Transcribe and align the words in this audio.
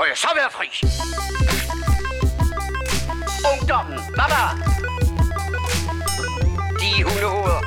Må 0.00 0.04
jeg 0.06 0.18
så 0.26 0.30
være 0.40 0.50
fri? 0.58 0.68
Ungdommen, 3.52 3.98
baba! 4.18 4.42
De 6.80 6.90
hundehoveder. 7.08 7.62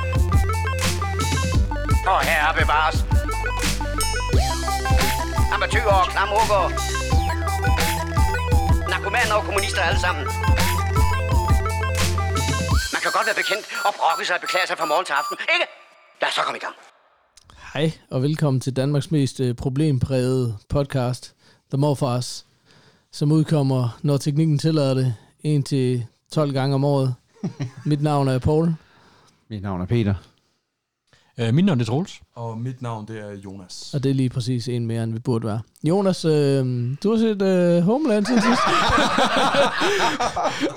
Og 2.12 2.20
herre 2.28 2.54
bevares. 2.60 2.98
Amatøger 5.54 5.96
og 6.02 6.06
klamrukker. 6.12 6.62
Narkomaner 8.90 9.34
og 9.34 9.44
kommunister 9.44 9.82
alle 9.88 10.00
sammen. 10.00 10.24
Man 12.94 13.00
kan 13.04 13.10
godt 13.16 13.26
være 13.28 13.38
bekendt 13.42 13.64
og 13.86 13.92
brokke 13.98 14.24
sig 14.26 14.34
og 14.36 14.40
beklage 14.40 14.66
sig 14.66 14.76
fra 14.78 14.84
morgen 14.84 15.06
til 15.08 15.14
aften, 15.20 15.36
ikke? 15.54 15.66
Lad 16.20 16.28
os 16.28 16.34
så 16.34 16.42
komme 16.46 16.58
i 16.58 16.64
gang. 16.66 16.76
Hej, 17.74 17.92
og 18.10 18.22
velkommen 18.22 18.60
til 18.60 18.76
Danmarks 18.76 19.10
mest 19.10 19.40
øh, 19.40 19.54
problemprægede 19.54 20.58
podcast, 20.68 21.33
The 21.74 21.80
Morfars, 21.80 22.46
som 23.12 23.32
udkommer, 23.32 23.98
når 24.02 24.16
teknikken 24.16 24.58
tillader 24.58 24.94
det, 24.94 25.14
1 25.44 25.64
til 25.64 26.06
12 26.32 26.52
gange 26.52 26.74
om 26.74 26.84
året. 26.84 27.14
Mit 27.86 28.02
navn 28.02 28.28
er 28.28 28.38
Paul. 28.38 28.74
Mit 29.48 29.62
navn 29.62 29.80
er 29.80 29.86
Peter. 29.86 30.14
Øh, 31.38 31.54
mit 31.54 31.64
navn 31.64 31.80
er 31.80 31.84
Troels. 31.84 32.20
Og 32.36 32.58
mit 32.58 32.82
navn, 32.82 33.06
det 33.08 33.18
er 33.18 33.36
Jonas. 33.44 33.90
Og 33.94 34.02
det 34.02 34.10
er 34.10 34.14
lige 34.14 34.28
præcis 34.28 34.68
en 34.68 34.86
mere, 34.86 35.04
end 35.04 35.12
vi 35.12 35.18
burde 35.18 35.46
være. 35.46 35.60
Jonas, 35.84 36.24
øh, 36.24 36.32
du 37.02 37.10
har 37.10 37.18
set 37.18 37.42
øh, 37.42 37.82
Homeland 37.82 38.26
siden 38.26 38.42
sidst. 38.42 38.60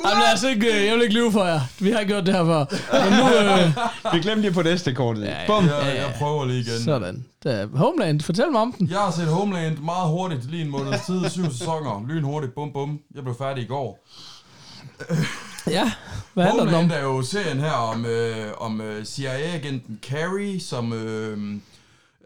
Jamen, 0.05 0.23
lad 0.23 0.33
os 0.33 0.43
ikke, 0.43 0.67
øh, 0.79 0.85
jeg 0.85 0.95
vil 0.95 1.01
ikke 1.03 1.15
lyve 1.15 1.31
for 1.31 1.45
jer. 1.45 1.61
Vi 1.79 1.91
har 1.91 2.03
gjort 2.03 2.25
det 2.25 2.33
her 2.33 2.45
før. 2.45 2.65
Men 3.03 3.13
nu, 3.19 3.25
øh, 3.53 3.77
Vi 4.13 4.19
glemte 4.19 4.41
lige 4.41 4.51
på 4.53 4.61
næste 4.61 4.93
kortet. 4.93 5.23
Ja, 5.23 5.41
ja. 5.41 5.47
Bum. 5.47 5.65
Jeg, 5.65 5.95
jeg 5.95 6.15
prøver 6.19 6.45
lige 6.45 6.59
igen. 6.59 6.79
sådan. 6.79 7.25
Der, 7.43 7.67
Homeland, 7.73 8.21
fortæl 8.21 8.51
mig 8.51 8.61
om 8.61 8.71
den. 8.77 8.89
Jeg 8.89 8.99
har 8.99 9.11
set 9.11 9.27
Homeland 9.27 9.77
meget 9.77 10.09
hurtigt, 10.09 10.51
lige 10.51 10.63
en 10.63 10.69
måneds 10.71 11.05
tid, 11.05 11.29
syv 11.29 11.51
sæsoner, 11.51 12.05
lyn 12.07 12.23
hurtigt, 12.23 12.53
bum 12.55 12.73
bum. 12.73 12.99
Jeg 13.15 13.23
blev 13.23 13.35
færdig 13.37 13.63
i 13.63 13.67
går. 13.67 14.07
Ja, 15.77 15.91
hvad 16.33 16.43
handler 16.45 16.65
den 16.65 16.73
om? 16.73 16.91
Er 16.93 17.01
jo 17.03 17.21
serien 17.21 17.59
her 17.59 17.71
om, 17.71 18.05
øh, 18.05 18.53
om 18.57 18.81
øh, 18.81 19.05
CIA-agenten 19.05 19.99
Carrie, 20.01 20.59
som 20.59 20.93
øh, 20.93 21.55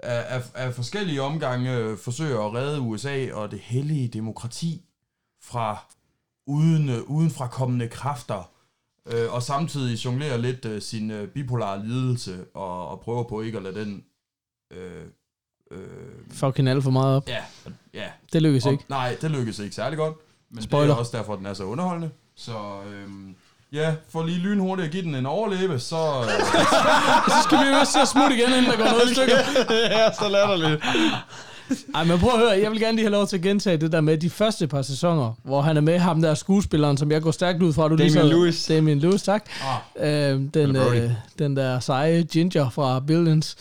af, 0.03 0.35
af, 0.35 0.43
af 0.55 0.73
forskellige 0.73 1.21
omgange 1.21 1.75
øh, 1.77 1.97
forsøger 1.97 2.39
at 2.47 2.53
redde 2.53 2.79
USA 2.79 3.33
og 3.33 3.51
det 3.51 3.59
hellige 3.59 4.07
demokrati 4.07 4.81
fra 5.43 5.85
uden, 6.47 6.89
øh, 6.89 7.01
udenfra 7.01 7.47
kommende 7.47 7.87
kræfter, 7.87 8.49
øh, 9.05 9.33
og 9.33 9.43
samtidig 9.43 10.05
jonglerer 10.05 10.37
lidt 10.37 10.65
øh, 10.65 10.81
sin 10.81 11.11
øh, 11.11 11.27
bipolare 11.27 11.85
lidelse 11.87 12.45
og, 12.53 12.87
og 12.89 12.99
prøver 12.99 13.23
på 13.23 13.41
ikke 13.41 13.57
at 13.57 13.63
lade 13.63 13.85
den... 13.85 14.03
Øh, 14.73 15.05
øh, 15.71 15.79
Fucking 16.31 16.69
alt 16.69 16.83
for 16.83 16.91
meget 16.91 17.15
op. 17.15 17.27
ja, 17.27 17.43
ja, 17.93 18.09
Det 18.33 18.41
lykkes 18.41 18.65
og, 18.65 18.71
ikke. 18.71 18.83
Nej, 18.89 19.17
det 19.21 19.31
lykkedes 19.31 19.59
ikke 19.59 19.75
særlig 19.75 19.97
godt. 19.97 20.17
Men 20.49 20.63
Spoiler. 20.63 20.87
det 20.87 20.93
er 20.93 20.99
også 20.99 21.17
derfor, 21.17 21.35
den 21.35 21.45
er 21.45 21.53
så 21.53 21.63
underholdende. 21.63 22.09
Så 22.37 22.51
øhm, 22.91 23.35
ja, 23.73 23.93
for 24.09 24.23
lige 24.23 24.37
lynhurtigt 24.37 24.85
at 24.85 24.91
give 24.91 25.03
den 25.03 25.15
en 25.15 25.25
overleve, 25.25 25.79
så... 25.79 25.95
Øh, 26.21 26.45
Så 27.33 27.35
skal 27.43 27.57
vi 27.65 27.69
jo 27.69 27.75
også 27.79 27.93
se 27.93 27.99
at 28.01 28.07
smutte 28.07 28.35
igen, 28.37 28.47
inden 28.49 28.65
der 28.65 28.77
går 28.77 28.85
noget 28.85 29.11
i 29.11 29.13
stykker. 29.13 29.37
er 29.99 30.11
så 30.11 30.29
latterligt. 30.29 30.83
Ej, 31.95 32.03
men 32.03 32.19
prøv 32.19 32.29
at 32.33 32.39
høre, 32.39 32.49
jeg 32.49 32.71
vil 32.71 32.79
gerne 32.79 32.95
lige 32.95 33.05
have 33.05 33.11
lov 33.11 33.27
til 33.27 33.35
at 33.37 33.41
gentage 33.43 33.77
det 33.77 33.91
der 33.91 34.01
med 34.01 34.17
de 34.17 34.29
første 34.29 34.67
par 34.67 34.81
sæsoner, 34.81 35.33
hvor 35.43 35.61
han 35.61 35.77
er 35.77 35.81
med 35.81 35.99
ham 35.99 36.21
der 36.21 36.33
skuespilleren, 36.33 36.97
som 36.97 37.11
jeg 37.11 37.21
går 37.21 37.31
stærkt 37.31 37.61
ud 37.63 37.73
fra. 37.73 37.87
Du 37.87 37.95
lige 37.95 38.09
Damian 38.09 38.25
så- 38.31 38.35
Lewis. 38.37 38.65
Damian 38.65 38.99
Lewis, 38.99 39.21
tak. 39.23 39.45
ah, 39.97 40.33
Øh, 40.33 40.41
den, 40.53 40.75
øh, 40.75 41.11
den 41.39 41.57
der 41.57 41.79
seje 41.79 42.23
Ginger 42.23 42.69
fra 42.69 42.99
Billions. 42.99 43.55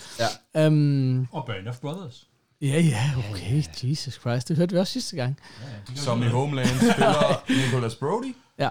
Ja. 0.55 0.67
Um, 0.67 1.29
Og 1.33 1.45
Band 1.47 1.69
of 1.69 1.77
Brothers. 1.79 2.27
ja, 2.63 2.81
ja, 2.81 3.11
okay, 3.31 3.63
Jesus 3.83 4.15
Christ, 4.15 4.49
det 4.49 4.57
hørte 4.57 4.73
vi 4.75 4.79
også 4.79 4.93
sidste 4.93 5.17
gang. 5.17 5.39
som 5.95 6.23
i 6.23 6.27
Homeland 6.27 6.69
spiller 6.69 7.43
Nicholas 7.49 7.95
Brody. 7.95 8.35
Ja. 8.61 8.71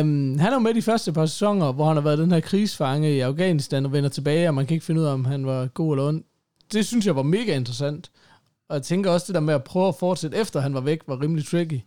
Um, 0.00 0.38
han 0.38 0.48
er 0.48 0.52
jo 0.52 0.58
med 0.58 0.74
de 0.74 0.82
første 0.82 1.12
par 1.12 1.26
sæsoner, 1.26 1.72
hvor 1.72 1.86
han 1.86 1.96
har 1.96 2.02
været 2.02 2.18
den 2.18 2.32
her 2.32 2.40
krigsfange 2.40 3.14
i 3.14 3.20
Afghanistan 3.20 3.84
og 3.84 3.92
vender 3.92 4.10
tilbage, 4.10 4.48
og 4.48 4.54
man 4.54 4.66
kan 4.66 4.74
ikke 4.74 4.86
finde 4.86 5.00
ud 5.00 5.06
af, 5.06 5.12
om 5.12 5.24
han 5.24 5.46
var 5.46 5.66
god 5.66 5.94
eller 5.94 6.08
ond. 6.08 6.24
Det 6.72 6.86
synes 6.86 7.06
jeg 7.06 7.16
var 7.16 7.22
mega 7.22 7.56
interessant. 7.56 8.10
Og 8.68 8.76
jeg 8.76 8.82
tænker 8.82 9.10
også, 9.10 9.26
det 9.26 9.34
der 9.34 9.40
med 9.40 9.54
at 9.54 9.64
prøve 9.64 9.88
at 9.88 9.94
fortsætte 9.94 10.36
efter 10.36 10.60
han 10.60 10.74
var 10.74 10.80
væk, 10.80 11.00
var 11.08 11.22
rimelig 11.22 11.46
tricky. 11.46 11.80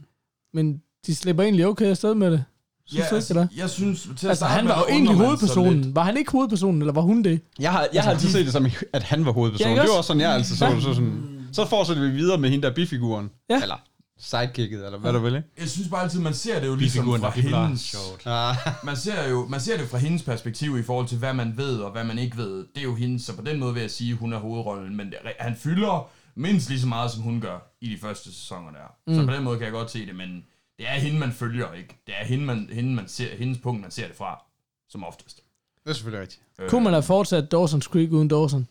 Men 0.54 0.82
de 1.06 1.16
slipper 1.16 1.44
egentlig 1.44 1.68
okay 1.68 1.86
afsted 1.86 2.16
med 2.16 2.32
det. 2.32 2.44
Synes 2.88 3.10
du 3.10 3.16
ikke 3.16 3.34
det? 3.34 3.50
jeg 3.58 3.70
synes... 3.70 4.02
Til 4.18 4.28
at 4.28 4.30
Altså, 4.30 4.46
han 4.46 4.68
var 4.68 4.80
jo 4.80 4.86
egentlig 4.90 5.16
hovedpersonen. 5.16 5.96
Var 5.96 6.04
han 6.04 6.18
ikke 6.18 6.32
hovedpersonen, 6.32 6.82
eller 6.82 6.94
var 6.94 7.02
hun 7.02 7.24
det? 7.24 7.42
Jeg 7.60 7.72
har, 7.72 7.88
jeg 7.94 8.04
har 8.04 8.12
altid 8.12 8.30
set 8.30 8.46
det 8.46 8.54
som, 8.54 8.68
at 8.94 9.04
han 9.04 9.26
var 9.26 9.32
hovedpersonen. 9.32 9.76
Ja, 9.76 9.82
det 9.82 9.90
var 9.90 9.98
også? 9.98 9.98
også 9.98 10.08
sådan, 10.08 10.22
jeg 10.22 10.34
altid 10.34 10.56
så 10.56 10.66
det. 10.66 10.84
Så, 10.84 10.94
sådan, 10.94 11.48
så 11.52 11.66
fortsætter 11.66 12.04
vi 12.04 12.10
videre 12.10 12.38
med 12.38 12.50
hende 12.50 12.68
der 12.68 12.74
bifiguren. 12.74 13.32
Ja. 13.50 13.62
Eller 13.62 13.76
sidekicket, 14.20 14.86
eller 14.86 15.00
hvad 15.00 15.14
du 15.14 15.20
vil, 15.20 15.36
ikke? 15.36 15.48
Jeg 15.60 15.70
synes 15.70 15.90
bare 15.90 16.04
altid, 16.04 16.20
man 16.20 16.34
ser 16.34 16.60
det 16.60 16.68
jo 16.68 16.76
ligesom 16.76 17.04
Bifiguren, 17.06 17.22
fra 17.22 17.30
hendes... 17.30 17.82
Sjovt. 17.82 18.28
Ah, 18.28 18.56
Man 18.84 18.96
ser, 18.98 19.30
jo, 19.30 19.48
man 19.48 19.60
ser 19.60 19.78
det 19.78 19.88
fra 19.90 19.98
hendes 19.98 20.24
perspektiv 20.24 20.78
i 20.80 20.84
forhold 20.84 21.08
til, 21.08 21.18
hvad 21.18 21.34
man 21.34 21.58
ved 21.58 21.78
og 21.80 21.92
hvad 21.92 22.04
man 22.04 22.20
ikke 22.20 22.38
ved. 22.38 22.58
Det 22.76 22.78
er 22.78 22.84
jo 22.84 22.96
hendes, 22.96 23.22
så 23.24 23.36
på 23.36 23.42
den 23.42 23.60
måde 23.60 23.74
vil 23.74 23.82
jeg 23.82 23.92
sige, 23.92 24.12
at 24.12 24.18
hun 24.18 24.34
er 24.34 24.38
hovedrollen. 24.38 24.96
Men 24.98 25.08
det, 25.08 25.18
han 25.40 25.56
fylder 25.56 26.10
mindst 26.36 26.70
lige 26.70 26.80
så 26.80 26.88
meget, 26.88 27.12
som 27.12 27.22
hun 27.22 27.42
gør 27.42 27.76
i 27.82 27.90
de 27.90 27.98
første 27.98 28.34
sæsoner 28.34 28.72
der. 28.72 28.96
Mm. 29.08 29.16
Så 29.16 29.26
på 29.26 29.34
den 29.34 29.44
måde 29.44 29.58
kan 29.58 29.66
jeg 29.66 29.72
godt 29.74 29.92
se 29.92 30.06
det, 30.06 30.16
men 30.16 30.46
det 30.78 30.90
er 30.90 30.94
hende, 31.00 31.20
man 31.20 31.32
følger, 31.32 31.74
ikke? 31.74 32.02
Det 32.08 32.16
er 32.22 32.26
hende, 32.26 32.46
man, 32.46 32.70
hende, 32.74 32.94
man 32.96 33.08
ser, 33.08 33.36
hendes 33.38 33.58
punkt, 33.58 33.82
man 33.82 33.92
ser 33.92 34.08
det 34.08 34.16
fra, 34.16 34.44
som 34.90 35.04
oftest. 35.04 35.42
det 35.84 35.90
er 35.90 35.94
selvfølgelig 35.94 36.22
rigtigt. 36.22 36.42
Øh, 36.60 36.70
Kunne 36.70 36.84
man 36.84 36.94
have 36.94 37.04
fortsat 37.04 37.54
Dawson's 37.54 37.80
Creek 37.80 38.12
uden 38.12 38.28
Dawson? 38.28 38.68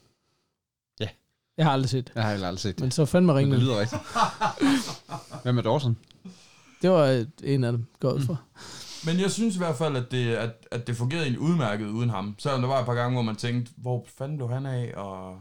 Ja. 1.58 1.62
Jeg 1.62 1.66
har 1.66 1.72
aldrig 1.72 1.90
set 1.90 2.06
det. 2.08 2.14
Jeg 2.14 2.22
har 2.22 2.30
heller 2.30 2.46
aldrig 2.48 2.60
set 2.60 2.74
det. 2.74 2.80
Men 2.80 2.90
så 2.90 3.04
fandme 3.04 3.26
Men 3.26 3.36
ringende. 3.36 3.56
det 3.56 3.64
lyder 3.64 3.80
rigtigt. 3.80 4.02
Hvem 5.42 5.58
er 5.58 5.62
Dawson? 5.62 5.96
Det 6.82 6.90
var 6.90 7.04
et- 7.06 7.30
en 7.44 7.64
af 7.64 7.72
dem, 7.72 7.86
går 8.00 8.12
ud 8.12 8.20
fra. 8.20 8.36
Men 9.06 9.20
jeg 9.20 9.30
synes 9.30 9.54
i 9.54 9.58
hvert 9.58 9.76
fald, 9.76 9.96
at 9.96 10.10
det, 10.10 10.34
at, 10.34 10.66
at 10.70 10.86
det 10.86 10.96
fungerede 10.96 11.24
egentlig 11.24 11.40
udmærket 11.40 11.86
uden 11.88 12.10
ham. 12.10 12.34
Selvom 12.38 12.60
der 12.60 12.68
var 12.68 12.80
et 12.80 12.86
par 12.86 12.94
gange, 12.94 13.12
hvor 13.14 13.22
man 13.22 13.36
tænkte, 13.36 13.72
hvor 13.76 14.04
fanden 14.08 14.36
blev 14.36 14.48
han 14.50 14.66
af? 14.66 14.92
Og 14.96 15.40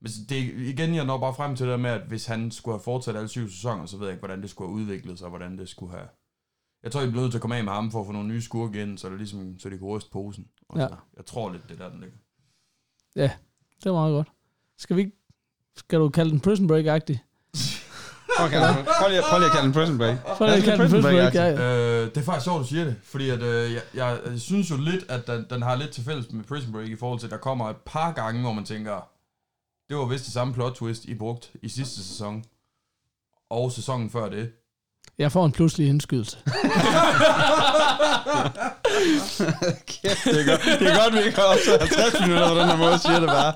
men 0.00 0.10
det, 0.28 0.36
igen, 0.58 0.94
jeg 0.94 1.04
når 1.04 1.18
bare 1.18 1.34
frem 1.34 1.56
til 1.56 1.66
det 1.66 1.70
der 1.70 1.76
med, 1.78 1.90
at 1.90 2.02
hvis 2.08 2.26
han 2.26 2.50
skulle 2.50 2.74
have 2.74 2.82
fortsat 2.82 3.16
alle 3.16 3.28
syv 3.28 3.48
sæsoner, 3.50 3.86
så 3.86 3.96
ved 3.96 4.06
jeg 4.06 4.12
ikke, 4.12 4.20
hvordan 4.26 4.42
det 4.42 4.50
skulle 4.50 4.68
have 4.68 4.74
udviklet 4.82 5.18
sig, 5.18 5.24
og 5.24 5.30
hvordan 5.30 5.58
det 5.58 5.68
skulle 5.68 5.92
have... 5.92 6.06
Jeg 6.82 6.92
tror, 6.92 7.00
jeg 7.00 7.10
blev 7.10 7.20
nødt 7.22 7.32
til 7.32 7.38
at 7.38 7.42
komme 7.42 7.56
af 7.56 7.64
med 7.64 7.72
ham 7.72 7.90
for 7.90 8.00
at 8.00 8.06
få 8.06 8.12
nogle 8.12 8.28
nye 8.28 8.42
skurke 8.42 8.82
ind, 8.82 8.98
så, 8.98 9.10
det 9.10 9.18
ligesom, 9.18 9.58
så 9.58 9.68
de 9.68 9.78
kunne 9.78 9.90
ryste 9.90 10.10
posen. 10.10 10.46
Og 10.68 10.78
Ja. 10.78 10.88
så, 10.88 10.94
jeg 11.16 11.26
tror 11.26 11.52
lidt, 11.52 11.68
det 11.68 11.80
er 11.80 11.84
der, 11.84 11.90
den 11.90 12.00
ligger. 12.00 12.16
Ja, 13.16 13.30
det 13.84 13.92
var 13.92 13.98
meget 13.98 14.12
godt. 14.12 14.28
Skal 14.78 14.96
vi 14.96 15.00
ikke... 15.00 15.16
Skal 15.76 15.98
du 15.98 16.08
kalde 16.08 16.30
den 16.30 16.40
Prison 16.40 16.70
Break-agtig? 16.70 17.18
Okay, 18.38 18.60
prøv 19.00 19.10
lige, 19.10 19.22
prøv 19.30 19.38
lige 19.38 19.46
at 19.46 19.52
kalde 19.52 19.66
en 19.66 19.72
prison 19.72 19.98
break. 19.98 20.16
For 20.38 20.44
at 20.44 20.62
kalde 20.62 20.82
den 20.82 20.90
Prison 20.90 21.02
Break, 21.02 21.34
ja. 21.34 21.52
Øh, 21.52 22.06
det 22.06 22.16
er 22.16 22.22
faktisk 22.22 22.44
sjovt, 22.44 22.62
du 22.62 22.66
siger 22.66 22.84
det, 22.84 22.96
fordi 23.04 23.30
at, 23.30 23.42
øh, 23.42 23.72
jeg, 23.72 23.82
jeg, 23.94 24.20
jeg 24.30 24.40
synes 24.40 24.70
jo 24.70 24.76
lidt, 24.76 25.10
at 25.10 25.26
den, 25.26 25.46
den 25.50 25.62
har 25.62 25.74
lidt 25.74 25.90
til 25.90 26.04
fælles 26.04 26.32
med 26.32 26.44
Prison 26.44 26.72
Break 26.72 26.88
i 26.88 26.96
forhold 26.96 27.18
til, 27.18 27.26
at 27.26 27.30
der 27.30 27.36
kommer 27.36 27.70
et 27.70 27.76
par 27.76 28.12
gange, 28.12 28.40
hvor 28.40 28.52
man 28.52 28.64
tænker, 28.64 29.08
det 29.88 29.96
var 29.96 30.04
vist 30.06 30.24
det 30.24 30.32
samme 30.32 30.54
plot 30.54 30.74
twist, 30.74 31.04
I 31.04 31.14
brugt 31.14 31.50
i 31.62 31.68
sidste 31.68 32.04
sæson, 32.04 32.44
og 33.50 33.72
sæsonen 33.72 34.10
før 34.10 34.28
det. 34.28 34.52
Jeg 35.18 35.32
får 35.32 35.46
en 35.46 35.52
pludselig 35.52 35.88
indskydelse. 35.88 36.36
Kæft, 39.86 40.24
det 40.24 40.40
er 40.40 40.46
godt, 40.50 40.80
det 40.80 40.88
er 40.88 41.02
godt 41.04 41.14
vi 41.14 41.18
ikke 41.26 41.38
har 41.38 41.44
optaget 41.46 41.80
50 41.80 42.20
minutter 42.20 42.48
på 42.48 42.58
den 42.58 42.68
her 42.68 42.76
måde, 42.76 42.98
siger 42.98 43.20
det 43.20 43.28
bare. 43.28 43.52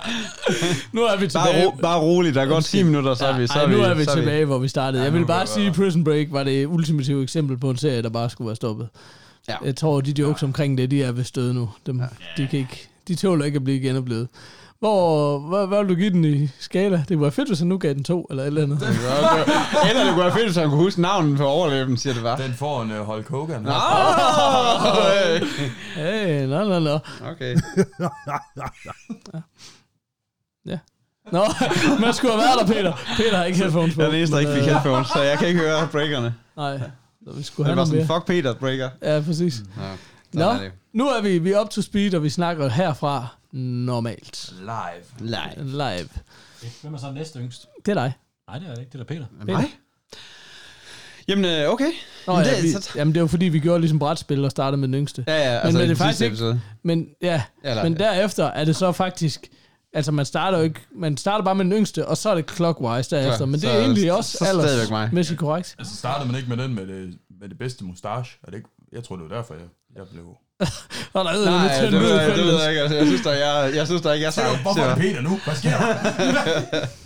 Nu 0.93 1.03
er 1.03 1.17
vi 1.17 1.29
Bare, 1.35 1.47
tilbage. 1.47 1.67
ro, 1.67 1.71
bare 1.83 2.01
roligt, 2.01 2.35
der 2.35 2.43
er 2.43 2.47
godt 2.47 2.65
10 2.65 2.83
minutter, 2.83 3.15
så 3.15 3.27
er 3.27 3.39
vi, 3.39 3.47
så 3.47 3.53
Ej, 3.53 3.63
er 3.65 3.69
nu 3.69 3.77
vi, 3.77 3.83
er 3.83 3.95
vi 3.95 4.05
så 4.05 4.15
tilbage, 4.15 4.45
hvor 4.45 4.59
vi 4.59 4.69
startede. 4.69 5.03
Ja, 5.03 5.05
Jeg 5.05 5.13
vil 5.19 5.27
bare 5.27 5.47
sige, 5.47 5.67
at 5.67 5.73
Prison 5.75 6.05
Break 6.05 6.27
var 6.31 6.45
det 6.45 6.67
ultimative 6.67 7.23
eksempel 7.23 7.59
på 7.59 7.71
en 7.71 7.77
serie, 7.77 8.03
der 8.03 8.09
bare 8.11 8.31
skulle 8.31 8.47
være 8.47 8.57
stoppet. 8.57 8.89
Ja. 9.49 9.55
Jeg 9.65 9.77
tror, 9.77 10.01
de 10.01 10.15
jokes 10.19 10.43
omkring 10.43 10.79
det, 10.79 10.91
de 10.91 11.03
er 11.03 11.13
ved 11.13 11.25
støde 11.25 11.55
nu. 11.55 11.71
Dem, 11.87 12.01
de, 12.37 12.47
kan 12.51 12.59
ikke, 12.59 12.89
de 13.09 13.15
tåler 13.15 13.45
ikke 13.45 13.57
at 13.57 13.65
blive 13.65 13.81
genoplevet. 13.81 14.29
Hvor, 14.87 15.39
hvad, 15.39 15.67
hvad 15.67 15.79
vil 15.85 15.89
du 15.89 15.95
give 15.95 16.11
den 16.11 16.25
i 16.25 16.49
skala? 16.59 16.97
Det 16.97 17.09
kunne 17.09 17.23
være 17.23 17.31
fedt, 17.33 17.49
hvis 17.49 17.59
han 17.59 17.69
nu 17.69 17.79
gav 17.79 17.95
den 17.95 18.05
to, 18.05 18.27
eller 18.31 18.43
et 18.43 18.47
eller 18.47 18.63
andet. 18.63 18.83
Eller 19.89 20.05
det 20.05 20.13
kunne 20.15 20.25
være 20.25 20.33
fedt, 20.33 20.45
hvis 20.45 20.57
han 20.57 20.69
kunne 20.69 20.79
huske 20.79 21.01
navnet 21.01 21.39
på 21.39 21.45
overleben, 21.47 21.97
siger 21.97 22.15
det 22.15 22.23
bare. 22.23 22.43
Den 22.43 22.55
får 22.55 22.83
en 22.83 22.91
uh, 22.91 22.97
Hulk 22.97 23.29
Hogan. 23.29 23.67
Ah, 23.69 25.43
Hey, 26.05 26.47
nå, 26.47 26.65
nå, 26.65 26.79
nå. 26.79 26.99
okay. 27.31 27.57
Nå, 31.33 31.45
man 32.01 32.15
skulle 32.15 32.33
have 32.35 32.43
været 32.43 32.59
der, 32.69 32.75
Peter. 32.75 32.93
Peter 33.17 33.37
har 33.37 33.45
ikke 33.45 33.59
headphones 33.59 33.95
på. 33.95 34.01
Jeg 34.01 34.07
er 34.07 34.11
den 34.11 34.19
eneste, 34.19 34.35
der 34.35 34.41
ikke 34.41 34.53
fik 34.53 34.61
men, 34.63 34.69
øh, 34.71 34.75
headphones, 34.75 35.09
så 35.09 35.23
jeg 35.23 35.39
kan 35.39 35.49
ikke 35.49 35.61
høre 35.61 35.89
breakerne. 35.93 36.35
Nej, 36.57 36.79
så 37.25 37.33
vi 37.37 37.43
skulle 37.43 37.65
Det 37.65 37.67
have 37.67 37.69
var 37.69 37.75
noget 37.75 37.89
sådan, 37.89 38.07
mere. 38.07 38.17
fuck 38.21 38.27
Peter 38.27 38.55
breaker. 38.55 38.89
Ja, 39.03 39.21
præcis. 39.27 39.55
Ja, 39.77 39.83
Nå, 40.39 40.45
er 40.51 40.59
det. 40.59 40.73
nu 40.93 41.09
er 41.09 41.23
vi, 41.23 41.39
vi 41.39 41.53
er 41.53 41.61
up 41.61 41.71
to 41.71 41.83
speed, 41.83 42.15
og 42.15 42.23
vi 42.23 42.29
snakker 42.31 42.69
herfra 42.69 43.27
normalt. 43.57 44.53
Live. 44.61 45.29
Live. 45.31 45.65
Live. 45.71 46.09
Hvem 46.83 46.95
er 46.95 46.99
så 46.99 47.11
næste 47.13 47.39
yngst? 47.39 47.67
Det 47.87 47.91
er 47.91 47.95
dig. 47.95 48.13
Nej, 48.49 48.59
det 48.59 48.69
er 48.69 48.75
det 48.75 48.81
ikke. 48.81 48.93
Det 48.93 49.01
er 49.01 49.05
da 49.05 49.15
Peter. 49.15 49.27
Mig? 49.47 49.65
Jamen, 51.29 51.45
øh, 51.45 51.69
okay. 51.73 51.91
Nå, 52.27 52.33
Jamen, 52.33 52.47
ja, 52.47 52.57
det- 52.57 52.63
vi, 52.63 52.73
så- 52.73 52.93
jamen, 52.97 53.15
det 53.15 53.23
var 53.23 53.29
fordi, 53.29 53.45
vi 53.45 53.59
gjorde 53.61 53.81
ligesom 53.81 53.99
brætspil 53.99 54.45
og 54.45 54.51
startede 54.51 54.81
med 54.81 54.89
den 54.89 54.95
yngste. 54.95 55.25
Ja, 55.27 55.37
ja, 55.37 55.59
altså 55.61 55.79
men 55.79 55.89
det 55.89 55.93
er 55.95 55.97
faktisk 55.97 56.21
ikke- 56.21 56.33
episode. 56.33 56.61
Men 56.83 57.09
ja, 57.23 57.43
Eller- 57.65 57.83
men 57.83 57.97
derefter 57.99 58.45
er 58.45 58.65
det 58.65 58.77
så 58.77 58.93
faktisk 58.93 59.49
Altså, 59.93 60.13
man 60.13 60.27
starter 60.27 60.59
jo 60.59 60.65
ikke... 60.65 60.81
Man 60.97 61.17
starter 61.17 61.45
bare 61.45 61.55
med 61.55 61.65
den 61.65 61.73
yngste, 61.73 62.09
og 62.09 62.17
så 62.17 62.31
er 62.31 62.35
det 62.35 62.51
clockwise 62.51 63.11
derefter. 63.17 63.37
Klar, 63.37 63.47
men 63.47 63.53
det 63.53 63.63
så- 63.63 63.69
er 63.71 63.81
egentlig 63.81 64.13
også 64.13 64.31
så 64.31 64.45
stadigvæk 64.45 64.91
mig. 64.91 65.01
aldersmæssigt 65.01 65.39
korrekt. 65.41 65.75
Altså, 65.79 65.97
startede 65.97 66.27
man 66.33 66.37
ikke 66.37 66.49
med 66.49 66.57
den 66.57 66.75
med 66.75 66.87
det, 66.87 67.19
med 67.41 67.49
det 67.49 67.59
bedste 67.59 67.85
mustache? 67.85 68.39
Er 68.43 68.51
det 68.51 68.57
ikke? 68.57 68.69
Jeg 68.93 69.05
tror, 69.05 69.17
det 69.17 69.31
var 69.31 69.37
derfor, 69.37 69.55
jeg, 69.55 69.63
jeg 69.97 70.03
blev... 70.13 70.37
Og 71.13 71.25
der 71.25 71.31
er 71.31 71.45
Nej, 71.45 71.81
det, 71.81 71.93
ved 71.93 72.21
jeg, 72.21 72.37
det 72.37 72.45
ved 72.45 72.61
jeg 72.61 72.71
ikke. 72.71 72.81
Altså, 72.83 72.97
jeg 72.97 73.07
synes, 73.07 73.23
der 73.23 73.31
er, 73.31 73.65
jeg, 73.65 73.75
jeg 73.75 73.87
synes, 73.87 74.03
der 74.03 74.13
ikke 74.13 74.27
er 74.27 74.31
så... 74.31 74.41
Hvorfor 74.63 74.81
er 74.81 74.95
det 74.95 74.99
Peter 74.99 75.21
nu? 75.21 75.41
Hvad 75.45 75.55
sker 75.55 75.71
der? 75.71 76.87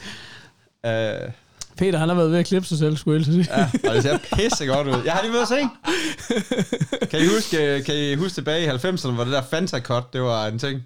Øh, 0.86 1.30
Peter, 1.78 1.98
han 1.98 2.08
har 2.08 2.16
været 2.16 2.30
ved 2.30 2.38
at 2.38 2.46
klippe 2.46 2.68
sig 2.68 2.78
selv, 2.78 2.96
skulle 2.96 3.18
jeg 3.18 3.24
sige. 3.24 3.48
ja, 3.56 3.88
og 3.88 3.94
det 3.94 4.02
ser 4.02 4.18
pisse 4.36 4.66
godt 4.66 4.86
ud. 4.86 5.02
Jeg 5.04 5.12
har 5.12 5.22
lige 5.22 5.32
været 5.32 5.42
at 5.42 5.48
se. 5.48 5.68
Kan 7.10 7.20
I 7.20 7.26
huske, 7.26 7.82
kan 7.86 7.94
I 7.94 8.14
huske 8.14 8.34
tilbage 8.34 8.64
i 8.64 8.68
90'erne, 8.68 9.10
hvor 9.10 9.24
det 9.24 9.32
der 9.32 9.42
Fanta 9.42 9.80
Cut, 9.80 10.12
det 10.12 10.22
var 10.22 10.46
en 10.46 10.58
ting? 10.58 10.80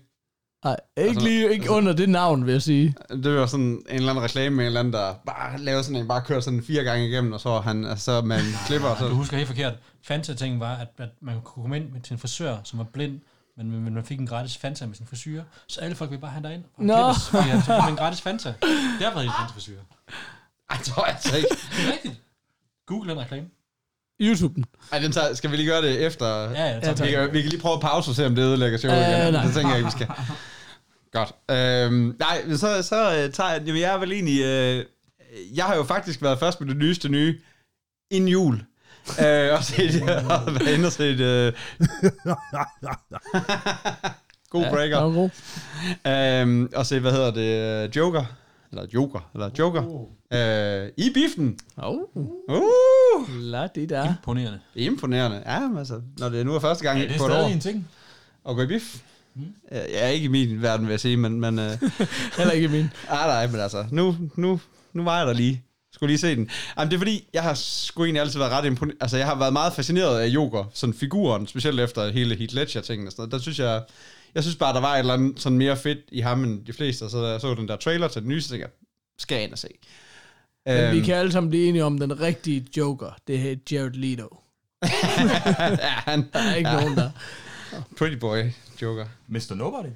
Nej, 0.64 0.76
ikke 0.96 1.08
Altså- 1.08 1.26
lige 1.26 1.52
ikke 1.52 1.70
under 1.70 1.92
det 1.92 2.08
navn, 2.08 2.46
vil 2.46 2.52
jeg 2.52 2.62
sige. 2.62 2.94
Det 3.10 3.36
var 3.36 3.46
sådan 3.46 3.66
en 3.66 3.82
eller 3.90 4.10
anden 4.10 4.24
reklame 4.24 4.56
med 4.56 4.64
en 4.64 4.66
eller 4.66 4.80
anden, 4.80 4.92
der 4.92 5.14
bare 5.26 5.58
lavede 5.58 5.84
sådan 5.84 6.00
en, 6.00 6.08
bare 6.08 6.22
kørte 6.22 6.42
sådan 6.42 6.62
fire 6.62 6.84
gange 6.84 7.08
igennem, 7.08 7.32
og 7.32 7.40
så 7.40 7.48
var 7.48 7.60
han 7.60 7.84
altså 7.84 8.18
en 8.18 8.30
klipper, 8.66 8.88
og 8.88 8.98
Du 8.98 9.08
så... 9.08 9.14
husker 9.14 9.36
helt 9.36 9.48
forkert. 9.48 9.74
Fanta-ting 10.02 10.60
var, 10.60 10.74
at, 10.76 10.88
at 10.98 11.08
man 11.20 11.34
kunne 11.34 11.62
komme 11.62 11.76
ind 11.76 11.90
med, 11.90 12.00
til 12.00 12.12
en 12.12 12.18
frisør, 12.18 12.56
som 12.64 12.78
var 12.78 12.84
blind, 12.84 13.20
men, 13.56 13.70
men 13.70 13.94
man 13.94 14.04
fik 14.04 14.18
en 14.20 14.26
gratis 14.26 14.56
Fanta 14.56 14.86
med 14.86 14.94
sin 14.94 15.06
frisyr, 15.06 15.42
så 15.68 15.80
alle 15.80 15.96
folk 15.96 16.10
ville 16.10 16.20
bare 16.20 16.30
have 16.30 16.42
derind. 16.42 16.64
Og 16.76 16.84
Nå. 16.84 16.94
klippes, 16.94 17.28
fordi 17.28 17.48
han 17.48 17.62
fik 17.62 17.90
en 17.90 17.96
gratis 17.96 18.20
Fanta. 18.20 18.54
Derfor 19.00 19.18
havde 19.18 19.28
de 19.28 19.42
en 19.48 19.52
frisyr. 19.52 19.78
Ej, 20.70 20.76
det 20.78 20.92
jeg 20.96 21.04
altså 21.08 21.36
ikke. 21.36 21.48
Det 21.50 21.88
er 21.88 21.92
rigtigt. 21.92 22.20
Google 22.86 23.10
den 23.10 23.20
reklame. 23.20 23.46
YouTube'en. 24.22 24.62
Ej, 24.92 24.98
den 24.98 25.12
tager, 25.12 25.34
skal 25.34 25.50
vi 25.50 25.56
lige 25.56 25.68
gøre 25.68 25.82
det 25.82 26.00
efter... 26.06 26.26
Ja, 26.26 26.50
ja, 26.50 26.74
Ja, 26.74 26.80
tak. 26.80 27.06
Vi 27.06 27.10
kan, 27.10 27.32
vi 27.32 27.40
kan 27.42 27.50
lige 27.50 27.60
prøve 27.60 27.74
at 27.74 27.80
pause 27.80 28.10
og 28.10 28.14
se, 28.14 28.26
om 28.26 28.34
det 28.34 28.42
ødelægger 28.42 28.78
showet 28.78 28.96
Øh, 28.96 29.18
igen. 29.22 29.32
nej. 29.32 29.44
Det 29.44 29.54
tænker 29.54 29.68
jeg 29.70 29.78
ikke, 29.78 29.86
vi 29.86 30.04
skal. 30.04 30.08
Godt. 31.12 31.32
Øhm, 31.50 32.16
nej, 32.18 32.42
men 32.46 32.58
så, 32.58 32.82
så 32.82 33.24
uh, 33.26 33.32
tager 33.32 33.50
jeg... 33.50 33.62
Jamen, 33.66 33.80
jeg 33.80 33.94
er 33.94 33.98
vel 33.98 34.12
egentlig... 34.12 34.40
Uh, 34.40 34.84
jeg 35.56 35.64
har 35.64 35.76
jo 35.76 35.84
faktisk 35.84 36.22
været 36.22 36.38
først 36.38 36.60
med 36.60 36.68
det 36.68 36.76
nyeste 36.76 37.08
nye 37.08 37.40
inden 38.10 38.28
jul. 38.28 38.54
uh, 39.08 39.54
og 39.58 39.64
set, 39.64 40.02
og 40.02 40.46
været 40.54 40.74
inde 40.74 40.86
og 40.86 40.92
set... 40.92 41.20
Uh, 41.20 41.52
god 44.50 44.62
Ja, 44.62 44.70
breaker. 44.70 44.96
var 45.00 45.10
god. 45.10 45.30
Øhm, 46.40 46.70
og 46.74 46.86
se, 46.86 47.00
hvad 47.00 47.12
hedder 47.12 47.30
det? 47.30 47.84
øh, 47.84 47.96
Joker. 47.96 48.24
Eller 48.74 48.86
Joker. 48.94 49.30
Eller 49.34 49.50
Joker. 49.58 49.82
Uh, 49.84 50.88
I 51.04 51.10
biffen. 51.14 51.58
Oh, 51.76 51.98
Uh, 52.48 53.28
la 53.40 53.66
det 53.74 53.88
der. 53.88 54.08
Imponerende. 54.08 54.58
er 54.76 54.80
imponerende. 54.80 55.42
Ja, 55.46 55.60
men 55.68 55.78
altså, 55.78 56.00
når 56.18 56.28
det 56.28 56.46
nu 56.46 56.54
er 56.54 56.58
første 56.58 56.84
gang 56.84 56.98
Ja, 56.98 57.04
det 57.04 57.14
er 57.14 57.18
på 57.18 57.24
et 57.24 57.30
år 57.30 57.34
stadig 57.34 57.52
en 57.52 57.60
ting. 57.60 57.88
at 58.48 58.56
gå 58.56 58.62
i 58.62 58.66
biff. 58.66 58.96
Mm. 59.34 59.42
Ja, 59.72 60.08
ikke 60.08 60.24
i 60.24 60.28
min 60.28 60.62
verden, 60.62 60.86
vil 60.86 60.92
jeg 60.92 61.00
sige, 61.00 61.16
men... 61.16 61.40
men 61.40 61.58
uh, 61.58 61.64
Heller 62.38 62.52
ikke 62.52 62.68
min. 62.68 62.84
ah, 63.08 63.26
nej, 63.28 63.46
men 63.46 63.60
altså, 63.60 63.84
nu, 63.90 64.16
nu, 64.36 64.60
nu 64.92 65.04
var 65.04 65.18
jeg 65.18 65.26
der 65.26 65.32
lige. 65.32 65.62
Skulle 65.92 66.10
lige 66.10 66.18
se 66.18 66.36
den. 66.36 66.50
Jamen, 66.78 66.90
det 66.90 66.96
er 66.96 67.00
fordi, 67.00 67.28
jeg 67.34 67.42
har 67.42 67.54
sgu 67.54 68.04
egentlig 68.04 68.20
altid 68.20 68.38
været 68.38 68.52
ret 68.52 68.64
imponeret. 68.64 68.96
Altså, 69.00 69.16
jeg 69.16 69.26
har 69.26 69.38
været 69.38 69.52
meget 69.52 69.72
fascineret 69.72 70.20
af 70.20 70.26
Joker, 70.26 70.64
sådan 70.74 70.94
figuren, 70.94 71.46
specielt 71.46 71.80
efter 71.80 72.12
hele 72.12 72.36
Heath 72.36 72.54
Ledger-tingen 72.54 73.06
og 73.06 73.12
sådan 73.12 73.20
noget. 73.22 73.32
Der 73.32 73.38
synes 73.38 73.58
jeg, 73.58 73.82
jeg 74.34 74.42
synes 74.42 74.56
bare, 74.56 74.74
der 74.74 74.80
var 74.80 74.94
et 74.94 74.98
eller 74.98 75.14
andet 75.14 75.40
sådan 75.40 75.58
mere 75.58 75.76
fedt 75.76 75.98
i 76.12 76.20
ham 76.20 76.44
end 76.44 76.66
de 76.66 76.72
fleste. 76.72 77.02
Og 77.02 77.10
så 77.10 77.26
jeg 77.26 77.40
så 77.40 77.54
den 77.54 77.68
der 77.68 77.76
trailer 77.76 78.08
til 78.08 78.22
den 78.22 78.28
nye, 78.28 78.40
så 78.40 78.48
tænkte 78.48 78.62
jeg, 78.62 78.70
skal 79.18 79.34
jeg 79.34 79.44
ind 79.44 79.52
og 79.52 79.58
se. 79.58 79.68
Men 80.66 80.76
Øhm, 80.76 80.96
vi 80.96 81.00
kan 81.00 81.14
alle 81.14 81.32
sammen 81.32 81.50
blive 81.50 81.68
enige 81.68 81.84
om 81.84 81.98
den 81.98 82.20
rigtige 82.20 82.66
Joker. 82.76 83.16
Det 83.26 83.50
er 83.50 83.56
Jared 83.72 83.90
Leto. 83.92 84.36
ja, 84.82 84.88
han, 85.88 86.28
Der 86.32 86.38
er 86.38 86.54
ikke 86.54 86.70
Ja. 86.70 86.80
nogen 86.80 86.96
der. 86.96 87.10
pretty 87.98 88.16
boy 88.16 88.38
Joker. 88.82 89.06
Mr. 89.28 89.54
Nobody. 89.54 89.86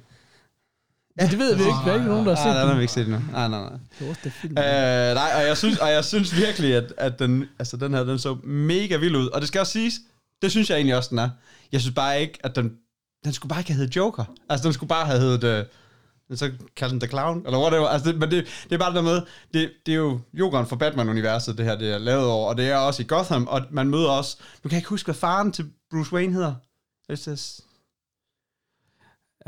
Ja, 1.19 1.27
det 1.27 1.37
ved 1.39 1.55
vi 1.55 1.61
ikke. 1.61 1.71
Der 1.85 1.91
er 1.91 1.93
ikke 1.93 2.07
nogen, 2.07 2.25
der 2.25 2.35
har 2.35 2.43
Ah, 2.45 2.53
set 2.55 2.59
den 2.61 2.67
har 2.69 2.75
vi 2.75 2.81
ikke 2.81 2.93
set 2.93 3.05
endnu. 3.07 3.19
Nej, 3.31 3.47
nej, 3.47 3.59
nej. 3.61 3.77
Det 3.99 4.07
var 4.07 4.17
det 4.23 4.33
film. 4.33 4.51
Øh, 4.57 5.13
nej, 5.15 5.31
og 5.35 5.47
jeg 5.47 5.57
synes, 5.57 5.77
og 5.77 5.91
jeg 5.91 6.05
synes 6.05 6.35
virkelig, 6.35 6.75
at, 6.75 6.93
at 6.97 7.19
den, 7.19 7.45
altså, 7.59 7.77
den 7.77 7.93
her, 7.93 8.03
den 8.03 8.19
så 8.19 8.33
mega 8.43 8.97
vild 8.97 9.15
ud. 9.15 9.27
Og 9.27 9.41
det 9.41 9.47
skal 9.47 9.59
også 9.61 9.71
siges, 9.73 9.93
det 10.41 10.51
synes 10.51 10.69
jeg 10.69 10.75
egentlig 10.75 10.95
også, 10.97 11.09
den 11.09 11.19
er. 11.19 11.29
Jeg 11.71 11.81
synes 11.81 11.95
bare 11.95 12.21
ikke, 12.21 12.39
at 12.43 12.55
den, 12.55 12.77
den 13.23 13.33
skulle 13.33 13.49
bare 13.49 13.59
ikke 13.59 13.71
have 13.71 13.77
heddet 13.77 13.95
Joker. 13.95 14.25
Altså, 14.49 14.63
den 14.63 14.73
skulle 14.73 14.87
bare 14.87 15.05
have 15.05 15.19
heddet, 15.19 15.43
Øh, 15.43 15.65
så 16.37 16.51
kalde 16.75 16.91
den 16.91 16.99
The 16.99 17.09
Clown, 17.09 17.45
eller 17.45 17.59
whatever. 17.59 17.87
Altså, 17.87 18.11
det, 18.11 18.19
men 18.19 18.31
det, 18.31 18.45
det 18.63 18.71
er 18.71 18.77
bare 18.77 18.89
det 18.89 18.95
der 18.95 19.01
med, 19.01 19.21
det, 19.53 19.71
det 19.85 19.91
er 19.91 19.95
jo 19.95 20.19
Jokeren 20.33 20.67
for 20.67 20.75
Batman-universet, 20.75 21.57
det 21.57 21.65
her, 21.65 21.75
det 21.75 21.93
er 21.93 21.97
lavet 21.97 22.25
over, 22.25 22.49
og 22.49 22.57
det 22.57 22.69
er 22.69 22.77
også 22.77 23.01
i 23.01 23.05
Gotham, 23.07 23.47
og 23.47 23.61
man 23.71 23.89
møder 23.89 24.09
også, 24.09 24.37
nu 24.63 24.67
kan 24.67 24.71
jeg 24.71 24.79
ikke 24.79 24.89
huske, 24.89 25.07
hvad 25.07 25.15
faren 25.15 25.51
til 25.51 25.71
Bruce 25.91 26.13
Wayne 26.13 26.33
hedder. 26.33 26.53
It's 27.11 27.23
this, 27.27 27.61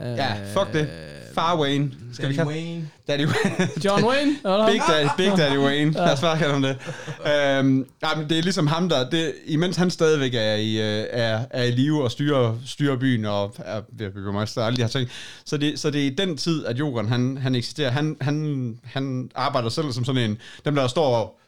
ja, 0.01 0.33
fuck 0.53 0.74
det. 0.74 0.89
Far 1.33 1.59
Wayne, 1.59 1.92
skal 2.13 2.30
vi 2.30 2.33
kalde 2.33 2.50
Wayne. 2.50 2.89
Daddy 3.07 3.25
Wayne. 3.25 3.69
John 3.86 4.03
Wayne? 4.03 4.31
Big 4.71 4.81
Daddy, 4.88 5.07
Big 5.18 5.38
Daddy 5.38 5.57
Wayne. 5.57 5.92
Lad 5.92 6.13
os 6.13 6.21
bare 6.21 6.38
kalde 6.38 6.53
ham 6.53 6.62
det. 6.62 6.77
Øhm, 7.25 7.86
jamen, 8.03 8.30
det 8.30 8.38
er 8.38 8.42
ligesom 8.42 8.68
ham, 8.68 8.89
der... 8.89 9.09
Det, 9.09 9.33
imens 9.45 9.77
han 9.77 9.92
stadigvæk 9.92 10.33
er 10.33 10.53
i, 10.53 10.77
øh, 10.77 11.06
er, 11.09 11.39
er 11.50 11.63
i 11.63 11.71
live 11.71 12.03
og 12.03 12.12
styrer, 12.12 12.57
styrer 12.65 12.95
byen 12.95 13.25
og 13.25 13.56
er 13.57 13.81
ved 13.92 14.06
at 14.06 14.13
begynde 14.13 14.33
mig 14.33 14.48
alle 14.57 14.77
de 14.77 14.81
her 14.81 14.89
ting. 14.89 15.09
Så 15.45 15.57
det, 15.57 15.80
så 15.80 15.89
det 15.89 16.01
er 16.01 16.06
i 16.06 16.15
den 16.15 16.38
tid, 16.38 16.65
at 16.65 16.80
Jokeren, 16.80 17.07
han, 17.07 17.38
han 17.38 17.56
eksisterer. 17.56 17.92
Han, 17.92 18.18
han, 18.21 18.77
han 18.83 19.31
arbejder 19.36 19.69
selv 19.69 19.92
som 19.92 20.06
sådan 20.06 20.30
en... 20.30 20.38
Dem, 20.65 20.75
der 20.75 20.88
står 20.88 21.15
og 21.15 21.40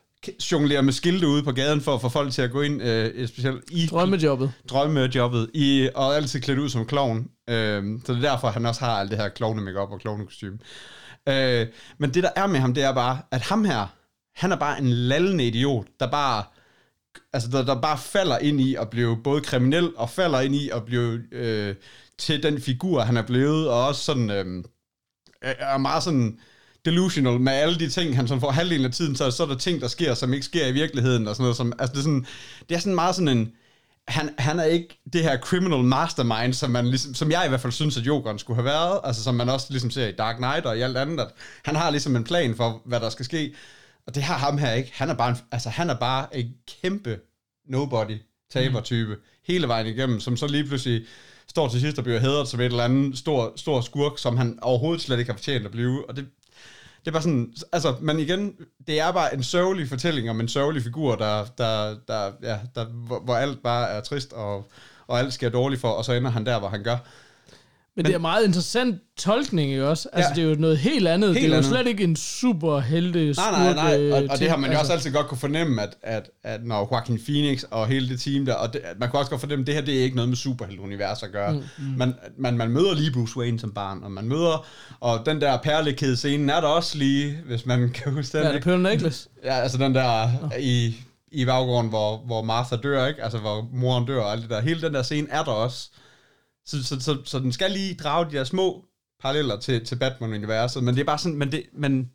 jonglerer 0.51 0.81
med 0.81 0.93
skilte 0.93 1.27
ude 1.27 1.43
på 1.43 1.51
gaden 1.51 1.81
for 1.81 1.95
at 1.95 2.01
få 2.01 2.09
folk 2.09 2.31
til 2.31 2.41
at 2.41 2.51
gå 2.51 2.61
ind, 2.61 2.81
øh, 2.81 3.27
specielt 3.27 3.63
i 3.71 3.87
Drømmejobbet. 3.87 4.53
drømmejobbet, 4.69 5.49
i, 5.53 5.89
og 5.95 6.15
altid 6.15 6.41
klædt 6.41 6.59
ud 6.59 6.69
som 6.69 6.85
klovn. 6.85 7.27
Øh, 7.49 7.83
så 8.05 8.13
det 8.13 8.25
er 8.25 8.29
derfor, 8.31 8.47
han 8.47 8.65
også 8.65 8.85
har 8.85 8.99
alt 8.99 9.11
det 9.11 9.17
her 9.17 9.29
klovne 9.29 9.61
makeup 9.61 9.91
og 9.91 9.99
klovnekostyme. 9.99 10.57
Øh, 11.29 11.67
men 11.97 12.13
det, 12.13 12.23
der 12.23 12.29
er 12.35 12.47
med 12.47 12.59
ham, 12.59 12.73
det 12.73 12.83
er 12.83 12.93
bare, 12.93 13.19
at 13.31 13.41
ham 13.41 13.65
her, 13.65 13.87
han 14.35 14.51
er 14.51 14.55
bare 14.55 14.79
en 14.79 14.89
lallende 14.89 15.47
idiot, 15.47 15.85
der 15.99 16.11
bare 16.11 16.43
altså 17.33 17.49
der, 17.51 17.65
der 17.65 17.81
bare 17.81 17.97
falder 17.97 18.37
ind 18.37 18.61
i 18.61 18.75
at 18.75 18.89
blive 18.89 19.17
både 19.23 19.41
kriminel, 19.41 19.91
og 19.95 20.09
falder 20.09 20.39
ind 20.39 20.55
i 20.55 20.69
at 20.69 20.85
blive 20.85 21.21
øh, 21.31 21.75
til 22.17 22.43
den 22.43 22.61
figur, 22.61 23.01
han 23.01 23.17
er 23.17 23.21
blevet, 23.21 23.69
og 23.69 23.87
også 23.87 24.03
sådan, 24.03 24.29
øh, 24.29 24.63
er 25.41 25.77
meget 25.77 26.03
sådan 26.03 26.39
delusional 26.85 27.39
med 27.39 27.53
alle 27.53 27.79
de 27.79 27.89
ting, 27.89 28.15
han 28.15 28.27
sådan 28.27 28.41
får 28.41 28.51
halvdelen 28.51 28.85
af 28.85 28.91
tiden, 28.91 29.15
så, 29.15 29.31
så 29.31 29.43
er 29.43 29.47
der 29.47 29.55
ting, 29.57 29.81
der 29.81 29.87
sker, 29.87 30.13
som 30.13 30.33
ikke 30.33 30.45
sker 30.45 30.67
i 30.67 30.71
virkeligheden, 30.71 31.27
og 31.27 31.35
sådan 31.35 31.43
noget, 31.43 31.57
som, 31.57 31.73
altså 31.79 31.93
det 31.93 31.99
er 31.99 32.03
sådan, 32.03 32.25
det 32.69 32.75
er 32.75 32.79
sådan 32.79 32.95
meget 32.95 33.15
sådan 33.15 33.37
en, 33.37 33.51
han, 34.07 34.29
han 34.37 34.59
er 34.59 34.63
ikke 34.63 35.01
det 35.13 35.23
her 35.23 35.37
criminal 35.37 35.83
mastermind, 35.83 36.53
som, 36.53 36.71
man 36.71 36.87
ligesom, 36.87 37.13
som 37.13 37.31
jeg 37.31 37.45
i 37.45 37.49
hvert 37.49 37.61
fald 37.61 37.73
synes, 37.73 37.97
at 37.97 38.03
Jokeren 38.03 38.39
skulle 38.39 38.57
have 38.57 38.65
været, 38.65 38.99
altså 39.03 39.23
som 39.23 39.35
man 39.35 39.49
også 39.49 39.67
ligesom 39.69 39.91
ser 39.91 40.07
i 40.07 40.11
Dark 40.11 40.35
Knight 40.35 40.65
og 40.65 40.77
i 40.77 40.81
alt 40.81 40.97
andet, 40.97 41.19
at 41.19 41.27
han 41.65 41.75
har 41.75 41.89
ligesom 41.89 42.15
en 42.15 42.23
plan 42.23 42.55
for, 42.55 42.81
hvad 42.85 42.99
der 42.99 43.09
skal 43.09 43.25
ske, 43.25 43.53
og 44.07 44.15
det 44.15 44.23
har 44.23 44.37
ham 44.37 44.57
her 44.57 44.71
ikke. 44.71 44.91
Han 44.93 45.09
er 45.09 45.13
bare 45.13 45.29
en, 45.29 45.37
altså 45.51 45.69
han 45.69 45.89
er 45.89 45.95
bare 45.95 46.37
en 46.37 46.53
kæmpe 46.81 47.19
nobody 47.67 48.17
taber-type, 48.53 49.15
mm. 49.15 49.21
hele 49.47 49.67
vejen 49.67 49.87
igennem, 49.87 50.19
som 50.19 50.37
så 50.37 50.47
lige 50.47 50.63
pludselig 50.63 51.05
står 51.47 51.67
til 51.67 51.81
sidst 51.81 51.97
og 51.97 52.03
bliver 52.03 52.19
hædret 52.19 52.47
som 52.47 52.59
et 52.59 52.65
eller 52.65 52.83
andet 52.83 53.17
stor, 53.17 53.53
stor 53.55 53.81
skurk, 53.81 54.17
som 54.17 54.37
han 54.37 54.59
overhovedet 54.61 55.01
slet 55.01 55.19
ikke 55.19 55.31
har 55.31 55.37
fortjent 55.37 55.65
at 55.65 55.71
blive, 55.71 56.09
og 56.09 56.15
det, 56.15 56.25
det 57.05 57.07
er 57.07 57.11
bare 57.11 57.23
sådan, 57.23 57.53
altså, 57.71 57.95
men 58.01 58.19
igen, 58.19 58.53
det 58.87 58.99
er 58.99 59.11
bare 59.11 59.33
en 59.33 59.43
sørgelig 59.43 59.89
fortælling 59.89 60.29
om 60.29 60.39
en 60.39 60.47
sørgelig 60.47 60.83
figur, 60.83 61.15
der, 61.15 61.45
der, 61.57 61.95
der, 62.07 62.31
ja, 62.43 62.59
der, 62.75 62.85
hvor, 62.85 63.19
hvor 63.19 63.35
alt 63.35 63.63
bare 63.63 63.89
er 63.89 64.01
trist, 64.01 64.33
og, 64.33 64.71
og 65.07 65.19
alt 65.19 65.33
sker 65.33 65.49
dårligt 65.49 65.81
for, 65.81 65.89
og 65.89 66.05
så 66.05 66.13
ender 66.13 66.31
han 66.31 66.45
der, 66.45 66.59
hvor 66.59 66.67
han 66.67 66.83
gør. 66.83 66.97
Men, 67.95 68.05
det 68.05 68.13
er 68.13 68.17
meget 68.19 68.45
interessant 68.45 68.95
tolkning, 69.17 69.71
ikke 69.71 69.87
også? 69.87 70.09
Altså, 70.13 70.29
Ja. 70.29 70.35
det 70.35 70.43
er 70.43 70.55
jo 70.55 70.61
noget 70.61 70.77
helt 70.77 71.07
andet. 71.07 71.29
Helt 71.29 71.35
det 71.41 71.43
er 71.45 71.49
jo 71.49 71.55
andet. 71.57 71.69
slet 71.71 71.87
ikke 71.87 72.03
en 72.03 72.15
super 72.15 72.79
helte 72.79 73.33
Nej, 73.33 73.51
nej, 73.51 73.73
nej, 73.73 74.11
og, 74.11 74.17
og 74.17 74.21
det 74.29 74.31
ting. 74.37 74.49
har 74.51 74.57
man 74.57 74.71
jo 74.71 74.77
Altså, 74.77 74.93
også 74.93 74.93
altid 74.93 75.11
godt 75.13 75.27
kunne 75.27 75.37
fornemme, 75.37 75.81
at, 75.81 75.95
at, 76.03 76.29
at 76.43 76.65
når 76.65 76.89
Joaquin 76.91 77.19
Phoenix 77.25 77.63
og 77.71 77.87
hele 77.87 78.09
det 78.09 78.19
team 78.21 78.45
der, 78.45 78.53
og 78.53 78.73
det, 78.73 78.81
man 78.99 79.09
kunne 79.09 79.19
også 79.19 79.29
godt 79.29 79.41
fornemme, 79.41 79.63
at 79.63 79.67
det 79.67 79.75
her, 79.75 79.81
det 79.81 79.99
er 79.99 80.03
ikke 80.03 80.15
noget 80.15 80.29
med 80.29 80.37
superhelteunivers 80.37 81.23
at 81.23 81.31
gøre. 81.31 81.53
Mm. 81.53 81.61
Man, 81.97 82.13
man, 82.37 82.57
man 82.57 82.69
møder 82.69 82.93
lige 82.95 83.11
Bruce 83.13 83.37
Wayne 83.37 83.59
som 83.59 83.71
barn, 83.71 84.03
og 84.03 84.11
man 84.11 84.25
møder, 84.27 84.65
og 84.99 85.25
den 85.25 85.41
der 85.41 85.57
perlekæde 85.57 86.17
scenen 86.17 86.49
er 86.49 86.61
der 86.61 86.67
også 86.67 86.97
lige, 86.97 87.37
hvis 87.45 87.65
man 87.65 87.89
kan 87.89 88.13
huske 88.13 88.37
den, 88.37 88.43
Ja, 88.45 88.51
det 88.51 88.57
er? 88.57 88.61
Pearl 88.61 88.81
Necklace. 88.81 89.29
Ja, 89.43 89.53
altså 89.59 89.77
den 89.77 89.95
der 89.95 90.29
i, 90.59 90.95
i 91.31 91.45
baggrunden, 91.45 91.89
hvor, 91.89 92.17
hvor 92.17 92.41
Martha 92.41 92.75
dør, 92.75 93.05
ikke? 93.07 93.23
Altså 93.23 93.37
hvor 93.37 93.67
moren 93.73 94.05
dør 94.05 94.21
og 94.21 94.31
alt 94.31 94.41
det 94.41 94.49
der. 94.49 94.61
Hele 94.61 94.81
den 94.81 94.93
der 94.93 95.01
scene 95.03 95.27
er 95.31 95.43
der 95.43 95.51
også. 95.51 95.89
Så, 96.65 96.83
så, 96.83 96.99
så, 96.99 97.21
så 97.25 97.39
den 97.39 97.51
skal 97.51 97.71
lige 97.71 97.95
drage 97.95 98.31
de 98.31 98.35
der 98.37 98.43
små 98.43 98.85
paralleller 99.21 99.59
til, 99.59 99.85
til 99.85 99.95
Batman-universet, 99.95 100.83
men 100.83 100.95
det 100.95 101.01
er 101.01 101.05
bare 101.05 101.17
sådan, 101.17 101.37
men 101.37 101.51
det, 101.51 101.65
men 101.73 102.11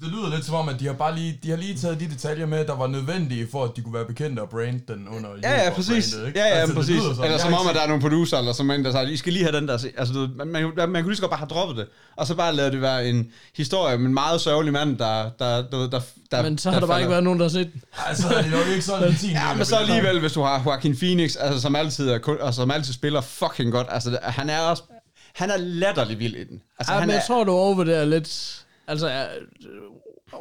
det 0.00 0.08
lyder 0.08 0.30
lidt 0.34 0.44
som 0.44 0.54
om, 0.54 0.68
at 0.68 0.80
de 0.80 0.86
har 0.86 0.92
bare 0.92 1.14
lige, 1.14 1.38
de 1.42 1.50
har 1.50 1.56
lige 1.56 1.74
taget 1.78 2.00
de 2.00 2.08
detaljer 2.10 2.46
med, 2.46 2.64
der 2.64 2.76
var 2.76 2.86
nødvendige 2.86 3.48
for, 3.52 3.64
at 3.64 3.70
de 3.76 3.82
kunne 3.82 3.94
være 3.94 4.04
bekendte 4.04 4.40
og 4.40 4.48
brande 4.48 4.80
den 4.88 5.08
under 5.08 5.30
Ja, 5.42 5.64
ja, 5.64 5.70
præcis. 5.70 6.14
brandet? 6.14 6.36
Ja, 6.36 6.46
ja, 6.46 6.54
Altså, 6.54 6.74
præcis. 6.74 7.02
sådan. 7.02 7.24
Eller 7.24 7.38
som 7.38 7.54
om, 7.54 7.66
at 7.68 7.74
der 7.74 7.80
er 7.80 7.86
nogle 7.86 8.02
producer, 8.02 8.38
eller 8.38 8.52
som 8.52 8.70
en, 8.70 8.84
der 8.84 8.90
siger, 8.90 9.02
I 9.02 9.16
skal 9.16 9.32
lige 9.32 9.44
have 9.44 9.56
den 9.56 9.68
der. 9.68 9.86
Altså, 9.96 10.14
du, 10.14 10.28
man, 10.36 10.48
man, 10.48 10.72
man, 10.76 10.88
man 10.88 11.02
kunne 11.02 11.10
lige 11.10 11.16
så 11.16 11.22
godt 11.22 11.30
bare 11.30 11.38
have 11.38 11.48
droppet 11.48 11.76
det. 11.76 11.86
Og 12.16 12.26
så 12.26 12.34
bare 12.34 12.54
lade 12.54 12.70
det 12.70 12.80
være 12.80 13.08
en 13.08 13.32
historie 13.56 13.94
om 13.94 14.06
en 14.06 14.14
meget 14.14 14.40
sørgelig 14.40 14.72
mand, 14.72 14.98
der... 14.98 15.30
der, 15.38 15.62
der, 15.70 15.88
der, 15.90 16.00
der 16.30 16.42
Men 16.42 16.58
så 16.58 16.70
har 16.70 16.80
der 16.80 16.86
bare 16.86 17.00
ikke 17.00 17.10
været 17.10 17.24
nogen, 17.24 17.38
der 17.38 17.44
har 17.44 17.50
set 17.50 17.72
den. 17.72 17.82
Altså, 18.06 18.28
er 18.28 18.42
det 18.42 18.50
nok 18.50 18.66
ikke 18.68 18.82
sådan 18.82 19.08
en 19.08 19.16
sin 19.24 19.30
Ja, 19.30 19.54
men 19.54 19.64
så 19.64 19.76
alligevel, 19.76 20.20
hvis 20.20 20.32
du 20.32 20.42
har 20.42 20.62
Joaquin 20.66 20.96
Phoenix, 20.96 21.36
altså, 21.36 21.60
som, 21.60 21.76
altid 21.76 22.08
er, 22.10 22.18
altså, 22.42 22.60
som 22.60 22.70
altid 22.70 22.92
spiller 22.92 23.20
fucking 23.20 23.72
godt. 23.72 23.86
Altså, 23.90 24.18
han 24.22 24.50
er 24.50 24.60
også... 24.60 24.82
han 25.34 25.50
er 25.50 25.56
latterlig 25.56 26.18
vild 26.18 26.34
i 26.36 26.44
den. 26.44 26.62
Altså, 26.78 26.92
Ja, 26.92 26.98
han 26.98 27.08
men 27.08 27.14
jeg 27.14 27.22
er, 27.22 27.26
tror, 27.26 27.44
du 27.44 27.52
overvurderer 27.52 28.04
lidt... 28.04 28.56
Altså, 28.90 29.08
ja, 29.08 29.24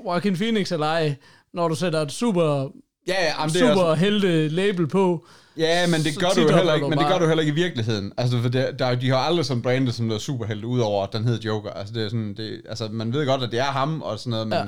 Joaquin 0.05 0.35
Phoenix 0.35 0.71
eller 0.71 0.87
ej, 0.87 1.15
når 1.53 1.67
du 1.67 1.75
sætter 1.75 2.01
et 2.01 2.11
super, 2.11 2.69
ja, 3.07 3.13
ja, 3.13 3.33
jamen, 3.39 3.53
det 3.53 3.61
er 3.61 3.69
super 3.69 3.83
også, 3.83 4.03
helte 4.03 4.47
label 4.47 4.87
på. 4.87 5.25
ja, 5.57 5.87
men 5.87 5.99
det 6.03 6.19
gør 6.19 6.29
du 6.29 6.41
jo 6.41 6.55
heller 6.55 6.73
ikke, 6.73 6.89
men 6.89 6.97
det 6.97 7.07
gør 7.07 7.19
du 7.19 7.27
heller 7.27 7.41
ikke 7.41 7.51
i 7.51 7.55
virkeligheden. 7.63 8.13
Altså, 8.17 8.41
for 8.41 8.49
det, 8.49 8.79
der, 8.79 8.95
de 8.95 9.09
har 9.09 9.17
aldrig 9.17 9.45
som 9.45 9.61
brandet 9.61 9.95
som 9.95 10.05
noget 10.05 10.21
superhelt, 10.21 10.63
udover 10.63 11.03
at 11.03 11.13
den 11.13 11.23
hedder 11.23 11.39
Joker. 11.47 11.71
Altså, 11.71 11.93
det 11.93 12.03
er 12.03 12.09
sådan, 12.09 12.33
det, 12.37 12.61
altså, 12.69 12.87
man 12.91 13.13
ved 13.13 13.25
godt, 13.25 13.43
at 13.43 13.51
det 13.51 13.59
er 13.59 13.63
ham 13.63 14.01
og 14.01 14.19
sådan 14.19 14.31
noget, 14.31 14.47
men... 14.47 14.57
Ja. 14.57 14.65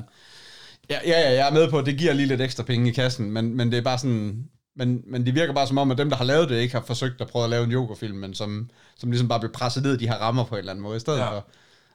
Ja, 0.90 0.98
ja, 1.06 1.20
ja, 1.20 1.34
jeg 1.34 1.48
er 1.48 1.54
med 1.54 1.70
på, 1.70 1.78
at 1.78 1.86
det 1.86 1.98
giver 1.98 2.14
lige 2.14 2.28
lidt 2.28 2.42
ekstra 2.42 2.64
penge 2.64 2.90
i 2.90 2.94
kassen, 2.94 3.32
men, 3.32 3.58
men 3.58 3.72
det 3.72 3.78
er 3.78 3.82
bare 3.82 3.98
sådan... 3.98 4.44
Men, 4.76 5.02
men 5.08 5.26
det 5.26 5.36
virker 5.36 5.54
bare 5.54 5.68
som 5.68 5.78
om, 5.78 5.92
at 5.92 5.98
dem, 5.98 6.10
der 6.10 6.18
har 6.18 6.26
lavet 6.26 6.50
det, 6.50 6.58
ikke 6.58 6.74
har 6.74 6.84
forsøgt 6.88 7.22
at 7.22 7.28
prøve 7.28 7.44
at 7.44 7.50
lave 7.50 7.64
en 7.64 7.72
Joker-film, 7.72 8.18
men 8.18 8.34
som, 8.34 8.70
som 8.98 9.12
ligesom 9.12 9.28
bare 9.28 9.40
bliver 9.40 9.52
presset 9.52 9.84
ned 9.84 9.94
i 9.94 9.98
de 9.98 10.08
her 10.08 10.16
rammer 10.16 10.44
på 10.44 10.56
en 10.56 10.60
eller 10.60 10.72
anden 10.72 10.84
måde 10.84 10.98
i 10.98 11.00
stedet 11.00 11.20
ja. 11.20 11.32
for. 11.32 11.48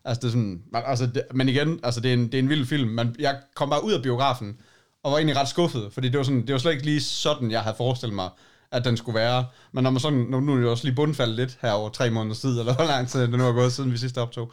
Altså, 0.07 0.21
det 0.21 0.27
er 0.27 0.31
sådan... 0.31 0.63
man- 0.73 0.83
Altså, 0.87 1.07
det, 1.07 1.23
men 1.35 1.49
igen, 1.49 1.81
altså, 1.83 2.01
det 2.01 2.09
er, 2.11 2.15
en, 2.15 2.25
det 2.27 2.35
er 2.35 2.39
en 2.39 2.49
vild 2.49 2.67
film. 2.67 2.89
Men 2.91 3.17
jeg 3.19 3.41
kom 3.55 3.71
bare 3.71 3.85
ud 3.85 3.93
af 3.93 4.03
biografen, 4.03 4.59
og 5.03 5.11
var 5.13 5.19
egentlig 5.19 5.37
ret 5.37 5.49
skuffet, 5.49 5.93
fordi 5.93 6.09
det 6.09 6.19
var, 6.19 6.25
sådan, 6.25 6.47
det 6.47 6.53
var 6.53 6.59
slet 6.59 6.73
ikke 6.73 6.85
lige 6.85 7.01
sådan, 7.01 7.51
jeg 7.51 7.61
havde 7.63 7.77
forestillet 7.77 8.15
mig, 8.15 8.29
at 8.71 8.85
den 8.85 8.97
skulle 8.97 9.19
være. 9.19 9.47
Men 9.73 9.83
når 9.85 9.91
man 9.91 10.01
sådan, 10.01 10.19
nu, 10.19 10.41
nu 10.41 10.53
er 10.53 10.57
det 10.57 10.69
også 10.69 10.85
lige 10.85 10.95
bundfaldet 10.95 11.37
lidt 11.37 11.59
her 11.63 11.73
over 11.73 11.89
tre 11.91 12.11
måneder 12.11 12.35
tid, 12.35 12.59
eller 12.61 12.75
hvor 12.75 12.85
lang 12.85 13.09
tid 13.09 13.21
det 13.21 13.31
nu 13.31 13.45
er 13.49 13.53
gået, 13.53 13.73
siden 13.73 13.93
vi 13.93 13.97
sidst 13.99 14.19
optog. 14.19 14.53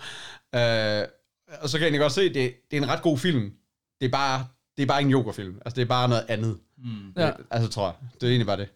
Øh, 0.55 1.03
og 1.61 1.69
så 1.69 1.77
kan 1.77 1.81
jeg 1.81 1.87
egentlig 1.87 1.99
godt 2.01 2.11
se, 2.13 2.21
at 2.21 2.33
det, 2.35 2.53
det 2.71 2.77
er 2.77 2.81
en 2.81 2.89
ret 2.89 3.01
god 3.01 3.17
film. 3.17 3.51
Det 4.01 4.05
er 4.07 4.11
bare, 4.11 4.45
det 4.77 4.83
er 4.83 4.87
bare 4.87 4.99
ikke 4.99 5.07
en 5.07 5.11
Joker-film. 5.11 5.55
Altså, 5.65 5.75
det 5.75 5.81
er 5.81 5.85
bare 5.85 6.09
noget 6.09 6.25
andet. 6.27 6.57
Mm. 6.77 7.13
Ja. 7.17 7.31
Altså, 7.51 7.69
tror 7.69 7.85
jeg. 7.85 7.93
Det 8.13 8.23
er 8.23 8.29
egentlig 8.29 8.47
bare 8.47 8.57
det. 8.57 8.67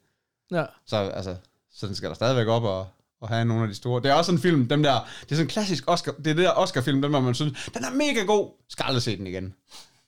Ja. 0.52 0.66
Så, 0.88 0.96
altså, 0.98 1.36
så 1.74 1.88
den 1.88 1.96
skal 1.96 2.10
der 2.10 2.16
stadigvæk 2.16 2.48
op 2.48 2.64
og, 2.64 2.88
og 3.22 3.30
have 3.30 3.46
nogle 3.46 3.64
af 3.64 3.70
de 3.70 3.76
store. 3.76 4.02
Det 4.02 4.10
er 4.12 4.14
også 4.14 4.32
en 4.32 4.40
film, 4.40 4.68
dem 4.68 4.84
der, 4.84 4.92
det 4.94 5.32
er 5.32 5.36
sådan 5.36 5.46
en 5.46 5.50
klassisk 5.50 5.84
Oscar, 5.88 6.12
det 6.12 6.28
er 6.28 6.34
det 6.34 6.44
der 6.44 6.52
Oscar-film, 6.52 7.02
den 7.02 7.12
hvor 7.12 7.22
man 7.22 7.36
synes, 7.36 7.70
den 7.74 7.84
er 7.84 7.92
mega 7.92 8.26
god, 8.26 8.50
skal 8.70 8.84
aldrig 8.88 9.04
se 9.04 9.18
den 9.18 9.28
igen. 9.28 9.54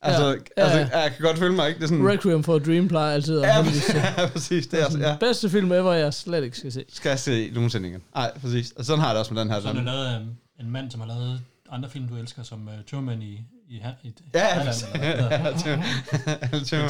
Altså, 0.02 0.24
Ja. 0.24 0.30
ja, 0.30 0.36
Ja, 0.58 0.64
altså 0.64 0.80
ja. 0.80 1.00
jeg 1.00 1.12
kan 1.12 1.26
godt 1.26 1.38
følge 1.40 1.56
mig, 1.56 1.68
ikke? 1.68 1.78
Det 1.78 1.84
er 1.84 1.88
sådan, 1.88 2.10
Requiem 2.10 2.44
for 2.44 2.56
a 2.56 2.60
Dream 2.60 2.88
plejer 2.88 3.14
altid 3.14 3.42
at 3.42 3.48
ja, 3.48 3.58
ja, 4.22 4.28
præcis, 4.28 4.68
det 4.68 4.80
er, 4.80 4.84
altså, 4.84 5.00
ja. 5.00 5.16
Bedste 5.20 5.50
film 5.50 5.72
ever, 5.72 5.94
jeg 5.94 6.14
slet 6.14 6.44
ikke 6.44 6.58
skal 6.58 6.72
se. 6.72 6.86
Skal 6.90 7.10
jeg 7.10 7.20
se 7.20 7.52
nogensinde 7.54 7.90
igen. 7.90 8.02
Nej, 8.16 8.38
præcis. 8.42 8.72
Og 8.72 8.86
sådan 8.86 9.00
har 9.00 9.08
jeg 9.08 9.16
det 9.16 9.20
også 9.20 9.34
med 9.34 9.42
den 9.42 9.52
her. 9.52 9.62
Så 9.62 9.68
er 9.68 9.74
lavet 9.74 10.22
um, 10.22 10.36
en 10.60 10.72
mand, 10.72 10.92
som 10.92 11.00
har 11.00 11.08
lavet 11.08 11.42
andre 11.72 11.90
film, 11.90 12.08
du 12.08 12.16
elsker, 12.16 12.44
som 12.44 12.68
uh, 12.68 12.74
Truman 12.92 13.22
i, 13.22 13.26
i, 13.26 13.76
i, 14.04 14.08
i 14.08 14.14
Ja, 14.34 14.60
ja, 14.60 14.64
hedder. 14.64 15.84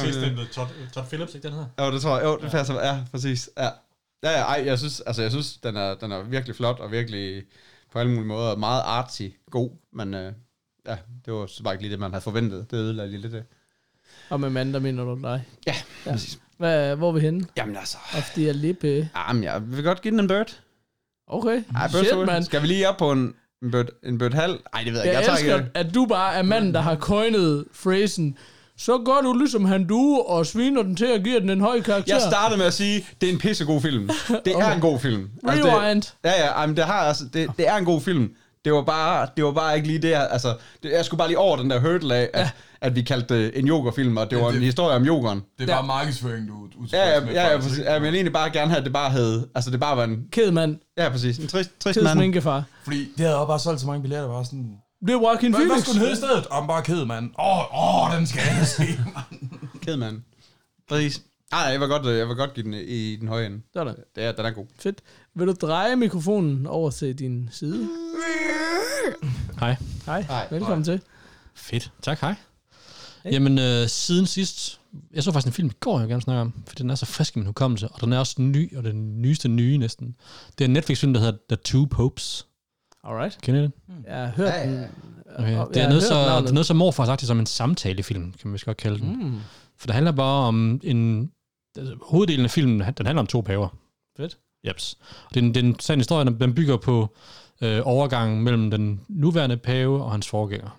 Tilstempede 0.00 0.46
Todd, 0.92 1.06
Phillips, 1.08 1.34
ikke 1.34 1.48
den 1.48 1.56
her? 1.56 1.84
Jo, 1.86 1.92
det 1.92 2.02
tror 2.02 2.16
jeg. 2.16 2.24
Jo, 2.24 2.38
det 2.42 2.50
passer. 2.50 2.74
Ja, 2.74 2.98
præcis. 3.10 3.50
Ja. 3.58 3.68
Ja, 4.24 4.30
ja, 4.30 4.42
ej, 4.44 4.62
jeg 4.66 4.78
synes, 4.78 5.00
altså, 5.00 5.22
jeg 5.22 5.30
synes, 5.30 5.56
den 5.56 5.76
er, 5.76 5.94
den 5.94 6.12
er 6.12 6.22
virkelig 6.22 6.56
flot, 6.56 6.80
og 6.80 6.92
virkelig 6.92 7.42
på 7.92 7.98
alle 7.98 8.10
mulige 8.12 8.26
måder 8.28 8.56
meget 8.56 8.82
artsy, 8.84 9.22
god, 9.50 9.70
men 9.92 10.14
øh, 10.14 10.32
ja, 10.86 10.96
det 11.24 11.32
var 11.32 11.46
så 11.46 11.62
bare 11.62 11.74
ikke 11.74 11.82
lige 11.82 11.92
det, 11.92 12.00
man 12.00 12.10
havde 12.10 12.22
forventet. 12.22 12.70
Det 12.70 12.76
ødelagde 12.76 13.10
lige 13.10 13.20
lidt 13.20 13.32
det. 13.32 13.44
Og 14.30 14.40
med 14.40 14.50
mand, 14.50 14.72
der 14.72 14.78
mener 14.80 15.04
du 15.04 15.18
dig. 15.22 15.44
Ja, 15.66 15.74
Ja. 16.06 16.12
præcis. 16.12 16.38
Hvad, 16.58 16.96
hvor 16.96 17.08
er 17.08 17.12
vi 17.12 17.20
henne? 17.20 17.46
Jamen 17.56 17.76
altså, 17.76 17.96
Of 18.16 18.30
the 18.34 18.48
Alippe. 18.48 19.08
jamen, 19.16 19.44
jeg 19.44 19.62
vil 19.76 19.84
godt 19.84 20.02
give 20.02 20.12
den 20.12 20.20
en 20.20 20.28
bird. 20.28 20.60
Okay. 21.26 21.62
Ej, 21.76 21.88
bird 21.92 22.04
Shit, 22.04 22.26
mand. 22.26 22.44
Skal 22.44 22.62
vi 22.62 22.66
lige 22.66 22.88
op 22.88 22.96
på 22.96 23.12
en, 23.12 23.34
en 23.62 23.70
bird, 23.70 23.86
en 24.02 24.18
bird 24.18 24.32
halv? 24.32 24.60
Ej, 24.72 24.82
det 24.84 24.92
ved 24.92 25.00
jeg, 25.00 25.06
Jeg, 25.06 25.12
ikke. 25.12 25.16
jeg 25.18 25.24
tager 25.24 25.36
elsker, 25.36 25.58
ikke. 25.58 25.70
at 25.74 25.94
du 25.94 26.06
bare 26.06 26.34
er 26.34 26.42
manden, 26.42 26.74
der 26.74 26.80
har 26.80 26.96
coinet 26.96 27.64
phrasen, 27.82 28.38
så 28.80 28.98
gør 28.98 29.20
du 29.24 29.32
ligesom 29.38 29.64
han 29.64 29.86
du, 29.86 30.22
og 30.26 30.46
sviner 30.46 30.82
den 30.82 30.96
til 30.96 31.04
at 31.06 31.24
give 31.24 31.40
den 31.40 31.50
en 31.50 31.60
høj 31.60 31.80
karakter. 31.80 32.14
Jeg 32.14 32.22
startede 32.30 32.58
med 32.58 32.66
at 32.66 32.74
sige, 32.74 33.06
det 33.20 33.28
er 33.28 33.32
en 33.32 33.38
pissegod 33.38 33.80
film. 33.80 34.10
Det 34.44 34.52
er 34.52 34.56
Okay. 34.56 34.74
en 34.74 34.80
god 34.80 34.98
film. 35.00 35.28
Altså, 35.48 35.66
Rewind. 35.80 36.02
det, 36.02 36.14
ja, 36.24 36.44
ja, 36.46 36.60
jamen, 36.60 36.76
det, 36.76 36.84
har, 36.84 36.92
altså, 36.94 37.24
det, 37.32 37.50
det 37.56 37.68
er 37.68 37.76
en 37.76 37.84
god 37.84 38.00
film. 38.00 38.28
Det 38.64 38.72
var 38.72 38.82
bare, 38.82 39.28
det 39.36 39.44
var 39.44 39.52
bare 39.52 39.76
ikke 39.76 39.86
lige 39.88 39.98
det, 39.98 40.14
altså, 40.30 40.54
det, 40.82 40.90
jeg 40.92 41.04
skulle 41.04 41.18
bare 41.18 41.28
lige 41.28 41.38
over 41.38 41.56
den 41.56 41.70
der 41.70 41.80
hurdle 41.80 42.14
af, 42.14 42.30
at, 42.34 42.40
ja. 42.40 42.50
at 42.80 42.96
vi 42.96 43.02
kaldte 43.02 43.34
det 43.44 43.58
en 43.58 43.68
yoghurtfilm, 43.68 44.16
og 44.16 44.30
det 44.30 44.36
Ja, 44.36 44.42
var 44.42 44.48
det- 44.50 44.56
en 44.56 44.62
historie 44.62 44.96
om 44.96 45.04
yoghurten. 45.06 45.42
Det 45.58 45.70
er 45.70 45.74
bare 45.74 45.86
markedsføring, 45.86 46.48
du 46.48 46.52
er 46.54 46.86
Ja, 46.92 47.14
ja, 47.14 47.20
med, 47.20 47.32
ja, 47.32 47.50
ja, 47.50 47.58
præcis. 47.58 47.78
ja, 47.78 47.84
men 47.84 47.92
jeg 47.92 48.02
vil 48.02 48.14
egentlig 48.14 48.32
bare 48.32 48.50
gerne 48.50 48.70
have, 48.70 48.78
at 48.78 48.84
det 48.84 48.92
bare 48.92 49.10
havde, 49.10 49.48
altså 49.54 49.70
det 49.70 49.80
bare 49.80 49.96
var 49.96 50.04
en, 50.04 50.18
Ked 50.32 50.50
mand. 50.50 50.76
ja, 50.98 51.08
præcis, 51.08 51.38
en 51.38 51.46
trist, 51.48 51.70
trist 51.80 51.98
Ked 51.98 52.14
mand. 52.14 52.64
Fordi 52.84 53.08
det 53.16 53.26
havde 53.26 53.36
også 53.38 53.46
bare 53.48 53.58
solgt 53.58 53.80
så 53.80 53.86
mange 53.86 54.02
billetter, 54.02 54.28
var 54.28 54.42
sådan... 54.42 54.70
Det 55.00 55.10
er 55.10 55.12
Joaquin 55.12 55.50
Hvad, 55.52 55.60
hvad 55.60 55.68
Phoenix. 55.68 55.84
skulle 55.84 55.94
den 55.94 56.00
hedde 56.00 56.12
i 56.12 56.16
stedet? 56.16 56.46
Om 56.46 56.66
bare 56.66 56.82
ked, 56.82 57.04
mand. 57.04 57.30
Åh, 57.38 57.74
oh, 57.74 58.04
oh, 58.04 58.16
den 58.16 58.26
skal 58.26 58.42
jeg 58.58 58.66
se, 58.66 58.82
mand. 59.14 59.50
Ked 59.82 59.96
mand. 59.96 60.22
Præcis. 60.88 61.22
Ej, 61.52 61.58
jeg 61.58 61.80
vil 61.80 61.88
godt, 61.88 62.06
øh, 62.06 62.18
jeg 62.18 62.28
vil 62.28 62.36
godt 62.36 62.54
give 62.54 62.64
den 62.64 62.74
i 62.74 63.16
den 63.16 63.28
høje 63.28 63.46
ende. 63.46 63.60
Sådan. 63.72 63.94
Det 64.14 64.24
er, 64.24 64.32
den 64.32 64.46
er 64.46 64.50
god. 64.50 64.66
Fedt. 64.78 65.00
Vil 65.34 65.46
du 65.46 65.52
dreje 65.52 65.96
mikrofonen 65.96 66.66
over 66.66 66.90
til 66.90 67.18
din 67.18 67.48
side? 67.52 67.88
Hej. 69.60 69.76
Hej. 70.06 70.22
Hej. 70.22 70.48
Velkommen 70.50 70.84
til. 70.84 71.00
Fedt. 71.54 71.92
Tak, 72.02 72.20
hej. 72.20 72.34
Jamen, 73.24 73.58
øh, 73.58 73.88
siden 73.88 74.26
sidst... 74.26 74.80
Jeg 75.14 75.22
så 75.22 75.32
faktisk 75.32 75.46
en 75.46 75.52
film 75.52 75.68
i 75.68 75.76
går, 75.80 75.98
jeg 75.98 76.08
vil 76.08 76.12
gerne 76.12 76.22
snakke 76.22 76.40
om, 76.40 76.52
for 76.66 76.74
den 76.74 76.90
er 76.90 76.94
så 76.94 77.06
frisk 77.06 77.36
i 77.36 77.38
min 77.38 77.46
hukommelse, 77.46 77.88
og 77.88 78.00
den 78.00 78.12
er 78.12 78.18
også 78.18 78.42
ny, 78.42 78.76
og 78.76 78.84
den 78.84 79.22
nyeste 79.22 79.48
nye 79.48 79.78
næsten. 79.78 80.16
Det 80.58 80.64
er 80.64 80.68
en 80.68 80.72
Netflix-film, 80.72 81.12
der 81.12 81.20
hedder 81.20 81.38
The 81.48 81.56
Two 81.64 81.84
Popes. 81.90 82.46
Alright. 83.04 83.38
Kender 83.42 83.60
I 83.60 83.62
den? 83.64 83.72
Jeg 84.06 84.16
har 84.16 84.26
hørt 84.36 84.48
Ja, 84.48 84.58
ja, 84.60 84.70
ja. 84.70 84.76
den. 84.76 84.86
Okay. 85.38 85.56
Og 85.58 85.68
Det, 85.68 85.76
er 85.76 85.82
har 85.82 85.88
noget 85.88 86.02
så, 86.02 86.14
det 86.40 86.48
er 86.48 86.52
noget 86.52 86.66
så 86.66 86.74
morfar 86.74 87.04
sagt 87.04 87.20
det 87.20 87.26
som 87.28 87.38
en 87.38 87.46
samtalefilm, 87.46 88.32
kan 88.32 88.50
man 88.50 88.58
godt 88.64 88.76
kalde 88.76 88.98
den. 88.98 89.16
Mm. 89.24 89.38
For 89.78 89.86
det 89.86 89.94
handler 89.94 90.12
bare 90.12 90.48
om 90.48 90.80
en... 90.84 91.30
Altså, 91.78 91.96
hoveddelen 92.02 92.44
af 92.44 92.50
filmen, 92.50 92.80
den 92.98 93.06
handler 93.06 93.20
om 93.20 93.26
to 93.26 93.40
paver. 93.40 93.68
Fedt. 94.16 94.38
Jeps. 94.68 94.96
Og 95.28 95.34
det 95.34 95.40
er 95.40 95.44
en, 95.44 95.54
det 95.54 95.62
er 95.64 95.68
en 95.68 95.80
sand 95.80 96.00
historie, 96.00 96.24
den- 96.24 96.40
den 96.40 96.54
bygger 96.54 96.76
på 96.76 97.14
øh, 97.60 97.80
overgangen 97.84 98.42
mellem 98.42 98.70
den 98.70 99.00
nuværende 99.08 99.56
pave 99.56 100.04
og 100.04 100.10
hans 100.10 100.28
forgænger. 100.28 100.76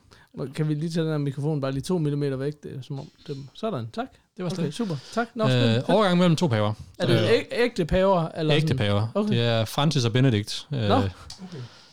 Kan 0.56 0.68
vi 0.70 0.74
lige 0.74 0.90
tage 0.90 1.04
den 1.04 1.12
her 1.12 1.18
mikrofon 1.18 1.62
bare 1.62 1.72
lige 1.72 1.82
to 1.82 1.98
millimeter 1.98 2.38
væk? 2.38 2.54
Det 2.64 2.76
er 2.78 2.82
som 2.82 3.00
om, 3.00 3.08
det, 3.28 3.38
sådan, 3.54 3.88
tak. 3.94 4.08
Det 4.38 4.46
var 4.46 4.52
Okay, 4.52 4.62
okay. 4.62 4.72
super. 4.72 4.96
Tak. 5.14 5.28
Nå, 5.36 5.44
Øh, 5.50 5.76
øh, 5.76 5.82
overgangen 5.90 6.20
mellem 6.20 6.36
to 6.36 6.48
paver. 6.48 6.74
er 7.00 7.08
det 7.08 7.30
æg, 7.30 7.46
ægte 7.52 7.86
paver? 7.86 8.28
Eller 8.28 8.56
Ægte 8.56 8.68
sådan? 8.68 8.78
paver. 8.78 9.08
Okay. 9.16 9.30
Det 9.34 9.42
er 9.42 9.66
Francis 9.66 10.06
og 10.06 10.14
Benedict. 10.14 10.68
Øh, 10.74 10.82
Nå. 10.90 11.02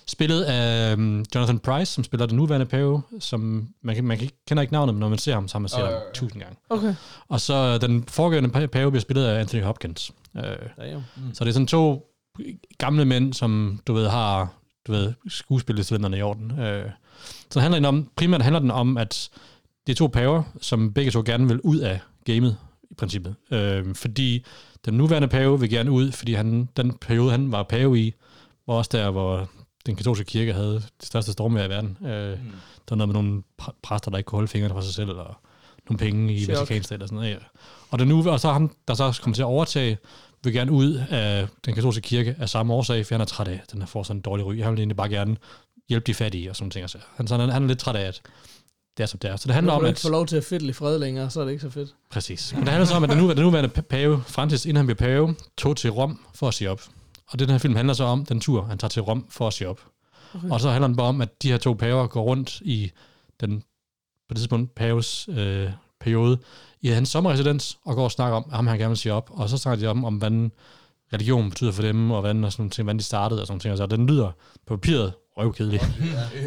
Spillet 0.08 0.42
af 0.42 0.94
um, 0.94 1.24
Jonathan 1.34 1.58
Price, 1.58 1.92
som 1.92 2.04
spiller 2.04 2.26
den 2.26 2.36
nuværende 2.36 2.66
pave, 2.66 3.02
som 3.20 3.68
man, 3.82 3.94
kan, 3.94 4.04
man 4.04 4.16
kan, 4.16 4.24
ikke- 4.24 4.44
kender 4.48 4.60
ikke 4.60 4.72
navnet, 4.72 4.94
men 4.94 5.00
når 5.00 5.08
man 5.08 5.18
ser 5.18 5.34
ham, 5.34 5.48
så 5.48 5.54
har 5.54 5.58
man 5.60 5.68
set 5.68 5.78
Øh, 5.78 5.84
ham 5.84 5.94
tusind 6.14 6.42
gange. 6.42 6.56
Okay. 6.70 6.94
Og 7.28 7.40
så 7.40 7.54
øh, 7.54 7.88
den 7.88 8.04
foregående 8.08 8.48
pa- 8.48 8.66
pave 8.66 8.90
bliver 8.90 9.00
spillet 9.00 9.24
af 9.24 9.40
Anthony 9.40 9.62
Hopkins. 9.62 10.12
Øh, 10.36 10.42
Damn. 10.78 11.02
Så 11.34 11.44
det 11.44 11.48
er 11.50 11.52
sådan 11.52 11.66
to 11.66 12.06
gamle 12.78 13.04
mænd, 13.04 13.34
som 13.34 13.80
du 13.86 13.92
ved 13.92 14.08
har 14.08 14.52
du 14.86 14.92
ved, 14.92 15.12
skuespilletiderne 15.28 16.18
i 16.18 16.22
orden. 16.22 16.58
Øh, 16.60 16.84
så 17.50 17.60
handler 17.60 17.78
den 17.78 17.84
om, 17.84 18.10
primært 18.16 18.42
handler 18.42 18.60
den 18.60 18.70
om, 18.70 18.96
at 18.96 19.30
det 19.86 19.92
er 19.92 19.96
to 19.96 20.06
paver, 20.06 20.42
som 20.60 20.92
begge 20.92 21.10
to 21.10 21.22
gerne 21.26 21.48
vil 21.48 21.60
ud 21.60 21.78
af 21.78 22.00
gamet, 22.24 22.56
i 22.90 22.94
princippet. 22.94 23.34
Øh, 23.50 23.94
fordi 23.94 24.44
den 24.84 24.94
nuværende 24.94 25.28
pave 25.28 25.60
vil 25.60 25.70
gerne 25.70 25.90
ud, 25.90 26.12
fordi 26.12 26.34
han, 26.34 26.68
den 26.76 26.92
periode, 27.00 27.30
han 27.30 27.52
var 27.52 27.62
pave 27.62 27.98
i, 28.00 28.14
var 28.66 28.74
også 28.74 28.90
der, 28.92 29.10
hvor 29.10 29.48
den 29.88 29.96
katolske 29.96 30.24
kirke 30.24 30.52
havde 30.52 30.74
det 30.74 31.06
største 31.06 31.32
stormvejr 31.32 31.64
i 31.66 31.68
verden. 31.68 31.96
Øh, 32.06 32.30
mm. 32.32 32.50
Der 32.88 32.94
var 32.94 32.96
noget 32.96 33.08
med 33.08 33.22
nogle 33.22 33.42
præ- 33.62 33.78
præster, 33.82 34.10
der 34.10 34.18
ikke 34.18 34.28
kunne 34.28 34.36
holde 34.36 34.48
fingrene 34.48 34.74
for 34.74 34.80
sig 34.80 34.94
selv, 34.94 35.08
eller 35.08 35.40
nogle 35.88 35.98
penge 35.98 36.34
i 36.34 36.44
Chok. 36.44 36.56
Vatikanstaten 36.56 36.94
eller 36.94 37.06
sådan 37.06 37.16
noget. 37.16 37.30
Ja. 37.30 37.36
Og, 37.90 37.98
den 37.98 38.08
nu, 38.08 38.28
og 38.30 38.40
så 38.40 38.52
ham, 38.52 38.74
der 38.88 38.94
så 38.94 39.18
kommer 39.22 39.34
til 39.34 39.42
at 39.42 39.46
overtage, 39.46 39.98
vil 40.44 40.52
gerne 40.52 40.72
ud 40.72 41.02
af 41.10 41.48
den 41.64 41.74
katolske 41.74 42.00
kirke 42.02 42.36
af 42.38 42.48
samme 42.48 42.74
årsag, 42.74 43.06
for 43.06 43.14
han 43.14 43.20
er 43.20 43.24
træt 43.24 43.48
af, 43.48 43.60
den 43.72 43.80
har 43.80 43.86
fået 43.86 44.06
sådan 44.06 44.18
en 44.18 44.22
dårlig 44.22 44.46
ry. 44.46 44.62
Han 44.62 44.72
vil 44.72 44.78
egentlig 44.78 44.96
bare 44.96 45.08
gerne 45.08 45.36
hjælpe 45.88 46.06
de 46.06 46.14
fattige 46.14 46.50
og 46.50 46.56
sådan 46.56 46.70
ting. 46.70 46.82
Altså. 46.82 46.98
Han, 47.16 47.26
så 47.26 47.36
han, 47.36 47.48
han 47.50 47.62
er 47.62 47.66
lidt 47.66 47.78
træt 47.78 47.96
af, 47.96 48.06
at 48.06 48.20
det 48.96 49.02
er 49.02 49.06
som 49.06 49.18
det 49.18 49.30
er. 49.30 49.36
Så 49.36 49.46
det 49.46 49.54
handler 49.54 49.72
Nu 49.72 49.76
om, 49.76 49.80
du 49.80 49.86
at... 49.86 49.90
ikke 49.90 50.00
få 50.00 50.08
lov 50.10 50.26
til 50.26 50.36
at 50.36 50.44
fiddle 50.44 50.68
i 50.68 50.72
fred 50.72 50.98
længere, 50.98 51.30
så 51.30 51.40
er 51.40 51.44
det 51.44 51.52
ikke 51.52 51.62
så 51.62 51.70
fedt. 51.70 51.94
Præcis. 52.10 52.52
Men 52.52 52.62
det 52.62 52.68
handler 52.68 52.86
så 52.86 52.94
om, 52.94 53.02
at 53.04 53.10
den 53.10 53.18
nuværende, 53.18 53.42
den 53.42 53.46
nuværende 53.46 53.70
pa- 53.78 53.80
pave, 53.80 54.22
Francis, 54.26 54.64
inden 54.64 54.76
han 54.76 54.86
blev 54.86 54.96
pave, 54.96 55.34
tog 55.56 55.76
til 55.76 55.90
Rom 55.90 56.20
for 56.34 56.48
at 56.48 56.54
sige 56.54 56.70
op. 56.70 56.82
Og 57.30 57.38
den 57.38 57.50
her 57.50 57.58
film 57.58 57.76
handler 57.76 57.94
så 57.94 58.04
om 58.04 58.24
den 58.24 58.40
tur, 58.40 58.64
han 58.64 58.78
tager 58.78 58.88
til 58.88 59.02
Rom 59.02 59.26
for 59.30 59.46
at 59.46 59.52
sige 59.52 59.68
op. 59.68 59.80
Okay. 60.34 60.50
Og 60.50 60.60
så 60.60 60.70
handler 60.70 60.88
den 60.88 60.96
bare 60.96 61.06
om, 61.06 61.20
at 61.20 61.42
de 61.42 61.50
her 61.50 61.58
to 61.58 61.74
paver 61.74 62.06
går 62.06 62.22
rundt 62.22 62.60
i 62.60 62.90
den, 63.40 63.60
på 64.28 64.34
det 64.34 64.36
tidspunkt, 64.36 64.74
paves 64.74 65.28
øh, 65.28 65.70
periode, 66.00 66.38
i 66.80 66.88
hans 66.88 67.08
sommerresidens, 67.08 67.78
og 67.84 67.94
går 67.94 68.04
og 68.04 68.10
snakker 68.10 68.36
om, 68.36 68.44
at 68.48 68.56
ham 68.56 68.66
han 68.66 68.78
gerne 68.78 68.88
vil 68.88 68.96
sige 68.96 69.12
op. 69.12 69.30
Og 69.32 69.48
så 69.48 69.58
snakker 69.58 69.86
de 69.86 69.90
om, 69.90 70.04
om 70.04 70.14
hvad 70.14 70.50
religion 71.12 71.50
betyder 71.50 71.72
for 71.72 71.82
dem, 71.82 72.10
og 72.10 72.20
hvordan, 72.20 72.44
og 72.44 72.52
sådan 72.52 72.70
ting, 72.70 72.84
hvordan 72.84 72.98
de 72.98 73.04
startede, 73.04 73.40
og 73.40 73.46
sådan 73.46 73.60
ting. 73.60 73.72
Og 73.72 73.78
så 73.78 73.86
den 73.86 74.06
lyder 74.06 74.30
på 74.66 74.76
papiret 74.76 75.12
røvkedelig. 75.36 75.80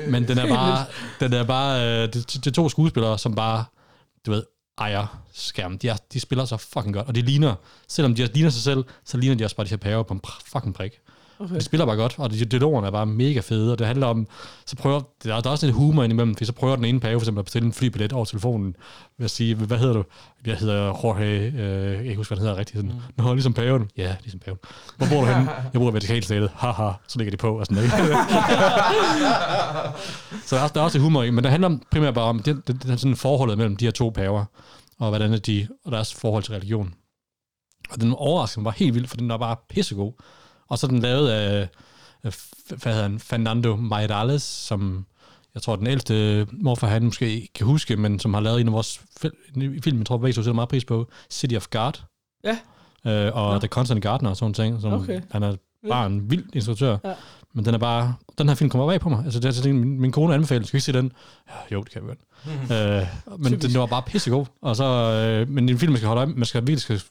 Men 0.09 0.27
den 0.27 0.37
er 0.37 0.47
bare, 0.47 0.85
den 1.19 1.33
er 1.33 1.43
bare 1.43 2.03
øh, 2.03 2.13
det, 2.13 2.33
det 2.33 2.47
er 2.47 2.51
to 2.51 2.69
skuespillere, 2.69 3.19
som 3.19 3.35
bare, 3.35 3.65
du 4.25 4.31
ved, 4.31 4.43
ejer 4.81 5.23
skærmen. 5.33 5.77
De, 5.77 5.89
er, 5.89 5.97
de 6.13 6.19
spiller 6.19 6.45
så 6.45 6.57
fucking 6.57 6.93
godt, 6.93 7.07
og 7.07 7.15
de 7.15 7.21
ligner, 7.21 7.55
selvom 7.87 8.15
de 8.15 8.23
også 8.23 8.33
ligner 8.33 8.49
sig 8.49 8.63
selv, 8.63 8.83
så 9.05 9.17
ligner 9.17 9.35
de 9.35 9.43
også 9.43 9.55
bare 9.55 9.65
de 9.65 9.69
her 9.69 9.77
pærer 9.77 10.03
på 10.03 10.13
en 10.13 10.21
fucking 10.45 10.73
prik. 10.73 10.99
Okay. 11.43 11.55
De 11.55 11.61
spiller 11.61 11.85
bare 11.85 11.95
godt, 11.95 12.15
og 12.17 12.31
de 12.31 12.45
dialogerne 12.45 12.87
er 12.87 12.91
bare 12.91 13.05
mega 13.05 13.39
fede, 13.39 13.71
og 13.71 13.79
det 13.79 13.87
handler 13.87 14.07
om, 14.07 14.27
så 14.65 14.75
prøver, 14.75 15.01
der 15.23 15.35
er, 15.35 15.41
der 15.41 15.49
er 15.49 15.51
også 15.51 15.65
lidt 15.65 15.75
humor 15.75 16.03
indimellem, 16.03 16.35
for 16.35 16.45
så 16.45 16.53
prøver 16.53 16.75
den 16.75 16.85
ene 16.85 16.99
pave 16.99 17.19
for 17.19 17.23
eksempel 17.23 17.39
at 17.39 17.45
bestille 17.45 17.65
en 17.65 17.73
flybillet 17.73 18.13
over 18.13 18.25
telefonen, 18.25 18.75
ved 19.17 19.25
at 19.25 19.31
sige, 19.31 19.55
hvad 19.55 19.77
hedder 19.77 19.93
du? 19.93 20.03
Jeg 20.45 20.57
hedder 20.57 20.85
Jorge, 20.85 21.25
øh, 21.25 21.87
jeg 21.87 21.95
kan 21.95 22.05
ikke 22.05 22.15
huske, 22.15 22.29
hvad 22.29 22.37
han 22.37 22.47
hedder 22.47 22.59
rigtigt. 22.59 22.77
Sådan, 22.77 22.91
mm. 23.17 23.23
Nå, 23.23 23.33
ligesom 23.33 23.53
paven. 23.53 23.89
Ja, 23.97 24.15
ligesom 24.21 24.39
paven. 24.39 24.59
Hvor 24.97 25.07
bor 25.07 25.21
du 25.21 25.25
henne? 25.25 25.51
Jeg 25.73 25.81
bor 25.81 25.91
i 25.91 25.93
Vatikanstatet. 25.93 26.51
Haha, 26.55 26.91
så 27.07 27.17
ligger 27.17 27.31
de 27.31 27.37
på, 27.37 27.59
og 27.59 27.65
sådan, 27.65 27.83
ikke? 27.83 27.95
så 30.47 30.55
der 30.55 30.57
er, 30.57 30.63
også, 30.63 30.73
der 30.73 30.79
er 30.79 30.85
også 30.85 30.99
humor 30.99 31.23
i, 31.23 31.29
men 31.29 31.43
det 31.43 31.51
handler 31.51 31.77
primært 31.91 32.13
bare 32.13 32.25
om 32.25 32.39
det, 32.39 32.67
det, 32.67 32.83
det, 32.83 32.99
sådan 32.99 33.15
forholdet 33.15 33.57
mellem 33.57 33.77
de 33.77 33.85
her 33.85 33.91
to 33.91 34.09
paver, 34.09 34.45
og 34.99 35.09
hvordan 35.09 35.33
er 35.33 35.37
de, 35.37 35.67
og 35.85 35.91
deres 35.91 36.13
forhold 36.13 36.43
til 36.43 36.53
religion. 36.53 36.93
Og 37.91 38.01
den 38.01 38.13
overraskede 38.13 38.59
mig 38.59 38.63
bare 38.63 38.75
helt 38.77 38.95
vildt, 38.95 39.09
for 39.09 39.17
den 39.17 39.29
var 39.29 39.37
bare 39.37 39.55
pissegod. 39.69 40.13
Og 40.71 40.77
så 40.79 40.87
den 40.87 40.99
lavet 40.99 41.29
af, 41.29 41.67
hvad 42.21 42.31
hedder 42.85 43.01
han, 43.01 43.19
Fernando 43.19 43.75
Mairales, 43.75 44.43
som 44.43 45.05
jeg 45.53 45.61
tror, 45.61 45.75
den 45.75 45.87
ældste 45.87 46.47
morfar 46.51 46.87
han 46.87 47.03
måske 47.03 47.29
ikke 47.35 47.53
kan 47.53 47.65
huske, 47.65 47.97
men 47.97 48.19
som 48.19 48.33
har 48.33 48.41
lavet 48.41 48.61
en 48.61 48.67
af 48.67 48.73
vores 48.73 49.01
film, 49.83 49.97
jeg 49.97 50.05
tror, 50.05 50.17
begge 50.17 50.33
to 50.33 50.41
sætter 50.41 50.53
meget 50.53 50.69
pris 50.69 50.85
på, 50.85 51.07
City 51.29 51.55
of 51.55 51.67
God. 51.69 52.01
Ja. 52.43 52.57
Øh, 53.05 53.35
og 53.35 53.53
Nå. 53.53 53.59
The 53.59 53.67
Constant 53.67 54.01
Gardener 54.03 54.29
og 54.29 54.37
sådan 54.37 54.53
ting. 54.53 54.81
Som 54.81 54.93
Okay. 54.93 55.21
Han 55.31 55.43
er 55.43 55.55
bare 55.89 56.05
en 56.05 56.31
vild 56.31 56.45
instruktør. 56.53 56.97
Ja. 57.05 57.13
Men 57.53 57.65
den 57.65 57.73
er 57.73 57.77
bare, 57.77 58.15
den 58.37 58.47
her 58.47 58.55
film 58.55 58.69
kommer 58.69 58.87
bag 58.87 58.99
på 58.99 59.09
mig. 59.09 59.23
Altså, 59.25 59.39
det 59.39 59.65
er, 59.65 59.73
min, 59.73 59.99
min 60.01 60.11
kone 60.11 60.33
anbefaler, 60.33 60.65
skal 60.65 60.73
vi 60.73 60.77
ikke 60.77 60.85
se 60.85 60.93
den? 60.93 61.11
Ja, 61.49 61.75
jo, 61.75 61.83
det 61.83 61.91
kan 61.91 62.01
vi 62.01 62.07
godt. 62.07 62.19
øh, 62.71 63.07
men 63.39 63.51
Typisk. 63.51 63.67
den 63.73 63.79
var 63.79 63.85
bare 63.85 64.01
pissegod. 64.01 64.45
Og 64.61 64.75
så, 64.75 64.83
øh, 64.83 65.49
men 65.49 65.63
det 65.67 65.71
er 65.71 65.75
en 65.75 65.79
film, 65.79 65.91
man 65.91 65.97
skal 65.97 66.07
holde 66.07 66.19
øje 66.19 66.27
med. 66.27 66.35
Man 66.35 66.45
skal 66.45 66.61
virkelig 66.61 66.81
skal 66.81 67.01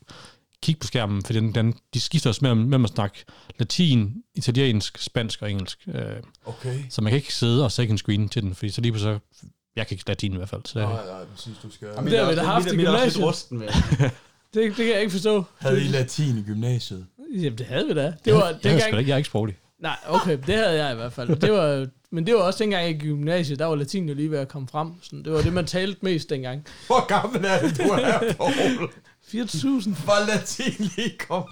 kigge 0.63 0.79
på 0.81 0.87
skærmen, 0.87 1.23
for 1.25 1.33
den, 1.33 1.55
den, 1.55 1.75
de 1.95 2.01
skifter 2.01 2.31
også 2.31 2.39
mellem, 2.43 2.61
mellem 2.61 2.85
at 2.85 2.91
snakke 2.91 3.25
latin, 3.59 4.15
italiensk, 4.35 4.99
spansk 4.99 5.43
og 5.43 5.51
engelsk. 5.51 5.79
Øh, 5.95 6.05
Okay. 6.45 6.79
så 6.91 7.03
man 7.03 7.11
kan 7.11 7.17
ikke 7.17 7.35
sidde 7.35 7.65
og 7.65 7.73
second 7.73 7.99
screen 7.99 8.29
til 8.29 8.43
den, 8.43 8.55
fordi 8.55 8.71
så 8.71 8.81
lige 8.81 8.99
så 8.99 9.19
jeg 9.77 9.87
kan 9.87 9.95
ikke 9.95 10.05
latin 10.09 10.33
i 10.33 10.37
hvert 10.37 10.49
fald. 10.49 10.63
Så, 10.65 10.79
Nej, 10.79 11.07
nej, 11.07 11.25
præcis, 11.35 11.53
du 11.63 11.71
skal... 11.71 11.89
Det 11.89 12.19
har 12.19 12.31
vi 12.31 12.37
da 12.37 12.43
haft 12.43 12.67
i 12.73 12.77
gymnasiet. 12.77 13.25
rusten 13.25 13.59
med. 13.59 13.69
Det, 14.55 14.63
det 14.63 14.75
kan 14.77 14.89
jeg 14.89 15.01
ikke 15.01 15.11
forstå. 15.13 15.45
Havde 15.59 15.81
I 15.85 15.89
latin 15.89 16.39
i 16.39 16.43
gymnasiet? 16.43 17.07
Jamen, 17.35 17.59
det 17.59 17.67
havde 17.67 17.87
vi 17.87 17.95
da. 17.95 18.15
Det 18.25 18.35
var 18.35 18.47
jeg, 18.47 18.59
jeg, 18.65 18.73
dengang... 18.83 19.07
jeg 19.07 19.13
er 19.13 19.17
ikke 19.17 19.27
sproglig. 19.27 19.57
Nej, 19.81 19.97
okay, 20.09 20.39
det 20.47 20.55
havde 20.55 20.85
jeg 20.85 20.93
i 20.93 20.95
hvert 20.97 21.13
fald. 21.13 21.37
Det 21.37 21.53
var, 21.53 21.87
men 22.11 22.27
det 22.27 22.35
var 22.35 22.41
også 22.41 22.59
dengang 22.65 22.89
i 22.89 22.99
gymnasiet, 22.99 23.59
der 23.59 23.65
var 23.67 23.75
latin 23.75 24.09
jo 24.09 24.15
lige 24.15 24.31
ved 24.31 24.39
at 24.39 24.49
komme 24.49 24.69
frem. 24.69 24.93
Sådan, 25.03 25.25
det 25.25 25.33
var 25.33 25.43
det, 25.43 25.53
man 25.53 25.67
talte 25.67 25.99
mest 26.03 26.31
dengang. 26.31 26.67
Hvor 26.87 27.07
gammel 27.07 27.45
er 27.45 27.61
det, 27.63 27.79
du 27.79 27.83
er, 27.83 28.33
Paul? 28.33 28.91
4.000. 29.23 30.07
Var 30.07 30.27
latin 30.27 30.73
lige 30.97 31.19
kom? 31.29 31.45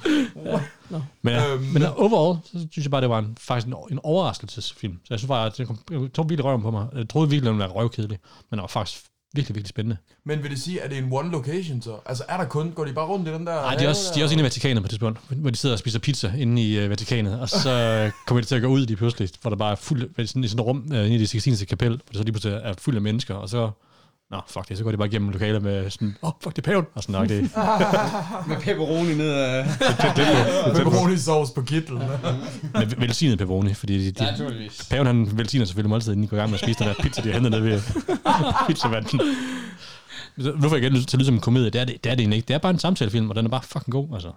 Men, 1.23 1.35
Øhm, 1.35 1.53
øhm, 1.53 1.63
men 1.63 1.83
overall, 1.83 2.39
så 2.45 2.67
synes 2.73 2.85
jeg 2.85 2.91
bare, 2.91 3.01
det 3.01 3.11
var 3.11 3.19
en, 3.19 3.37
faktisk 3.41 3.67
en, 3.67 3.75
en 3.91 4.01
overraskelsesfilm. 4.03 4.95
Så 5.05 5.15
jeg 5.15 5.19
synes 5.19 5.29
bare, 5.29 5.47
at 5.47 5.59
det 5.59 5.67
kom, 5.67 5.79
jeg 5.91 6.01
tog 6.15 6.29
virkelig 6.31 6.45
røven 6.45 6.63
på 6.63 6.71
mig. 6.71 6.87
Jeg 6.95 7.09
troede 7.09 7.31
virkelig, 7.31 7.51
den 7.51 7.59
være 7.59 7.69
røvkedelig, 7.69 8.19
men 8.51 8.59
det 8.59 8.63
var 8.63 8.67
faktisk 8.67 9.05
virkelig, 9.39 9.55
virkelig 9.55 9.69
spændende. 9.69 9.97
Men 10.25 10.43
vil 10.43 10.51
det 10.51 10.61
sige, 10.61 10.83
at 10.83 10.91
det 10.91 10.99
er 10.99 11.03
en 11.03 11.13
one 11.13 11.31
location 11.31 11.83
så? 11.83 11.97
Altså 12.07 12.25
er 12.29 12.37
der 12.37 12.45
kun, 12.45 12.71
går 12.71 12.85
de 12.85 12.93
bare 12.93 13.07
rundt 13.07 13.29
i 13.29 13.33
den 13.33 13.47
der 13.47 13.55
Nej, 13.55 13.75
de 13.75 13.85
er 13.85 13.89
også, 13.89 14.13
de 14.15 14.21
er 14.21 14.25
også 14.25 14.35
inde 14.35 14.43
i 14.43 14.45
Vatikanet 14.45 14.83
på 14.83 14.83
det 14.83 14.91
tidspunkt, 14.91 15.21
hvor 15.29 15.51
de 15.51 15.57
sidder 15.57 15.75
og 15.75 15.79
spiser 15.79 15.99
pizza 15.99 16.33
inde 16.39 16.63
i 16.63 16.85
uh, 16.85 16.91
Vatikanet, 16.91 17.41
og 17.41 17.49
så 17.49 17.71
kommer 18.27 18.41
de 18.41 18.47
til 18.47 18.55
at 18.55 18.63
gå 18.63 18.69
ud 18.69 18.81
lige 18.81 18.97
pludselig, 18.97 19.29
hvor 19.43 19.51
der 19.51 19.57
bare 19.57 19.73
er 19.73 19.77
fuld, 19.77 20.27
sådan, 20.27 20.45
i 20.45 20.49
sådan 20.49 20.61
et 20.61 20.67
rum 20.67 20.87
uh, 20.91 20.97
inde 20.97 21.15
i 21.15 21.19
det 21.19 21.29
Sixtinske 21.29 21.67
kapel, 21.67 21.89
hvor 21.89 21.97
det 22.09 22.17
så 22.17 22.23
lige 22.23 22.33
pludselig 22.33 22.61
er 22.65 22.75
fuld 22.79 22.97
af 22.97 23.03
mennesker, 23.03 23.35
og 23.35 23.49
så 23.49 23.71
Nå, 24.31 24.41
fuck 24.47 24.69
det, 24.69 24.79
så 24.79 24.85
går 24.85 24.91
de 24.91 24.97
bare 24.97 25.09
igennem 25.09 25.31
lokalet 25.31 25.63
med 25.63 25.91
sådan, 25.91 26.17
åh, 26.23 26.29
oh, 26.29 26.35
fuck, 26.43 26.57
det 26.57 26.63
er 26.63 26.71
paven. 26.71 26.87
Og 26.95 27.03
sådan, 27.03 27.13
nok 27.13 27.29
det, 27.29 27.41
Med 28.49 28.57
pepperoni 28.61 29.15
ned 29.15 29.31
af... 29.31 29.67
Pepperoni 30.75 31.17
sauce 31.17 31.53
på 31.55 31.63
kitlen. 31.63 31.99
med 32.75 32.97
velsignet 32.99 33.39
pepperoni, 33.39 33.75
fordi 33.75 34.05
de, 34.05 34.11
de, 34.11 34.25
naturligvis. 34.25 34.89
paven 34.91 35.07
han 35.07 35.39
velsigner 35.39 35.67
selvfølgelig 35.67 35.91
måltid, 35.91 36.13
inden 36.13 36.25
de 36.25 36.29
går 36.29 36.37
i 36.37 36.41
gang 36.41 36.51
med 36.51 36.59
at 36.59 36.65
spise 36.65 36.79
den 36.79 36.89
der 36.89 36.95
pizza, 36.95 37.23
de 37.23 37.27
har 37.29 37.35
hentet 37.35 37.53
ned 37.53 37.61
ved 37.61 37.81
pizzavanden. 38.67 39.21
Nu 40.37 40.69
får 40.69 40.77
jeg 40.77 40.85
igen 40.85 40.93
til 40.93 41.17
at 41.17 41.19
lyde 41.19 41.27
som 41.27 41.35
en 41.35 41.41
komedie. 41.41 41.71
Det 41.71 41.81
er 41.81 41.85
det, 41.85 42.05
det 42.05 42.11
er 42.11 42.15
det 42.15 42.23
egentlig 42.23 42.37
ikke. 42.37 42.49
Det 42.49 42.55
er 42.55 42.59
bare 42.59 42.71
en 42.73 42.79
samtalefilm, 42.79 43.31
og 43.31 43.37
den 43.37 43.47
er 43.47 43.51
bare 43.51 43.63
fucking 43.63 43.93
god, 43.93 44.09
altså. 44.15 44.33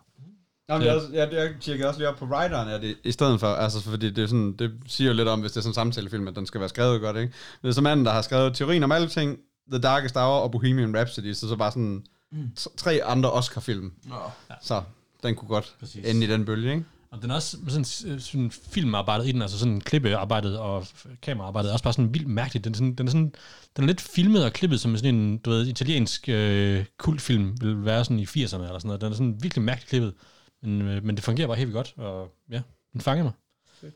Nå, 0.69 0.77
men 0.77 0.87
jeg, 0.87 0.95
også, 0.95 1.07
jeg, 1.13 1.29
jeg 1.31 1.49
tjekker 1.61 1.87
også 1.87 1.99
lige 1.99 2.09
op 2.09 2.15
på 2.15 2.25
writeren 2.25 2.69
af 2.69 2.79
det, 2.81 2.95
i 3.03 3.11
stedet 3.11 3.39
for, 3.39 3.47
altså 3.47 3.81
fordi 3.81 4.09
det, 4.09 4.23
er 4.23 4.27
sådan, 4.27 4.55
det 4.59 4.71
siger 4.87 5.07
jo 5.07 5.13
lidt 5.13 5.27
om, 5.27 5.39
hvis 5.39 5.51
det 5.51 5.57
er 5.57 5.61
sådan 5.61 5.69
en 5.69 5.73
samtalefilm, 5.73 6.27
at 6.27 6.35
den 6.35 6.45
skal 6.45 6.59
være 6.59 6.69
skrevet 6.69 7.01
godt, 7.01 7.17
ikke? 7.17 7.33
Det 7.61 7.69
er 7.69 7.71
så 7.71 7.81
manden, 7.81 8.05
der 8.05 8.11
har 8.11 8.21
skrevet 8.21 8.53
Teorien 8.53 8.83
om 8.83 8.91
alle 8.91 9.07
ting, 9.07 9.37
The 9.71 9.79
Darkest 9.79 10.15
Hour 10.15 10.39
og 10.39 10.51
Bohemian 10.51 10.97
Rhapsody, 10.97 11.33
så 11.33 11.47
så 11.47 11.55
bare 11.55 11.71
sådan 11.71 12.03
mm. 12.31 12.51
tre 12.77 13.01
andre 13.03 13.31
Oscar-film. 13.31 13.93
Nå. 14.03 14.15
Så 14.61 14.83
den 15.23 15.35
kunne 15.35 15.47
godt 15.47 15.75
Præcis. 15.79 16.05
Ende 16.05 16.25
i 16.25 16.29
den 16.29 16.45
bølge, 16.45 16.71
ikke? 16.71 16.85
Og 17.11 17.21
den 17.21 17.31
er 17.31 17.35
også 17.35 17.57
sådan, 17.67 18.19
sådan 18.19 18.51
filmarbejdet 18.51 19.27
i 19.27 19.31
den, 19.31 19.41
altså 19.41 19.59
sådan 19.59 19.81
klippearbejdet 19.81 20.59
og 20.59 20.87
kameraarbejdet 21.21 21.69
er 21.69 21.73
også 21.73 21.83
bare 21.83 21.93
sådan 21.93 22.13
vildt 22.13 22.27
mærkeligt. 22.27 22.65
Den 22.65 22.73
er, 22.73 22.77
sådan, 22.77 22.95
den 22.95 23.07
er, 23.07 23.11
sådan, 23.11 23.33
den 23.75 23.83
er 23.83 23.87
lidt 23.87 24.01
filmet 24.01 24.45
og 24.45 24.53
klippet 24.53 24.79
som 24.79 24.97
sådan 24.97 25.15
en, 25.15 25.37
du 25.37 25.49
ved, 25.49 25.67
italiensk 25.67 26.29
øh, 26.29 26.85
kultfilm 26.97 27.61
vil 27.61 27.85
være 27.85 28.05
sådan 28.05 28.19
i 28.19 28.23
80'erne 28.23 28.35
eller 28.35 28.49
sådan 28.49 28.79
noget. 28.83 29.01
Den 29.01 29.11
er 29.11 29.15
sådan 29.15 29.43
virkelig 29.43 29.63
mærkeligt 29.63 29.89
klippet, 29.89 30.13
men, 30.61 30.81
øh, 30.81 31.03
men 31.03 31.15
det 31.15 31.23
fungerer 31.23 31.47
bare 31.47 31.57
helt 31.57 31.67
vildt 31.67 31.75
godt, 31.75 31.93
og 31.97 32.31
ja, 32.49 32.61
den 32.93 33.01
fanger 33.01 33.23
mig. 33.23 33.33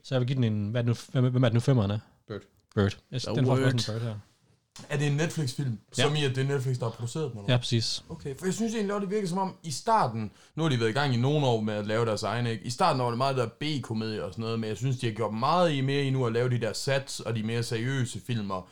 Så 0.04 0.16
jeg 0.16 0.20
vil 0.20 0.28
give 0.28 0.36
den 0.36 0.44
en, 0.44 0.70
hvad 0.70 0.82
er 0.82 0.94
det 0.94 1.14
nu, 1.14 1.30
hvem, 1.30 1.44
er 1.44 1.50
det 1.50 1.54
nu 1.54 1.60
femmeren 1.60 1.92
af? 1.92 2.00
Bird. 2.28 2.42
Bird. 2.76 2.98
Yes, 3.14 3.24
den 3.24 3.46
får 3.46 3.52
også 3.52 3.64
en 3.64 4.00
Bird 4.00 4.02
her. 4.02 4.16
Er 4.90 4.98
det 4.98 5.08
en 5.08 5.14
Netflix-film? 5.14 5.80
Ja. 5.98 6.04
Som 6.04 6.16
i, 6.16 6.24
at 6.24 6.36
det 6.36 6.44
er 6.44 6.54
Netflix, 6.54 6.78
der 6.78 6.86
har 6.86 6.92
produceret 6.92 7.32
den? 7.32 7.40
eller 7.40 7.54
Ja, 7.54 7.58
præcis. 7.58 8.04
Okay, 8.10 8.38
for 8.38 8.46
jeg 8.46 8.54
synes 8.54 8.74
egentlig 8.74 8.94
også, 8.94 9.06
det 9.06 9.14
virker 9.16 9.28
som 9.28 9.38
om, 9.38 9.56
i 9.64 9.72
starten, 9.72 10.32
nu 10.56 10.64
har 10.64 10.70
de 10.70 10.80
været 10.80 10.90
i 10.90 10.94
gang 10.94 11.14
i 11.14 11.18
nogle 11.18 11.46
år 11.46 11.62
med 11.62 11.74
at 11.74 11.88
lave 11.88 12.06
deres 12.06 12.24
egne, 12.24 12.52
ikke? 12.52 12.66
I 12.66 12.70
starten 12.70 13.02
var 13.02 13.10
det 13.10 13.18
meget 13.18 13.38
der 13.38 13.48
B-komedie 13.60 14.24
og 14.24 14.32
sådan 14.32 14.44
noget, 14.44 14.60
men 14.60 14.70
jeg 14.70 14.78
synes, 14.78 14.98
de 15.00 15.06
har 15.06 15.14
gjort 15.14 15.34
meget 15.34 15.74
i 15.74 15.82
mere 15.82 16.04
i 16.04 16.10
nu 16.10 16.26
at 16.26 16.34
lave 16.34 16.50
de 16.50 16.62
der 16.62 16.74
sats 16.74 17.20
og 17.20 17.36
de 17.36 17.44
mere 17.44 17.64
seriøse 17.64 18.22
filmer. 18.28 18.70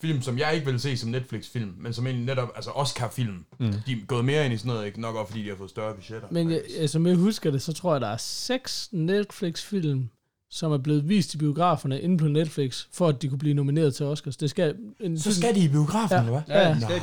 Film, 0.00 0.22
som 0.22 0.38
jeg 0.38 0.54
ikke 0.54 0.66
vil 0.66 0.80
se 0.80 0.96
som 0.96 1.10
Netflix-film, 1.10 1.74
men 1.78 1.92
som 1.92 2.06
egentlig 2.06 2.26
netop, 2.26 2.48
altså 2.56 2.70
Oscar-film. 2.70 3.44
Mm. 3.58 3.72
De 3.86 3.92
er 3.92 4.06
gået 4.06 4.24
mere 4.24 4.44
ind 4.44 4.54
i 4.54 4.56
sådan 4.56 4.72
noget, 4.72 4.86
ikke? 4.86 5.00
Nok 5.00 5.16
også 5.16 5.30
fordi 5.30 5.44
de 5.44 5.48
har 5.48 5.56
fået 5.56 5.70
større 5.70 5.94
budgetter. 5.94 6.28
Men 6.30 6.50
jeg, 6.50 6.62
jeg, 6.80 6.90
som 6.90 7.06
jeg 7.06 7.16
husker 7.16 7.50
det, 7.50 7.62
så 7.62 7.72
tror 7.72 7.94
jeg, 7.94 8.00
der 8.00 8.08
er 8.08 8.16
seks 8.16 8.88
Netflix-film, 8.92 10.08
som 10.50 10.72
er 10.72 10.78
blevet 10.78 11.08
vist 11.08 11.34
i 11.34 11.38
biograferne 11.38 12.00
inde 12.00 12.18
på 12.18 12.28
Netflix, 12.28 12.84
for 12.92 13.08
at 13.08 13.22
de 13.22 13.28
kunne 13.28 13.38
blive 13.38 13.54
nomineret 13.54 13.94
til 13.94 14.06
Oscars. 14.06 14.36
Det 14.36 14.50
skal... 14.50 14.74
En, 15.00 15.18
Så 15.20 15.34
skal 15.34 15.54
de 15.54 15.60
i 15.60 15.68
biografen, 15.68 16.14
Ja. 16.16 16.20
eller 16.20 16.32
hvad? 16.32 16.42
Ja, 16.56 16.68
ja. 16.68 16.74
det 16.74 16.82
skal 16.82 16.94
de. 16.96 17.00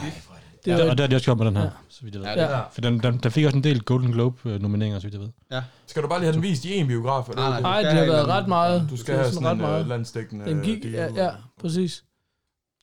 det 0.66 0.72
Ja, 0.72 0.78
er, 0.86 0.90
og 0.90 0.92
det 0.92 1.00
har 1.00 1.08
de 1.08 1.16
også 1.16 1.26
gjort 1.26 1.38
med 1.38 1.46
den 1.46 1.56
her, 1.56 1.64
Ja. 1.64 1.70
så 1.90 2.04
vidt 2.04 2.16
jeg 2.16 2.22
ved. 2.22 2.28
Ja, 2.30 2.36
det 2.36 2.42
Ja. 2.42 2.48
er 2.58 2.64
For 2.72 2.82
den, 2.82 3.00
den, 3.04 3.18
den 3.18 3.32
fik 3.32 3.46
også 3.46 3.58
en 3.58 3.64
del 3.64 3.82
Golden 3.84 4.12
Globe-nomineringer, 4.12 5.00
så 5.00 5.04
vidt 5.08 5.14
jeg 5.14 5.22
ved. 5.22 5.62
Skal 5.88 6.04
du 6.04 6.08
bare 6.08 6.20
lige 6.20 6.26
have 6.26 6.34
den 6.34 6.42
vist 6.44 6.66
i 6.66 6.74
en 6.76 6.88
biograf? 6.88 7.30
Eller? 7.30 7.42
Nej, 7.50 7.62
nej. 7.62 7.62
Nej, 7.62 7.82
Du 7.82 7.88
de 7.88 7.92
skal 7.92 8.06
har 8.06 8.14
været 8.14 8.28
ret 8.28 8.48
meget. 8.48 8.88
Du 8.90 8.98
skal 8.98 9.14
det 9.14 9.20
er 9.20 9.24
have 9.24 9.34
sådan 9.34 9.58
en 9.60 9.66
ret 9.68 9.82
uh, 9.82 9.88
landstækkende 9.90 10.46
Den 10.46 10.62
gik, 10.62 10.86
ja, 10.86 11.14
ja, 11.14 11.30
præcis. 11.62 12.04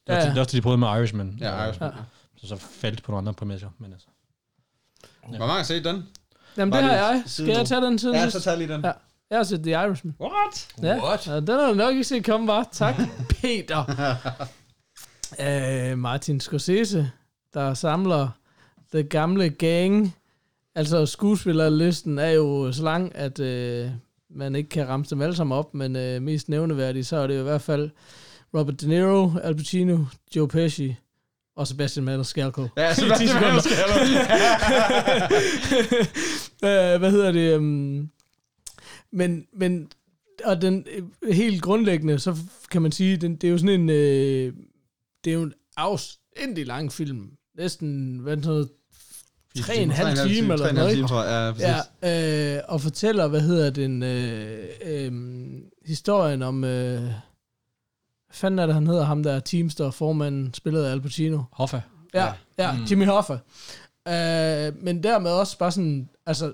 Det 0.07 0.12
er, 0.12 0.18
Ja, 0.18 0.25
ja. 0.25 0.31
det 0.31 0.37
er 0.37 0.40
også 0.40 0.51
det, 0.51 0.57
de 0.57 0.62
prøvede 0.62 0.79
med 0.79 0.88
Irishman. 0.88 1.37
Ja, 1.40 1.62
øh, 1.62 1.68
Irishman. 1.68 1.90
Ja. 1.90 1.96
Så 2.40 2.46
så 2.46 2.57
faldt 2.57 3.03
på 3.03 3.12
nogle 3.12 3.18
andre 3.18 3.35
præmisser. 3.35 3.68
Men 3.79 3.92
altså. 3.92 4.07
Hvor 5.29 5.38
mange 5.38 5.53
har 5.53 5.62
set 5.62 5.85
den? 5.85 6.05
Jamen, 6.57 6.73
Bare 6.73 6.83
det 6.83 6.90
har 6.90 6.96
jeg. 6.96 7.23
Skal 7.27 7.46
jeg 7.46 7.66
tage 7.66 7.81
den 7.81 7.99
til 7.99 8.11
Ja, 8.11 8.31
så 8.31 8.40
tag 8.40 8.59
lige 8.59 8.68
den. 8.73 8.85
Ja. 8.85 8.92
Jeg 9.31 9.38
har 9.38 9.43
set 9.45 9.62
The 9.62 9.71
Irishman. 9.73 10.14
What? 10.21 10.69
Ja, 10.83 10.99
What? 11.05 11.27
ja 11.27 11.37
den 11.37 11.49
har 11.49 11.69
du 11.69 11.75
nok 11.75 11.90
ikke 11.93 12.05
set 12.05 12.25
komme, 12.25 12.47
bare. 12.47 12.64
Tak, 12.73 12.95
Peter. 13.40 13.85
uh, 15.93 15.99
Martin 15.99 16.40
Scorsese, 16.40 17.11
der 17.55 17.75
samler 17.75 18.29
The 18.95 19.03
Gamle 19.03 19.51
Gang. 19.51 20.14
Altså, 20.75 21.07
skuespillerlisten 21.07 22.19
er 22.19 22.31
jo 22.31 22.73
så 22.73 22.83
lang, 22.83 23.12
at 23.16 23.38
uh, 23.40 23.90
man 24.38 24.55
ikke 24.55 24.69
kan 24.69 24.88
ramme 24.88 25.07
dem 25.11 25.23
alle 25.23 25.37
sammen 25.37 25.59
op, 25.59 25.75
men 25.75 25.97
uh, 25.97 26.23
mest 26.23 26.49
nævneværdigt, 26.49 27.07
så 27.07 27.16
er 27.16 27.27
det 27.27 27.35
jo 27.35 27.40
i 27.40 27.45
hvert 27.45 27.62
fald 27.62 27.90
Robert 28.55 28.81
De 28.81 28.88
Niro, 28.88 29.31
Al 29.43 29.57
Pacino, 29.57 29.99
Joe 30.37 30.49
Pesci 30.49 30.95
og 31.57 31.66
Sebastian 31.66 32.05
Maniscalco. 32.05 32.69
Ja, 32.77 32.93
10 33.19 33.27
sekunder. 33.27 33.62
uh, 36.62 36.99
hvad 37.01 37.11
hedder 37.11 37.33
det? 37.33 37.57
Um, 37.57 38.11
men, 39.12 39.46
men 39.53 39.88
og 40.44 40.62
den 40.62 40.87
øh, 41.23 41.35
helt 41.35 41.62
grundlæggende, 41.62 42.18
så 42.18 42.37
kan 42.70 42.83
man 42.83 42.92
sige, 42.92 43.16
den, 43.16 43.37
det 43.37 43.44
er 43.44 43.51
jo 43.51 43.59
sådan 43.59 43.81
en, 43.81 43.90
øh, 43.90 44.53
det 45.25 45.31
er 45.31 45.35
jo 45.35 45.42
en 45.42 45.53
afsindig 45.77 46.66
lang 46.66 46.92
film. 46.92 47.31
Næsten, 47.57 48.18
hvad 48.18 48.33
er 48.33 48.37
det, 48.37 48.44
sådan 48.44 48.55
noget, 48.55 48.70
tre 49.57 49.77
og 49.77 49.83
en 49.83 49.90
halv 49.90 50.16
time 50.29 50.53
eller 50.53 50.73
noget, 50.73 50.96
ikke? 50.96 51.09
tror 51.09 51.25
jeg. 51.25 51.46
Ja, 51.46 51.53
præcis. 51.53 51.92
Ja, 52.03 52.57
øh, 52.57 52.62
og 52.68 52.81
fortæller, 52.81 53.29
hvad 53.29 53.40
hedder 53.40 53.70
den, 53.70 54.03
øh, 54.03 54.68
øh, 54.85 55.12
historien 55.87 56.42
om, 56.42 56.64
øh, 56.64 57.01
hvad 57.01 57.12
fanden 58.31 58.59
er 58.59 58.66
det, 58.66 58.75
han 58.75 58.87
hedder, 58.87 59.05
ham 59.05 59.23
der 59.23 59.40
Teamster, 59.40 59.90
formanden, 59.90 60.55
spillet 60.55 60.85
af 60.85 60.92
Al 60.92 61.01
Pacino. 61.01 61.42
Hoffa. 61.53 61.81
Ja, 62.14 62.25
ja, 62.25 62.33
ja 62.59 62.73
Mm. 62.73 62.85
Jimmy 62.85 63.07
Hoffa. 63.07 63.33
Øh, 64.09 64.85
men 64.85 65.03
dermed 65.03 65.31
også 65.31 65.59
bare 65.59 65.73
sådan, 65.73 66.09
altså, 66.27 66.53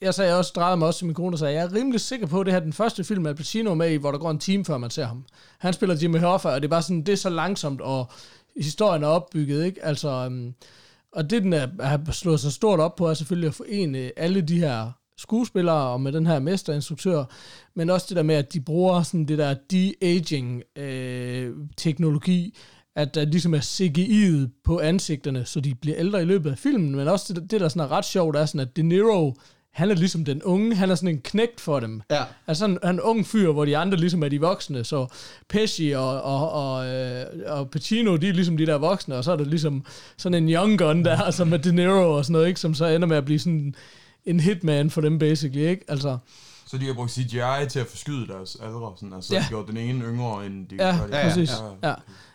jeg 0.00 0.14
sagde 0.14 0.38
også, 0.38 0.52
drejede 0.56 0.76
mig 0.76 0.88
også 0.88 0.98
til 0.98 1.06
min 1.06 1.14
kone 1.14 1.34
og 1.34 1.38
sagde, 1.38 1.54
jeg 1.54 1.64
er 1.64 1.72
rimelig 1.72 2.00
sikker 2.00 2.26
på, 2.26 2.40
at 2.40 2.46
det 2.46 2.54
her 2.54 2.60
den 2.60 2.72
første 2.72 3.04
film, 3.04 3.26
Al 3.26 3.34
Pacino 3.34 3.74
med 3.74 3.90
i, 3.90 3.96
hvor 3.96 4.10
der 4.10 4.18
går 4.18 4.30
en 4.30 4.38
time, 4.38 4.64
før 4.64 4.78
man 4.78 4.90
ser 4.90 5.04
ham. 5.04 5.24
Han 5.58 5.72
spiller 5.72 5.96
Jimmy 6.02 6.18
Hoffa, 6.18 6.48
og 6.48 6.60
det 6.60 6.64
er 6.66 6.70
bare 6.70 6.82
sådan, 6.82 7.02
det 7.02 7.12
er 7.12 7.16
så 7.16 7.30
langsomt, 7.30 7.80
og 7.80 8.10
historien 8.56 9.02
er 9.02 9.06
opbygget, 9.06 9.64
ikke? 9.64 9.84
Altså, 9.84 10.26
um, 10.26 10.54
og 11.12 11.30
det, 11.30 11.42
den 11.42 11.52
er, 11.52 11.68
har 11.80 12.12
slået 12.12 12.40
sig 12.40 12.52
stort 12.52 12.80
op 12.80 12.96
på, 12.96 13.08
er 13.08 13.14
selvfølgelig 13.14 13.48
at 13.48 13.54
forene 13.54 14.10
alle 14.16 14.40
de 14.40 14.58
her 14.58 14.90
skuespillere 15.18 15.88
og 15.88 16.00
med 16.00 16.12
den 16.12 16.26
her 16.26 16.38
mesterinstruktør, 16.38 17.24
men 17.74 17.90
også 17.90 18.06
det 18.08 18.16
der 18.16 18.22
med, 18.22 18.34
at 18.34 18.52
de 18.52 18.60
bruger 18.60 19.02
sådan 19.02 19.24
det 19.24 19.38
der 19.38 19.54
de-aging 19.70 20.62
øh, 20.76 21.54
teknologi, 21.76 22.56
at 22.96 23.14
der 23.14 23.24
ligesom 23.24 23.54
er 23.54 23.58
CGI'et 23.58 24.60
på 24.64 24.80
ansigterne, 24.80 25.44
så 25.44 25.60
de 25.60 25.74
bliver 25.74 25.96
ældre 25.98 26.22
i 26.22 26.24
løbet 26.24 26.50
af 26.50 26.58
filmen, 26.58 26.96
men 26.96 27.08
også 27.08 27.34
det, 27.34 27.50
det 27.50 27.60
der 27.60 27.68
sådan 27.68 27.82
er 27.82 27.92
ret 27.92 28.04
sjovt, 28.04 28.36
er 28.36 28.46
sådan, 28.46 28.60
at 28.60 28.76
De 28.76 28.82
Niro, 28.82 29.34
han 29.72 29.90
er 29.90 29.94
ligesom 29.94 30.24
den 30.24 30.42
unge, 30.42 30.74
han 30.76 30.90
er 30.90 30.94
sådan 30.94 31.08
en 31.08 31.20
knægt 31.20 31.60
for 31.60 31.80
dem. 31.80 32.02
Ja. 32.10 32.22
Altså 32.46 32.64
han, 32.66 32.78
han 32.82 32.88
er 32.88 32.92
en 32.92 33.00
ung 33.00 33.26
fyr, 33.26 33.52
hvor 33.52 33.64
de 33.64 33.76
andre 33.76 33.96
ligesom 33.98 34.22
er 34.22 34.28
de 34.28 34.40
voksne, 34.40 34.84
så 34.84 35.06
Pesci 35.48 35.90
og, 35.90 36.22
og, 36.22 36.52
og, 36.52 36.86
øh, 36.88 37.24
og 37.46 37.70
Pacino, 37.70 38.16
de 38.16 38.28
er 38.28 38.32
ligesom 38.32 38.56
de 38.56 38.66
der 38.66 38.78
voksne, 38.78 39.16
og 39.16 39.24
så 39.24 39.32
er 39.32 39.36
der 39.36 39.44
ligesom 39.44 39.84
sådan 40.16 40.42
en 40.42 40.48
young 40.54 40.78
gun 40.78 41.04
der, 41.04 41.30
som 41.40 41.52
er 41.52 41.56
De 41.56 41.72
Niro 41.74 42.16
og 42.16 42.24
sådan 42.24 42.32
noget, 42.32 42.48
ikke? 42.48 42.60
som 42.60 42.74
så 42.74 42.86
ender 42.86 43.08
med 43.08 43.16
at 43.16 43.24
blive 43.24 43.38
sådan 43.38 43.74
en 44.24 44.40
hitman 44.40 44.90
for 44.90 45.00
dem, 45.00 45.18
basically, 45.18 45.68
ikke? 45.68 45.84
Altså, 45.88 46.18
Så 46.66 46.78
de 46.78 46.86
har 46.86 46.94
brugt 46.94 47.10
CGI 47.10 47.68
til 47.70 47.80
at 47.80 47.86
forskyde 47.86 48.26
deres 48.28 48.56
aldre, 48.62 48.92
sådan, 48.96 49.12
altså 49.14 49.34
Ja. 49.34 49.40
ja. 49.40 49.46
gjort 49.48 49.68
den 49.68 49.76
ene 49.76 50.04
yngre, 50.04 50.46
end 50.46 50.68
de 50.68 50.76
ja, 50.78 50.96
gør 50.98 51.06
det. 51.06 51.12
ja, 51.14 51.22
præcis. 51.28 51.50
Ja, 51.82 51.88
ja. 51.88 51.94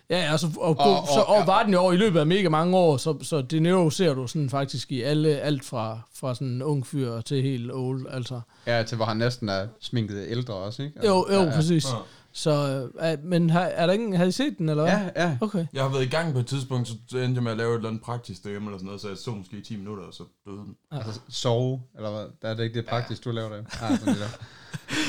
Ja, 0.09 0.17
ja, 0.25 0.31
altså, 0.31 0.47
og, 0.57 0.75
og, 0.79 0.99
Og- 1.01 1.07
så, 1.07 1.19
og- 1.27 1.47
var 1.47 1.63
den 1.63 1.73
jo 1.73 1.79
over 1.79 1.93
i 1.93 1.97
løbet 1.97 2.19
af 2.19 2.27
mega 2.27 2.49
mange 2.49 2.77
år, 2.77 2.97
så, 2.97 3.17
så 3.21 3.41
De 3.41 3.59
Niro 3.59 3.89
ser 3.89 4.13
du 4.13 4.27
sådan 4.27 4.49
faktisk 4.49 4.91
i 4.91 5.01
alle, 5.01 5.29
alt 5.39 5.65
fra, 5.65 5.99
fra 6.15 6.35
sådan 6.35 6.47
en 6.47 6.61
ung 6.63 6.87
fyr 6.87 7.21
til 7.21 7.41
helt 7.41 7.71
old, 7.73 8.05
altså. 8.09 8.41
Ja, 8.67 8.83
til 8.83 8.95
hvor 8.95 9.05
han 9.05 9.17
næsten 9.17 9.49
er 9.49 9.67
sminket 9.79 10.25
ældre 10.27 10.53
også, 10.53 10.83
ikke? 10.83 10.95
Altså, 10.95 11.11
Jo, 11.11 11.25
jo, 11.31 11.39
ja, 11.41 11.43
ja. 11.49 11.55
præcis. 11.55 11.85
Ja. 11.85 11.97
Så, 12.31 12.87
øh, 13.01 13.17
men 13.23 13.49
har, 13.49 13.61
er 13.61 13.85
der 13.85 13.93
ingen, 13.93 14.13
har 14.15 14.25
I 14.25 14.31
set 14.31 14.57
den, 14.57 14.69
eller 14.69 14.83
hvad? 14.83 14.93
Ja, 15.15 15.27
ja. 15.27 15.37
Okay. 15.41 15.65
Jeg 15.73 15.83
har 15.83 15.89
været 15.89 16.03
i 16.03 16.09
gang 16.09 16.33
på 16.33 16.39
et 16.39 16.47
tidspunkt, 16.47 16.87
så 16.87 16.95
endte 17.17 17.35
jeg 17.35 17.43
med 17.43 17.51
at 17.51 17.57
lave 17.57 17.71
et 17.71 17.75
eller 17.75 17.89
andet 17.89 18.03
praktisk 18.03 18.43
derhjemme 18.43 18.67
eller 18.67 18.77
sådan 18.77 18.85
noget, 18.85 19.01
så 19.01 19.07
jeg 19.07 19.17
så 19.17 19.31
måske 19.31 19.57
i 19.57 19.61
10 19.61 19.75
minutter, 19.75 20.03
og 20.03 20.13
så 20.13 20.23
døde 20.45 20.57
den. 20.57 20.75
Altså, 20.91 21.19
sove, 21.29 21.81
eller 21.95 22.11
hvad? 22.11 22.25
Der 22.41 22.47
er 22.49 22.53
det 22.53 22.63
ikke 22.63 22.75
det 22.79 22.85
praktisk, 22.85 23.25
du 23.25 23.31
laver 23.31 23.49
det. 23.49 23.65
Ja, 23.81 23.97
sådan 23.97 24.13
det 24.13 24.21
der. 24.21 24.27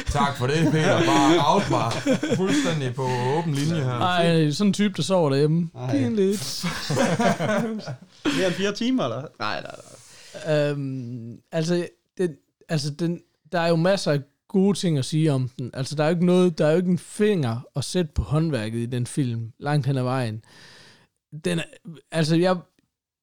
Tak 0.06 0.36
for 0.36 0.46
det, 0.46 0.72
Peter. 0.72 1.04
Bare 1.06 1.54
out 1.54 1.70
mig 1.70 1.92
fuldstændig 2.36 2.94
på 2.94 3.02
åben 3.38 3.54
linje 3.54 3.82
her. 3.84 3.92
Ej, 3.92 4.50
sådan 4.50 4.68
en 4.68 4.72
type, 4.72 4.94
der 4.96 5.02
sover 5.02 5.30
derhjemme. 5.30 5.68
Pinligt. 5.90 6.64
Mere 8.24 8.46
end 8.46 8.54
fire 8.54 8.72
timer, 8.74 9.04
eller? 9.04 9.22
Nej, 9.38 9.62
nej, 9.62 9.74
nej. 10.46 10.70
øhm, 10.70 11.38
altså, 11.52 11.88
den, 12.18 12.30
altså 12.68 12.90
den, 12.90 13.20
der 13.52 13.60
er 13.60 13.68
jo 13.68 13.76
masser 13.76 14.12
af 14.12 14.20
gode 14.48 14.78
ting 14.78 14.98
at 14.98 15.04
sige 15.04 15.32
om 15.32 15.50
den. 15.58 15.70
Altså, 15.74 15.94
der 15.94 16.04
er 16.04 16.08
jo 16.08 16.14
ikke 16.14 16.26
noget, 16.26 16.58
der 16.58 16.66
er 16.66 16.70
jo 16.70 16.76
ikke 16.76 16.90
en 16.90 16.98
finger 16.98 17.60
at 17.76 17.84
sætte 17.84 18.10
på 18.14 18.22
håndværket 18.22 18.78
i 18.78 18.86
den 18.86 19.06
film, 19.06 19.52
langt 19.58 19.86
hen 19.86 19.96
ad 19.96 20.02
vejen. 20.02 20.44
Den 21.44 21.58
er, 21.58 21.62
altså, 22.12 22.36
jeg, 22.36 22.56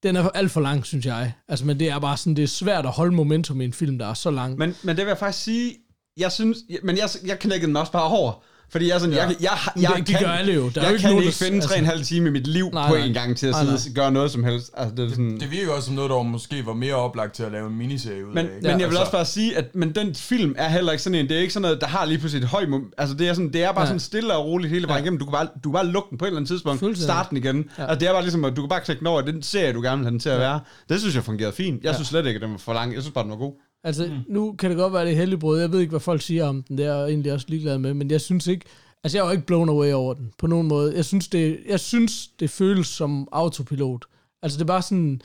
den 0.03 0.15
er 0.15 0.29
alt 0.29 0.51
for 0.51 0.61
lang, 0.61 0.85
synes 0.85 1.05
jeg. 1.05 1.33
Altså, 1.47 1.65
men 1.65 1.79
det 1.79 1.89
er 1.89 1.99
bare 1.99 2.17
sådan, 2.17 2.35
det 2.35 2.43
er 2.43 2.47
svært 2.47 2.85
at 2.85 2.91
holde 2.91 3.15
momentum 3.15 3.61
i 3.61 3.65
en 3.65 3.73
film, 3.73 3.97
der 3.97 4.07
er 4.07 4.13
så 4.13 4.31
lang. 4.31 4.57
Men, 4.57 4.75
men 4.83 4.97
det 4.97 5.05
vil 5.05 5.09
jeg 5.09 5.17
faktisk 5.17 5.43
sige, 5.43 5.75
jeg 6.17 6.32
synes, 6.32 6.58
men 6.84 6.97
jeg, 6.97 7.10
jeg 7.26 7.39
knækkede 7.39 7.67
den 7.67 7.78
også 7.78 7.91
bare 7.91 8.04
over. 8.04 8.43
Fordi 8.69 8.88
jeg 8.88 8.95
er 8.95 8.99
sådan, 8.99 9.15
Ja. 9.15 9.21
jeg, 9.23 9.36
jeg, 9.41 9.49
jeg, 9.76 9.82
jeg 9.82 9.93
det, 9.97 10.08
det 10.08 10.19
gør 10.19 10.28
alle 10.32 10.54
jo. 10.54 10.69
Der 10.69 10.82
er 10.82 10.84
jeg 10.84 10.89
jo 10.89 10.93
ikke 10.93 11.02
kan 11.02 11.10
nogen, 11.12 11.23
ikke 11.23 11.36
finde 11.38 11.78
en 11.78 11.86
halv 11.86 12.04
time 12.04 12.30
i 12.30 12.32
mit 12.32 12.47
liv 12.47 12.69
Nej, 12.73 12.88
på 12.89 12.95
nej. 12.95 13.06
en 13.06 13.13
gang 13.13 13.38
til 13.38 13.47
at 13.47 13.56
sidde 13.56 13.65
nej. 13.67 13.73
og 13.89 13.95
gøre 13.95 14.12
noget 14.12 14.32
som 14.32 14.43
helst. 14.43 14.71
Altså, 14.78 14.95
det 14.95 15.06
er 15.06 15.10
sådan, 15.10 15.39
Det 15.39 15.52
virker 15.52 15.71
også 15.71 15.86
som 15.86 15.95
noget, 15.95 16.10
der 16.10 16.15
var 16.15 16.23
måske 16.23 16.65
var 16.65 16.73
mere 16.73 16.93
oplagt 16.95 17.34
til 17.34 17.43
at 17.43 17.52
lave 17.52 17.67
en 17.67 17.78
miniserie 17.78 18.26
ud 18.28 18.30
men, 18.34 18.38
af. 18.38 18.43
men 18.43 18.56
ikke? 18.56 18.69
jeg 18.69 18.78
vil 18.78 18.84
Altså, 18.84 18.99
også 18.99 19.12
bare 19.12 19.26
sige, 19.26 19.58
at 19.58 19.76
men 19.76 19.95
den 19.95 20.15
film 20.15 20.56
er 20.58 20.69
heller 20.69 20.91
ikke 20.91 21.04
sådan 21.04 21.19
en, 21.19 21.30
det 21.30 21.38
er 21.38 21.41
ikke 21.41 21.54
sådan 21.54 21.62
noget, 21.62 21.82
der 21.82 21.88
har 21.88 22.06
lige 22.06 22.17
pludselig 22.17 22.43
et 22.43 22.49
højt 22.49 22.67
Altså 22.97 23.15
det 23.15 23.28
er, 23.28 23.34
sådan, 23.34 23.54
det 23.54 23.63
er 23.63 23.67
bare 23.71 23.76
Nej. 23.82 23.86
sådan 23.86 23.99
stille 23.99 24.34
og 24.36 24.45
roligt 24.45 24.73
hele 24.73 24.88
vejen 24.88 24.97
Ja. 24.99 25.04
igennem. 25.04 25.19
Du 25.19 25.26
kan, 25.26 25.32
bare, 25.32 25.47
du 25.63 25.69
kan 25.69 25.73
bare 25.73 25.86
lukke 25.88 26.10
den 26.10 26.17
på 26.17 26.26
et 26.26 26.30
eller 26.30 26.38
andet 26.39 26.49
tidspunkt, 26.49 26.97
starte 26.97 27.30
den 27.30 27.38
igen. 27.38 27.56
Ja. 27.78 27.84
Ja. 27.84 27.89
Altså 27.89 27.99
det 27.99 28.08
er 28.08 28.13
bare 28.13 28.21
ligesom, 28.21 28.45
at 28.45 28.56
du 28.56 28.62
kan 28.62 28.69
bare 28.69 28.82
klikke 28.82 28.99
den 28.99 29.08
over, 29.08 29.21
den 29.21 29.43
serie, 29.43 29.73
du 29.73 29.82
gerne 29.82 29.97
vil 29.97 30.06
have 30.06 30.12
den 30.12 30.19
til 30.19 30.30
at 30.30 30.39
være. 30.39 30.60
Det 30.89 30.99
synes 30.99 31.15
jeg 31.15 31.23
fungerede 31.23 31.54
fint. 31.56 31.84
Jeg 31.84 31.89
Ja. 31.89 31.95
synes 31.95 32.08
slet 32.08 32.26
ikke, 32.26 32.38
at 32.38 32.41
den 32.41 32.52
var 32.52 32.58
for 32.58 32.73
lang. 32.73 32.93
Jeg 32.93 33.02
synes 33.02 33.13
bare, 33.13 33.23
den 33.23 33.32
var 33.32 33.38
god. 33.38 33.54
Altså, 33.83 34.05
mm. 34.05 34.33
nu 34.33 34.55
kan 34.59 34.69
det 34.69 34.77
godt 34.77 34.93
være, 34.93 35.05
det 35.05 35.11
er 35.11 35.17
heldigbrød. 35.17 35.59
Jeg 35.59 35.71
ved 35.71 35.79
ikke, 35.79 35.89
hvad 35.89 35.99
folk 35.99 36.21
siger 36.21 36.45
om 36.45 36.63
den. 36.63 36.77
Det 36.77 36.85
er 36.85 36.95
jeg 36.95 37.09
egentlig 37.09 37.33
også 37.33 37.45
ligeglad 37.49 37.77
med. 37.77 37.93
Men 37.93 38.11
jeg 38.11 38.21
synes 38.21 38.47
ikke... 38.47 38.65
Altså, 39.03 39.17
jeg 39.17 39.25
var 39.25 39.31
ikke 39.31 39.45
blown 39.45 39.69
away 39.69 39.93
over 39.93 40.13
den, 40.13 40.31
på 40.37 40.47
nogen 40.47 40.67
måde. 40.67 40.95
Jeg 40.95 41.05
synes, 41.05 41.27
det, 41.27 41.59
jeg 41.67 41.79
synes, 41.79 42.27
det 42.27 42.49
føles 42.49 42.87
som 42.87 43.27
autopilot. 43.31 44.05
Altså, 44.41 44.57
det 44.57 44.63
er 44.63 44.67
bare 44.67 44.81
sådan... 44.81 45.21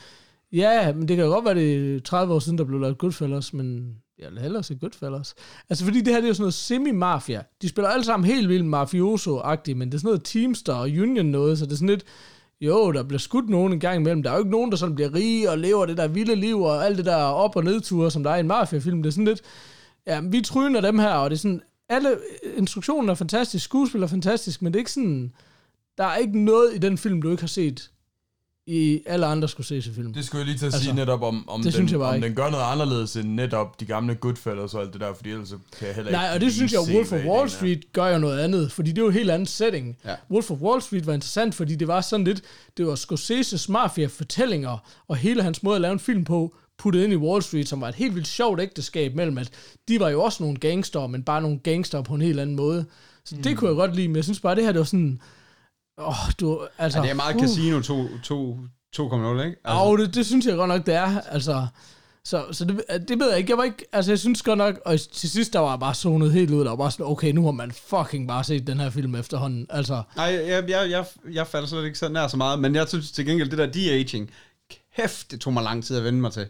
Ja, 0.52 0.92
men 0.92 1.08
det 1.08 1.16
kan 1.16 1.26
jo 1.26 1.32
godt 1.32 1.44
være, 1.44 1.54
det 1.54 1.96
er 1.96 2.00
30 2.00 2.34
år 2.34 2.38
siden, 2.38 2.58
der 2.58 2.64
blev 2.64 2.80
lavet 2.80 2.98
Goodfellas, 2.98 3.52
men 3.52 3.96
jeg 4.18 4.30
vil 4.30 4.40
hellere 4.40 4.62
se 4.62 4.74
Goodfellas. 4.74 5.34
Altså, 5.70 5.84
fordi 5.84 6.00
det 6.00 6.08
her, 6.08 6.20
det 6.20 6.24
er 6.24 6.28
jo 6.28 6.34
sådan 6.34 6.42
noget 6.42 6.54
semi-mafia. 6.54 7.42
De 7.62 7.68
spiller 7.68 7.88
alle 7.88 8.04
sammen 8.04 8.26
helt 8.26 8.48
vildt 8.48 8.66
mafioso-agtigt, 8.66 9.74
men 9.74 9.88
det 9.88 9.94
er 9.94 9.98
sådan 9.98 10.08
noget 10.08 10.24
Teamster 10.24 10.74
og 10.74 10.88
Union 10.88 11.26
noget, 11.26 11.58
så 11.58 11.64
det 11.64 11.72
er 11.72 11.76
sådan 11.76 11.88
lidt... 11.88 12.04
Jo, 12.60 12.92
der 12.92 13.02
bliver 13.02 13.18
skudt 13.18 13.48
nogen 13.48 13.72
en 13.72 13.80
gang 13.80 13.96
imellem. 14.00 14.22
Der 14.22 14.30
er 14.30 14.34
jo 14.34 14.38
ikke 14.38 14.50
nogen, 14.50 14.70
der 14.70 14.76
sådan 14.76 14.94
bliver 14.94 15.14
rige 15.14 15.50
og 15.50 15.58
lever 15.58 15.86
det 15.86 15.96
der 15.96 16.08
vilde 16.08 16.34
liv 16.34 16.62
og 16.62 16.86
alt 16.86 16.96
det 16.96 17.06
der 17.06 17.16
op- 17.16 17.56
og 17.56 17.64
nedture, 17.64 18.10
som 18.10 18.22
der 18.22 18.30
er 18.30 18.36
i 18.36 18.40
en 18.40 18.46
mafiafilm. 18.46 19.02
Det 19.02 19.08
er 19.08 19.12
sådan 19.12 19.24
lidt, 19.24 19.42
ja, 20.06 20.20
vi 20.20 20.40
tryner 20.40 20.80
dem 20.80 20.98
her, 20.98 21.10
og 21.10 21.30
det 21.30 21.36
er 21.36 21.40
sådan, 21.40 21.62
alle 21.88 22.10
øh, 22.10 22.16
instruktionen 22.56 23.08
er 23.08 23.14
fantastisk, 23.14 23.64
skuespil 23.64 24.02
er 24.02 24.06
fantastisk, 24.06 24.62
men 24.62 24.72
det 24.72 24.78
er 24.78 24.80
ikke 24.80 24.92
sådan, 24.92 25.32
der 25.98 26.04
er 26.04 26.16
ikke 26.16 26.44
noget 26.44 26.74
i 26.74 26.78
den 26.78 26.98
film, 26.98 27.22
du 27.22 27.30
ikke 27.30 27.42
har 27.42 27.48
set 27.48 27.90
i 28.70 29.02
alle 29.06 29.26
andre 29.26 29.48
skulle 29.48 29.66
ses 29.66 29.86
i 29.86 29.94
film. 29.94 30.12
Det 30.12 30.24
skulle 30.24 30.40
jeg 30.40 30.46
lige 30.46 30.58
til 30.58 30.66
at 30.66 30.72
Altså, 30.72 30.84
sige 30.84 30.94
netop 30.94 31.22
om, 31.22 31.48
om, 31.48 31.60
det 31.60 31.64
den, 31.64 31.72
synes 31.72 31.92
jeg 31.92 32.00
bare 32.00 32.08
om 32.08 32.14
ikke. 32.14 32.26
den 32.26 32.34
gør 32.34 32.50
noget 32.50 32.64
anderledes 32.64 33.16
end 33.16 33.28
netop 33.28 33.80
de 33.80 33.84
gamle 33.84 34.14
Goodfellas 34.14 34.74
og 34.74 34.82
alt 34.82 34.92
det 34.92 35.00
der, 35.00 35.14
fordi 35.14 35.30
ellers 35.30 35.48
så 35.48 35.56
kan 35.78 35.86
jeg 35.86 35.94
heller 35.94 36.10
ikke 36.10 36.18
Nej, 36.20 36.30
og 36.34 36.40
det 36.40 36.52
synes 36.52 36.72
jeg, 36.72 36.80
se, 36.86 36.94
Wolf 36.94 37.12
of 37.12 37.24
Wall 37.24 37.44
er. 37.44 37.48
Street 37.50 37.92
gør 37.92 38.06
jo 38.08 38.18
noget 38.18 38.38
andet, 38.40 38.72
fordi 38.72 38.90
det 38.90 38.98
er 38.98 39.02
jo 39.02 39.08
en 39.08 39.14
helt 39.14 39.30
anden 39.30 39.46
setting. 39.46 39.96
Ja. 40.04 40.14
Wolf 40.30 40.50
of 40.50 40.58
Wall 40.60 40.82
Street 40.82 41.06
var 41.06 41.12
interessant, 41.12 41.54
fordi 41.54 41.74
det 41.76 41.88
var 41.88 42.00
sådan 42.00 42.24
lidt, 42.24 42.42
det 42.76 42.86
var 42.86 42.94
Scorsese's 42.94 43.72
mafia-fortællinger, 43.72 44.78
og 45.08 45.16
hele 45.16 45.42
hans 45.42 45.62
måde 45.62 45.74
at 45.74 45.80
lave 45.80 45.92
en 45.92 45.98
film 45.98 46.24
på, 46.24 46.54
puttet 46.78 47.04
ind 47.04 47.12
i 47.12 47.16
Wall 47.16 47.42
Street, 47.42 47.68
som 47.68 47.80
var 47.80 47.88
et 47.88 47.94
helt 47.94 48.14
vildt 48.14 48.28
sjovt 48.28 48.60
ægteskab 48.60 49.14
mellem, 49.14 49.38
at 49.38 49.50
de 49.88 50.00
var 50.00 50.08
jo 50.08 50.22
også 50.22 50.42
nogle 50.42 50.56
gangster, 50.58 51.06
men 51.06 51.22
bare 51.22 51.42
nogle 51.42 51.58
gangster 51.58 52.02
på 52.02 52.14
en 52.14 52.20
helt 52.20 52.40
anden 52.40 52.56
måde. 52.56 52.84
Så 53.24 53.36
det 53.44 53.56
kunne 53.56 53.68
jeg 53.68 53.76
godt 53.76 53.96
lide, 53.96 54.08
men 54.08 54.16
jeg 54.16 54.24
synes 54.24 54.40
bare, 54.40 54.54
det 54.54 54.64
her, 54.64 54.72
det 54.72 54.78
var 54.78 54.84
sådan, 54.84 55.20
åh, 55.98 56.14
du, 56.40 56.66
altså... 56.78 56.98
Ja, 56.98 57.02
det 57.04 57.10
er 57.10 57.14
meget 57.14 57.34
uh. 57.36 57.40
Casino 57.42 57.80
2, 57.80 58.08
2, 58.22 58.58
2.0, 58.96 59.40
ikke? 59.44 59.56
Altså, 59.64 59.84
Jo, 59.84 59.96
det, 59.96 60.14
det 60.14 60.26
synes 60.26 60.46
jeg 60.46 60.56
godt 60.56 60.68
nok, 60.68 60.86
det 60.86 60.94
er. 60.94 61.20
Altså, 61.20 61.66
så, 62.24 62.44
så 62.52 62.64
det, 62.64 62.80
det 63.08 63.18
ved 63.20 63.28
jeg 63.28 63.38
ikke. 63.38 63.50
Jeg 63.50 63.58
var 63.58 63.64
ikke, 63.64 63.84
altså 63.92 64.10
jeg 64.10 64.18
synes 64.18 64.42
godt 64.42 64.58
nok, 64.58 64.80
og 64.84 64.98
til 65.12 65.30
sidst 65.30 65.52
der 65.52 65.58
var 65.58 65.70
jeg 65.70 65.80
bare 65.80 65.94
zonet 65.94 66.32
helt 66.32 66.50
ud, 66.50 66.64
der 66.64 66.70
var 66.70 66.76
bare 66.76 66.90
sådan, 66.90 67.06
okay, 67.06 67.32
nu 67.32 67.44
har 67.44 67.50
man 67.50 67.72
fucking 67.72 68.28
bare 68.28 68.44
set 68.44 68.66
den 68.66 68.80
her 68.80 68.90
film 68.90 69.14
efterhånden. 69.14 69.66
Altså, 69.70 70.02
Nej, 70.16 70.24
jeg, 70.26 70.64
jeg, 70.70 70.90
jeg, 70.90 71.04
jeg 71.32 71.46
faldt 71.46 71.68
slet 71.68 71.84
ikke 71.84 71.98
så 71.98 72.08
nær 72.08 72.26
så 72.28 72.36
meget, 72.36 72.58
men 72.58 72.74
jeg 72.74 72.88
synes 72.88 73.10
til 73.12 73.26
gengæld, 73.26 73.50
det 73.50 73.58
der 73.58 73.66
de-aging, 73.66 74.30
kæft, 74.96 75.30
det 75.30 75.40
tog 75.40 75.52
mig 75.52 75.62
lang 75.62 75.84
tid 75.84 75.96
at 75.96 76.04
vende 76.04 76.20
mig 76.20 76.32
til. 76.32 76.46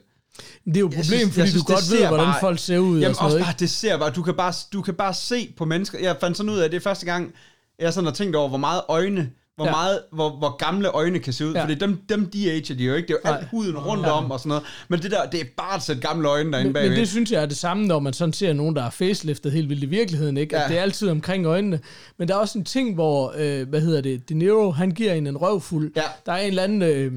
det 0.64 0.76
er 0.76 0.80
jo 0.80 0.87
et 0.87 0.92
problem, 0.94 1.04
synes- 1.04 1.34
fordi 1.34 1.48
synes, 1.50 1.64
du 1.64 1.72
godt 1.72 1.90
ved, 1.92 2.06
hvordan 2.06 2.26
bare- 2.26 2.40
folk 2.40 2.58
ser 2.58 2.78
ud 2.78 2.96
og 2.96 3.00
Jamen 3.02 3.14
sådan 3.14 3.24
også 3.24 3.37
noget, 3.37 3.46
bare, 3.46 3.54
det 3.58 3.70
ser 3.70 3.96
bare, 3.98 4.11
du 4.11 4.22
kan 4.22 4.34
bare, 4.34 4.52
du 4.72 4.82
kan 4.82 4.94
bare 4.94 5.14
se 5.14 5.54
på 5.56 5.64
mennesker. 5.64 5.98
Jeg 5.98 6.16
fandt 6.20 6.37
sådan 6.37 6.50
ud 6.52 6.58
af, 6.58 6.64
at 6.64 6.70
det 6.70 6.76
er 6.76 6.80
første 6.80 7.06
gang, 7.06 7.32
jeg 7.80 7.92
sådan 7.92 8.06
har 8.06 8.14
tænkt 8.14 8.36
over, 8.36 8.48
hvor 8.48 8.58
meget 8.58 8.80
øjne, 8.88 9.30
hvor, 9.56 9.64
Ja. 9.66 9.70
meget, 9.70 10.00
hvor, 10.12 10.30
hvor 10.36 10.56
gamle 10.56 10.88
øjne 10.88 11.18
kan 11.18 11.32
se 11.32 11.46
ud. 11.46 11.52
Ja. 11.54 11.62
Fordi 11.62 11.74
dem, 11.74 12.02
dem 12.08 12.26
de-ager 12.30 12.74
de 12.74 12.84
jo 12.84 12.94
ikke. 12.94 13.06
Det 13.08 13.16
er 13.24 13.30
jo 13.30 13.34
alt 13.36 13.48
huden 13.50 13.78
rundt 13.78 14.02
Ja. 14.06 14.10
om 14.10 14.30
og 14.30 14.38
sådan 14.40 14.48
noget. 14.48 14.64
Men 14.88 15.02
det 15.02 15.10
der, 15.10 15.26
det 15.30 15.40
er 15.40 15.44
bare 15.56 15.74
at 15.76 15.82
sætte 15.82 16.02
gamle 16.02 16.28
øjne 16.28 16.52
derinde 16.52 16.68
Men, 16.68 16.72
bagved. 16.74 16.90
men 16.90 16.98
det 16.98 17.08
synes 17.08 17.32
jeg 17.32 17.42
er 17.42 17.46
det 17.46 17.56
samme, 17.56 17.86
når 17.86 17.98
man 17.98 18.12
sådan 18.12 18.32
ser 18.32 18.52
nogen, 18.52 18.76
der 18.76 18.82
er 18.82 18.90
faceliftet 18.90 19.52
helt 19.52 19.68
vildt 19.68 19.82
i 19.82 19.86
virkeligheden, 19.86 20.36
ikke? 20.36 20.56
At 20.56 20.62
Ja. 20.62 20.68
det 20.68 20.78
er 20.78 20.82
altid 20.82 21.08
omkring 21.10 21.46
øjnene. 21.46 21.80
Men 22.18 22.28
der 22.28 22.34
er 22.34 22.38
også 22.38 22.58
en 22.58 22.64
ting, 22.64 22.94
hvor, 22.94 23.34
øh, 23.38 23.68
hvad 23.68 23.80
hedder 23.80 24.00
det, 24.00 24.28
De 24.28 24.34
Niro, 24.34 24.70
han 24.70 24.90
giver 24.90 25.12
en 25.12 25.26
en 25.26 25.36
røvfuld. 25.36 25.92
Ja. 25.96 26.02
Der 26.26 26.32
er 26.32 26.36
en 26.38 26.48
eller 26.48 26.62
anden 26.62 26.82
øh, 26.82 27.12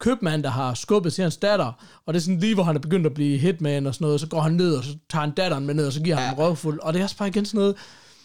købmand, 0.00 0.42
der 0.42 0.50
har 0.50 0.74
skubbet 0.74 1.12
til 1.12 1.22
hans 1.22 1.36
datter, 1.36 1.72
og 2.06 2.14
det 2.14 2.20
er 2.20 2.22
sådan 2.22 2.38
lige, 2.40 2.54
hvor 2.54 2.62
han 2.64 2.76
er 2.76 2.80
begyndt 2.80 3.06
at 3.06 3.14
blive 3.14 3.38
hitman 3.38 3.86
og 3.86 3.94
sådan 3.94 4.04
noget, 4.04 4.14
og 4.14 4.20
så 4.20 4.26
går 4.26 4.40
han 4.40 4.52
ned, 4.52 4.74
og 4.74 4.84
så 4.84 4.90
tager 5.10 5.20
han 5.20 5.30
datteren 5.30 5.66
med 5.66 5.74
ned, 5.74 5.86
og 5.86 5.92
så 5.92 6.00
giver 6.02 6.16
han 6.16 6.24
Ja. 6.24 6.30
en 6.32 6.38
røvfuld. 6.38 6.80
Og 6.80 6.92
det 6.92 6.98
er 7.00 7.04
også 7.04 7.16
bare 7.16 7.28
igen 7.28 7.44
sådan 7.44 7.58
noget, 7.58 7.76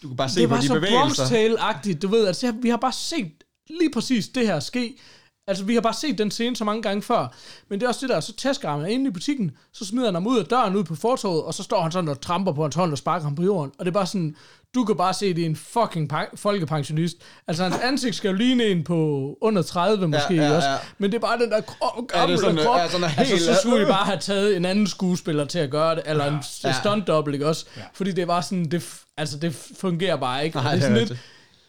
du 0.02 0.08
kan 0.08 0.16
bare 0.16 0.28
se 0.28 0.40
det 0.40 0.48
på 0.48 0.56
de 0.56 0.66
så 0.66 0.74
bevægelser. 0.74 0.98
Bronx 0.98 1.18
Tale-agtigt, 1.18 1.98
du 2.02 2.08
ved, 2.08 2.26
altså 2.26 2.52
vi 2.52 2.68
har 2.68 2.76
bare 2.76 2.92
set 2.92 3.32
lige 3.70 3.90
præcis 3.90 4.28
det 4.28 4.46
her 4.46 4.60
ske. 4.60 4.98
Altså, 5.46 5.64
vi 5.64 5.74
har 5.74 5.80
bare 5.80 5.94
set 5.94 6.18
den 6.18 6.30
scene 6.30 6.56
så 6.56 6.64
mange 6.64 6.82
gange 6.82 7.02
før. 7.02 7.34
Men 7.68 7.80
det 7.80 7.84
er 7.84 7.88
også 7.88 8.00
det 8.00 8.08
der, 8.08 8.20
så 8.20 8.36
tæsker 8.36 8.70
han 8.70 8.90
inde 8.90 9.08
i 9.08 9.10
butikken, 9.10 9.50
så 9.72 9.84
smider 9.84 10.06
han 10.06 10.14
ham 10.14 10.26
ud 10.26 10.38
af 10.38 10.44
døren 10.44 10.76
ud 10.76 10.84
på 10.84 10.94
fortovet, 10.94 11.42
og 11.42 11.54
så 11.54 11.62
står 11.62 11.82
han 11.82 11.92
sådan 11.92 12.08
og 12.08 12.20
tramper 12.20 12.52
på 12.52 12.62
hans 12.62 12.74
hånd 12.74 12.92
og 12.92 12.98
sparker 12.98 13.24
ham 13.24 13.34
på 13.34 13.42
jorden. 13.42 13.72
Og 13.78 13.84
det 13.84 13.90
er 13.90 13.94
bare 13.94 14.06
sådan, 14.06 14.36
du 14.74 14.84
kan 14.84 14.96
bare 14.96 15.14
se, 15.14 15.34
det 15.34 15.42
er 15.42 15.46
en 15.46 15.56
fucking 15.56 16.10
folkepensionist. 16.36 17.16
Altså, 17.48 17.62
hans 17.64 17.76
ansigt 17.82 18.16
skal 18.16 18.28
jo 18.30 18.36
ligne 18.36 18.64
en 18.64 18.84
på 18.84 19.38
under 19.40 19.62
30 19.62 20.08
måske 20.08 20.34
ja, 20.34 20.56
også. 20.56 20.68
ja. 20.68 20.76
Men 20.98 21.10
det 21.10 21.16
er 21.16 21.20
bare 21.20 21.38
den 21.38 21.50
der 21.50 21.60
kro- 21.60 22.06
gamle 22.06 22.38
sådan, 22.38 22.56
krop. 22.56 22.76
ja, 22.78 22.88
sådan 22.88 23.04
altså, 23.04 23.24
helt- 23.24 23.42
så 23.42 23.54
skulle 23.62 23.82
I 23.82 23.84
bare 23.84 24.04
have 24.04 24.18
taget 24.18 24.56
en 24.56 24.64
anden 24.64 24.86
skuespiller 24.86 25.44
til 25.44 25.58
at 25.58 25.70
gøre 25.70 25.94
det, 25.94 26.02
eller 26.06 26.24
en 26.24 26.38
Ja. 26.64 26.72
stunt 26.72 27.34
ikke 27.34 27.46
også? 27.46 27.66
Fordi 27.94 28.12
det 28.12 28.28
var 28.28 28.40
sådan, 28.40 28.64
det, 28.64 29.00
altså, 29.16 29.38
det 29.38 29.72
fungerer 29.80 30.16
bare 30.16 30.44
ikke. 30.44 30.56
Nej, 30.56 30.70
det 30.74 30.78
er 30.78 30.80
sådan 30.82 30.96
lidt, 30.98 31.08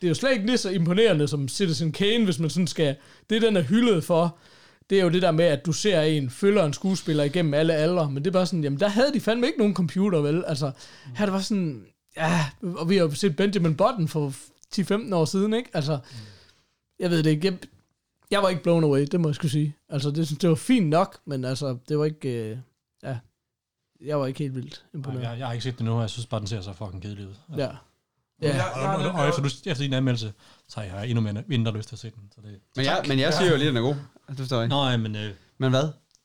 det 0.02 0.08
er 0.08 0.10
jo 0.10 0.14
slet 0.16 0.32
ikke 0.32 0.46
lige 0.46 0.58
så 0.58 0.70
imponerende 0.70 1.28
som 1.28 1.48
Citizen 1.48 1.92
Kane, 1.92 2.26
hvis 2.26 2.40
man 2.40 2.50
sådan 2.50 2.68
skal... 2.68 2.96
Det, 3.30 3.42
den 3.42 3.58
er 3.58 3.62
hyldet 3.62 4.04
for, 4.04 4.38
det 4.90 5.00
er 5.00 5.04
jo 5.04 5.10
det 5.10 5.22
der 5.22 5.32
med, 5.32 5.46
at 5.46 5.66
du 5.66 5.72
ser 5.72 6.02
en, 6.02 6.30
følger 6.30 6.66
en 6.66 6.74
skuespiller 6.74 7.24
igennem 7.24 7.54
alle 7.54 7.74
aldre, 7.74 8.12
men 8.12 8.24
det 8.24 8.28
er 8.28 8.32
bare 8.32 8.46
sådan, 8.46 8.64
jamen 8.64 8.80
der 8.80 8.88
havde 8.88 9.14
de 9.14 9.20
fandme 9.20 9.48
ikke 9.48 9.60
nogen 9.60 9.76
computer, 9.76 10.20
vel? 10.20 10.44
Altså, 10.48 10.72
her 11.16 11.26
det 11.26 11.34
var 11.34 11.40
sådan, 11.40 11.82
ja, 12.26 12.50
og 12.76 12.90
vi 12.90 12.98
har 12.98 13.04
jo 13.04 13.12
set 13.16 13.36
Benjamin 13.36 13.78
Button 13.78 14.08
for 14.08 14.34
10-15 14.76 15.16
år 15.16 15.26
siden, 15.26 15.54
ikke? 15.54 15.70
Altså, 15.74 16.00
jeg 17.00 17.10
ved 17.10 17.24
det 17.24 17.30
ikke, 17.30 17.48
jeg, 17.48 17.58
jeg 18.32 18.42
var 18.44 18.50
ikke 18.50 18.64
blown 18.64 18.84
away, 18.84 19.06
det 19.12 19.20
må 19.20 19.28
jeg 19.28 19.36
skulle 19.36 19.52
sige. 19.52 19.76
Altså, 19.90 20.12
det, 20.12 20.26
synes- 20.28 20.40
det 20.40 20.50
var 20.50 20.56
fint 20.56 20.88
nok, 20.90 21.18
men 21.26 21.46
altså, 21.46 21.78
det 21.90 22.00
var 22.00 22.06
ikke, 22.06 22.30
øh, 22.52 22.58
ja. 23.04 23.18
jeg 24.02 24.20
var 24.20 24.26
ikke 24.28 24.40
helt 24.40 24.56
vildt 24.56 24.84
Nej, 24.94 24.98
imponeret. 25.00 25.24
jeg, 25.24 25.40
jeg 25.40 25.48
har 25.48 25.54
ikke 25.54 25.64
set 25.64 25.78
det 25.78 25.86
nu, 25.86 25.94
og 25.96 26.02
jeg 26.02 26.10
synes 26.10 26.26
bare, 26.26 26.40
den 26.40 26.48
ser 26.48 26.62
så 26.62 26.74
fucking 26.74 27.02
kedelig 27.02 27.28
ud. 27.28 27.34
Ja. 27.58 27.64
Ja. 27.64 27.68
Ja. 28.42 28.64
Og, 28.64 28.82
og, 29.06 29.06
og, 29.06 29.12
og 29.22 29.28
efter, 29.30 29.42
du, 29.42 29.48
efter 29.48 29.74
din 29.84 29.94
anmeldelse, 29.94 30.34
så 30.68 30.80
har 30.80 30.88
jeg 30.98 31.08
endnu 31.10 31.22
mere, 31.22 31.44
mindre 31.48 31.78
lyst 31.78 31.90
til 31.90 31.96
at 31.96 32.00
se 32.00 32.10
den. 32.12 32.32
Så 32.36 32.42
det, 32.42 32.60
Men 32.76 32.86
jeg, 32.86 33.04
men 33.08 33.20
jeg 33.20 33.34
siger 33.34 33.52
jo 33.52 33.58
lige, 33.58 33.68
at 33.68 33.74
den 33.76 33.78
er 33.78 33.88
god. 33.88 33.96
Det 34.30 34.38
forstår 34.38 34.58
jeg 34.58 34.64
ikke. 34.66 34.76
Nå, 34.76 34.98
men 34.98 35.16
øh, 35.16 35.34
Men 35.58 35.70
hvad? 35.70 35.84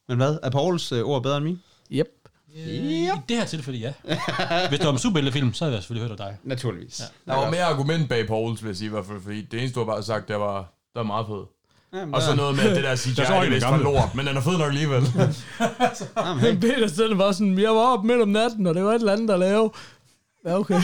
Men 0.08 0.16
hvad? 0.16 0.38
Er 0.42 0.50
Pauls 0.50 0.92
øh, 0.92 1.04
ord 1.04 1.22
bedre 1.22 1.36
end 1.36 1.44
min? 1.44 1.62
Yep. 1.92 2.23
Øh, 2.54 2.68
i 2.68 3.10
det 3.28 3.36
her 3.36 3.44
tilfælde, 3.44 3.78
ja. 3.78 3.92
Hvis 4.68 4.78
det 4.78 4.86
var 4.86 4.92
en 4.92 4.98
superheltefilm, 4.98 5.54
så 5.54 5.64
havde 5.64 5.74
jeg 5.74 5.82
selvfølgelig 5.82 6.08
hørt 6.08 6.20
af 6.20 6.26
dig. 6.26 6.36
Naturligvis. 6.44 7.00
Ja. 7.00 7.32
Der 7.32 7.38
var 7.38 7.50
mere 7.50 7.62
argument 7.64 8.08
bag 8.08 8.26
Pauls, 8.26 8.62
vil 8.62 8.68
jeg 8.68 8.76
sige 8.76 8.86
i 8.86 8.90
hvert 8.90 9.06
fald, 9.06 9.20
fordi 9.22 9.42
det 9.42 9.60
eneste, 9.60 9.80
du 9.80 9.84
har 9.84 9.92
bare 9.92 10.02
sagt, 10.02 10.28
det 10.28 10.36
var, 10.36 10.58
det 10.58 10.94
var 10.94 11.02
meget 11.02 11.26
fedt. 11.26 11.48
Jamen, 11.94 12.14
Og 12.14 12.22
så 12.22 12.34
noget 12.34 12.56
med, 12.56 12.64
at 12.64 12.76
det 12.76 12.84
der 12.84 12.96
CGI, 12.96 13.10
det 13.10 13.28
er 13.28 13.50
vist 13.50 13.66
for 13.66 13.76
lort, 13.76 14.14
men 14.14 14.26
den 14.26 14.36
er 14.36 14.40
fed 14.40 14.58
nok 14.58 14.68
alligevel. 14.68 15.02
Jamen. 16.26 16.60
Peter 16.60 16.88
Stille 16.88 17.18
var 17.18 17.32
sådan, 17.32 17.58
jeg 17.58 17.70
var 17.70 17.96
op 17.98 18.04
midt 18.04 18.22
om 18.22 18.28
natten, 18.28 18.66
og 18.66 18.74
det 18.74 18.84
var 18.84 18.90
et 18.90 18.94
eller 18.94 19.12
andet 19.12 19.30
at 19.30 19.38
lave. 19.38 19.70
Ja, 20.46 20.58
okay. 20.58 20.80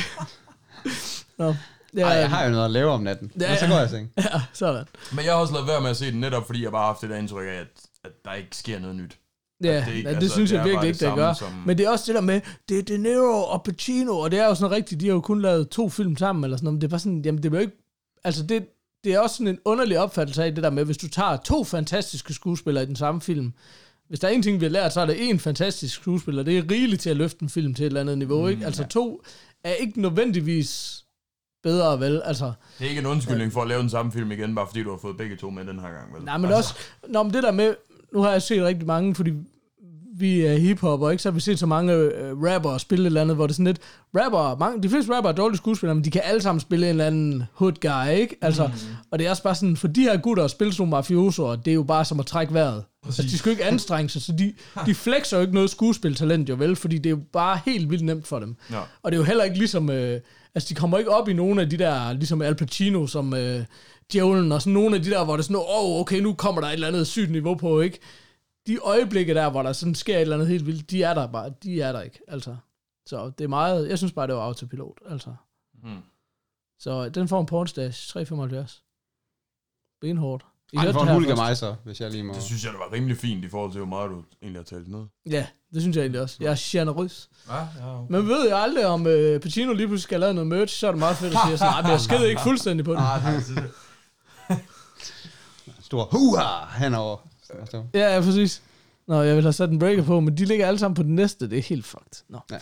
Nå. 1.39 1.55
Ja, 1.97 2.03
Ej, 2.03 2.13
jeg 2.13 2.31
har 2.31 2.45
jo 2.45 2.51
noget 2.51 2.65
at 2.65 2.71
lave 2.71 2.91
om 2.91 3.01
natten. 3.03 3.33
Ja, 3.41 3.51
Ja, 3.53 3.59
så 3.59 3.67
går 3.67 3.75
jeg 3.77 3.87
i 3.87 3.89
seng. 3.89 4.13
Ja, 4.19 4.41
sådan. 4.53 4.85
men 5.13 5.25
jeg 5.25 5.33
har 5.33 5.41
også 5.41 5.53
lavet 5.55 5.69
være 5.69 5.81
med 5.81 5.91
at 5.91 5.97
se 5.97 6.13
den, 6.13 6.21
netop 6.21 6.47
fordi 6.47 6.63
jeg 6.65 6.71
bare 6.71 6.81
har 6.81 6.87
haft 6.87 7.01
det 7.01 7.11
der 7.11 7.17
indtryk 7.17 7.47
af, 7.47 7.53
at, 7.61 7.67
at 8.05 8.11
der 8.25 8.33
ikke 8.33 8.57
sker 8.57 8.79
noget 8.79 8.97
nyt. 8.97 9.17
Ja, 9.65 9.85
det 9.87 9.95
ikke- 9.97 10.09
ja, 10.09 10.15
det 10.15 10.23
altså, 10.23 10.35
synes 10.35 10.51
det 10.51 10.57
jeg 10.57 10.65
virkelig 10.65 10.89
ikke, 10.89 10.99
det 10.99 11.07
det 11.09 11.15
gør. 11.17 11.33
som- 11.33 11.49
Men 11.67 11.79
det 11.79 11.87
er 11.87 11.91
også 11.91 12.05
det 12.07 12.15
der 12.15 12.21
med, 12.21 12.41
det 12.69 12.79
er 12.79 12.83
De 12.83 12.99
Niro 12.99 13.43
og 13.45 13.63
Pacino, 13.63 14.19
og 14.19 14.31
det 14.31 14.39
er 14.39 14.47
jo 14.47 14.55
sådan 14.55 14.71
rigtigt, 14.77 15.01
de 15.01 15.07
har 15.07 15.15
jo 15.15 15.21
kun 15.21 15.43
lavet 15.43 15.69
to 15.69 15.89
film 15.89 16.17
sammen, 16.17 16.45
eller 16.45 16.57
sådan 16.57 16.65
noget, 16.65 16.75
men 16.75 16.81
det 16.81 16.87
er 16.87 16.91
bare 16.91 17.01
sådan, 17.01 17.23
jamen 17.25 17.43
det 17.43 17.51
bliver 17.51 17.61
ikke, 17.63 17.77
altså 18.25 18.43
det, 18.47 18.67
det 19.05 19.13
er 19.15 19.19
også 19.21 19.37
sådan 19.37 19.49
en 19.49 19.59
underlig 19.65 19.99
opfattelse 19.99 20.45
af 20.45 20.55
det 20.55 20.65
der 20.65 20.71
med, 20.71 20.85
hvis 20.85 20.97
du 20.99 21.09
tager 21.09 21.37
to 21.37 21.65
fantastiske 21.65 22.35
skuespillere 22.35 22.85
i 22.85 22.87
den 22.87 22.97
samme 22.97 23.21
film, 23.21 23.53
hvis 24.09 24.21
der 24.21 24.29
er 24.29 24.33
en 24.33 24.43
ting, 24.43 24.61
vi 24.61 24.65
har 24.65 24.71
lært, 24.71 24.93
så 24.93 25.01
er 25.01 25.07
det 25.07 25.29
en 25.31 25.39
fantastisk 25.39 25.95
skuespiller. 25.95 26.43
Det 26.43 26.59
er 26.59 26.63
rigeligt 26.71 27.03
til 27.03 27.11
at 27.11 27.17
løfte 27.17 27.43
en 27.43 27.49
film 27.49 27.75
til 27.75 27.83
et 27.83 27.87
eller 27.87 28.01
andet 28.01 28.19
niveau, 28.19 28.47
ikke? 28.49 28.67
Altså 28.67 28.85
to 28.87 29.23
er 29.65 29.73
ikke 29.73 30.01
nødvendigvis 30.01 31.05
bedre, 31.63 32.01
vel? 32.01 32.23
Altså, 32.25 32.53
Det 32.79 32.85
er 32.85 32.89
ikke 32.89 32.99
en 33.01 33.07
undskyldning 33.07 33.53
for 33.53 33.63
at 33.63 33.69
lave 33.69 33.81
den 33.83 33.91
samme 33.91 34.13
film 34.13 34.33
igen, 34.33 34.55
bare 34.55 34.67
fordi 34.67 34.83
du 34.83 34.91
har 34.91 34.99
fået 35.03 35.17
begge 35.17 35.37
to 35.37 35.51
med 35.51 35.65
den 35.65 35.79
her 35.81 35.89
gang, 35.89 36.15
vel? 36.15 36.25
Nej, 36.25 36.39
men 36.39 36.45
altså. 36.53 36.57
også, 36.59 36.75
nå, 37.09 37.23
men 37.23 37.35
det 37.35 37.43
der 37.43 37.53
med, 37.53 37.75
nu 38.15 38.21
har 38.23 38.31
jeg 38.31 38.43
set 38.43 38.63
rigtig 38.63 38.87
mange, 38.87 39.15
fordi 39.15 39.33
vi 40.21 40.41
er 40.41 40.57
hiphopper, 40.57 41.11
ikke? 41.11 41.23
Så 41.23 41.31
har 41.31 41.35
vi 41.35 41.41
set 41.41 41.59
så 41.59 41.67
mange 41.67 41.93
øh, 41.93 42.43
rapper 42.43 42.79
spille 42.79 43.03
et 43.03 43.07
eller 43.07 43.21
andet, 43.21 43.37
hvor 43.37 43.47
det 43.47 43.53
er 43.53 43.55
sådan 43.55 43.67
lidt, 43.67 43.81
rapper, 44.17 44.59
mange, 44.59 44.83
de 44.83 44.89
fleste 44.89 45.15
rapper 45.15 45.31
er 45.31 45.35
dårlige 45.35 45.57
skuespillere, 45.57 45.95
men 45.95 46.05
de 46.05 46.11
kan 46.11 46.23
alle 46.25 46.43
sammen 46.43 46.61
spille 46.61 46.87
en 46.87 46.91
eller 46.91 47.07
anden 47.07 47.43
hood 47.53 47.73
guy, 47.81 48.21
ikke? 48.21 48.37
Altså, 48.43 48.67
mm. 48.67 48.73
og 49.11 49.19
det 49.19 49.27
er 49.27 49.31
også 49.31 49.43
bare 49.43 49.55
sådan, 49.55 49.77
for 49.77 49.89
de 49.89 50.03
her 50.03 50.17
gutter 50.17 50.45
at 50.45 50.51
spille 50.51 50.73
sådan 50.73 50.91
mafiosoer, 50.91 51.57
det 51.57 51.71
er 51.71 51.75
jo 51.75 51.83
bare 51.83 52.05
som 52.05 52.21
at 52.21 52.27
trække 52.27 52.55
vejret. 52.55 52.85
Altså, 53.05 53.23
de 53.23 53.39
skal 53.39 53.51
jo 53.51 53.51
ikke 53.51 53.65
anstrenge 53.65 54.09
sig, 54.09 54.23
så 54.23 54.33
de, 54.33 54.53
de 54.87 54.95
flexer 54.95 55.37
jo 55.37 55.41
ikke 55.41 55.55
noget 55.55 55.71
skuespiltalent, 55.71 56.49
jo 56.49 56.55
vel, 56.55 56.77
fordi 56.77 56.99
det 56.99 57.07
er 57.07 57.11
jo 57.11 57.21
bare 57.33 57.61
helt 57.65 57.91
vildt 57.91 58.05
nemt 58.05 58.27
for 58.27 58.39
dem. 58.39 58.57
Ja. 58.71 58.81
Og 59.03 59.13
det 59.13 59.17
er 59.17 59.21
jo 59.21 59.27
heller 59.27 59.45
ikke 59.45 59.59
ligesom, 59.59 59.91
øh, 59.91 60.21
altså 60.55 60.69
de 60.69 60.75
kommer 60.75 60.99
ikke 60.99 61.11
op 61.11 61.29
i 61.29 61.33
nogle 61.33 61.63
af 61.63 61.71
de 61.71 61.77
der, 61.77 62.13
ligesom 62.13 62.43
Al 62.43 62.55
Pacino, 62.55 63.07
som 63.07 63.35
øh, 63.35 63.65
Djævlen, 64.13 64.53
og 64.53 64.63
sådan 64.63 64.73
nogle 64.73 64.97
af 64.97 65.03
de 65.03 65.11
der, 65.11 65.25
hvor 65.25 65.37
det 65.37 65.43
er 65.43 65.45
sådan, 65.45 65.57
åh, 65.57 65.95
oh, 65.95 66.01
okay, 66.01 66.21
nu 66.21 66.35
kommer 66.35 66.61
der 66.61 66.69
et 66.69 66.73
eller 66.73 66.89
andet 66.89 67.07
sygt 67.07 67.31
niveau 67.31 67.55
på, 67.55 67.81
ikke? 67.81 67.99
De 68.67 68.79
øjeblikke 68.79 69.35
der, 69.35 69.51
hvor 69.51 69.63
der 69.63 69.73
sådan 69.73 69.95
sker 69.95 70.17
et 70.17 70.21
eller 70.21 70.37
andet 70.37 70.49
helt 70.49 70.67
vildt, 70.67 70.91
de 70.91 71.03
er 71.03 71.15
der 71.15 71.27
bare, 71.27 71.53
de 71.63 71.81
er 71.81 71.93
der 71.93 72.01
ikke, 72.01 72.21
altså. 72.29 72.57
Så 73.07 73.31
det 73.39 73.45
er 73.45 73.49
meget, 73.49 73.89
jeg 73.89 73.99
synes 73.99 74.13
bare, 74.13 74.27
det 74.27 74.35
var 74.35 74.43
autopilot, 74.43 74.99
altså. 75.11 75.35
Hmm. 75.83 76.03
Så 76.79 77.09
den 77.09 77.29
får 77.29 77.41
en 77.41 77.47
pornstash, 77.47 78.17
3,75. 78.17 78.87
Benhårdt. 80.01 80.47
I 80.73 80.77
Ej, 80.77 80.93
for 80.93 81.01
det 81.01 81.51
en 81.51 81.57
så, 81.57 81.75
hvis 81.85 82.01
jeg 82.01 82.11
lige 82.11 82.23
må... 82.23 82.35
Det 82.35 82.43
synes 82.43 82.65
jeg, 82.65 82.73
det 82.73 82.79
var 82.79 82.93
rimelig 82.93 83.17
fint 83.17 83.45
i 83.45 83.49
forhold 83.49 83.73
til, 83.73 83.79
hvor 83.79 83.89
meget 83.89 84.11
du 84.11 84.25
egentlig 84.43 84.59
har 84.59 84.65
talt 84.65 84.89
ned. 84.89 85.07
Ja, 85.31 85.47
det 85.75 85.83
synes 85.83 85.97
jeg 85.97 86.03
egentlig 86.03 86.21
også. 86.21 86.37
Jeg 86.41 86.53
er 86.53 86.57
generøs. 86.61 87.29
Ja, 87.49 87.55
ja. 87.57 87.95
Okay. 87.99 88.13
Men 88.13 88.29
ved 88.29 88.49
jeg 88.49 88.59
aldrig, 88.59 88.87
om 88.87 89.07
øh, 89.07 89.41
Pacino 89.41 89.73
lige 89.73 89.87
pludselig 89.87 90.03
skal 90.03 90.21
lave 90.21 90.35
noget 90.35 90.47
merch, 90.47 90.79
så 90.79 90.87
er 90.87 90.91
det 90.93 90.99
meget 90.99 91.17
fedt 91.17 91.35
at 91.35 91.39
sige 91.47 91.59
sådan, 91.59 91.73
nej, 91.73 91.83
men 91.83 91.91
jeg 91.91 92.01
skede 92.01 92.29
ikke 92.29 92.41
fuldstændig 92.41 92.85
på 92.85 92.93
den. 92.93 93.01
Ah, 93.03 93.23
det 93.23 93.57
er 93.57 93.63
det. 93.63 93.71
Stor 95.83 96.09
huha 96.13 96.79
henover. 96.85 97.17
Ja, 97.95 98.15
ja, 98.15 98.21
præcis. 98.21 98.63
Nå, 99.09 99.23
jeg 99.23 99.35
vil 99.37 99.43
have 99.45 99.53
sat 99.53 99.71
en 99.71 99.79
breaker 99.79 100.03
på, 100.05 100.21
men 100.21 100.37
de 100.37 100.45
ligger 100.45 100.67
alle 100.67 100.79
sammen 100.79 100.95
på 100.95 101.03
den 101.03 101.15
næste. 101.15 101.51
Det 101.51 101.59
er 101.59 101.63
helt 101.63 101.87
fucked. 101.87 102.23
Nå. 102.29 102.39
Ja. 102.53 102.59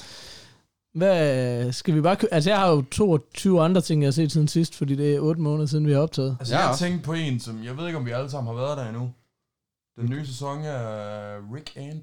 Hvad 0.94 1.72
skal 1.72 1.94
vi 1.94 2.00
bare 2.00 2.16
kø- 2.16 2.26
Altså, 2.32 2.50
jeg 2.50 2.58
har 2.58 2.70
jo 2.70 2.82
22 2.90 3.62
andre 3.62 3.80
ting, 3.80 4.02
jeg 4.02 4.06
har 4.06 4.12
set 4.12 4.32
siden 4.32 4.48
sidst, 4.48 4.74
fordi 4.74 4.94
det 4.94 5.14
er 5.14 5.20
8 5.20 5.40
måneder 5.40 5.66
siden, 5.66 5.86
vi 5.86 5.92
har 5.92 6.00
optaget. 6.00 6.36
Altså, 6.40 6.54
Ja. 6.56 6.68
jeg 6.68 6.78
tænkte 6.78 7.04
på 7.04 7.12
en, 7.12 7.40
som 7.40 7.64
jeg 7.64 7.76
ved 7.76 7.86
ikke, 7.86 7.98
om 7.98 8.06
vi 8.06 8.10
alle 8.10 8.30
sammen 8.30 8.54
har 8.56 8.62
været 8.62 8.78
der 8.78 8.88
endnu. 8.88 9.12
Den 10.00 10.10
nye 10.10 10.26
sæson 10.26 10.64
af 10.64 11.36
Rick 11.54 11.72
and 11.76 12.02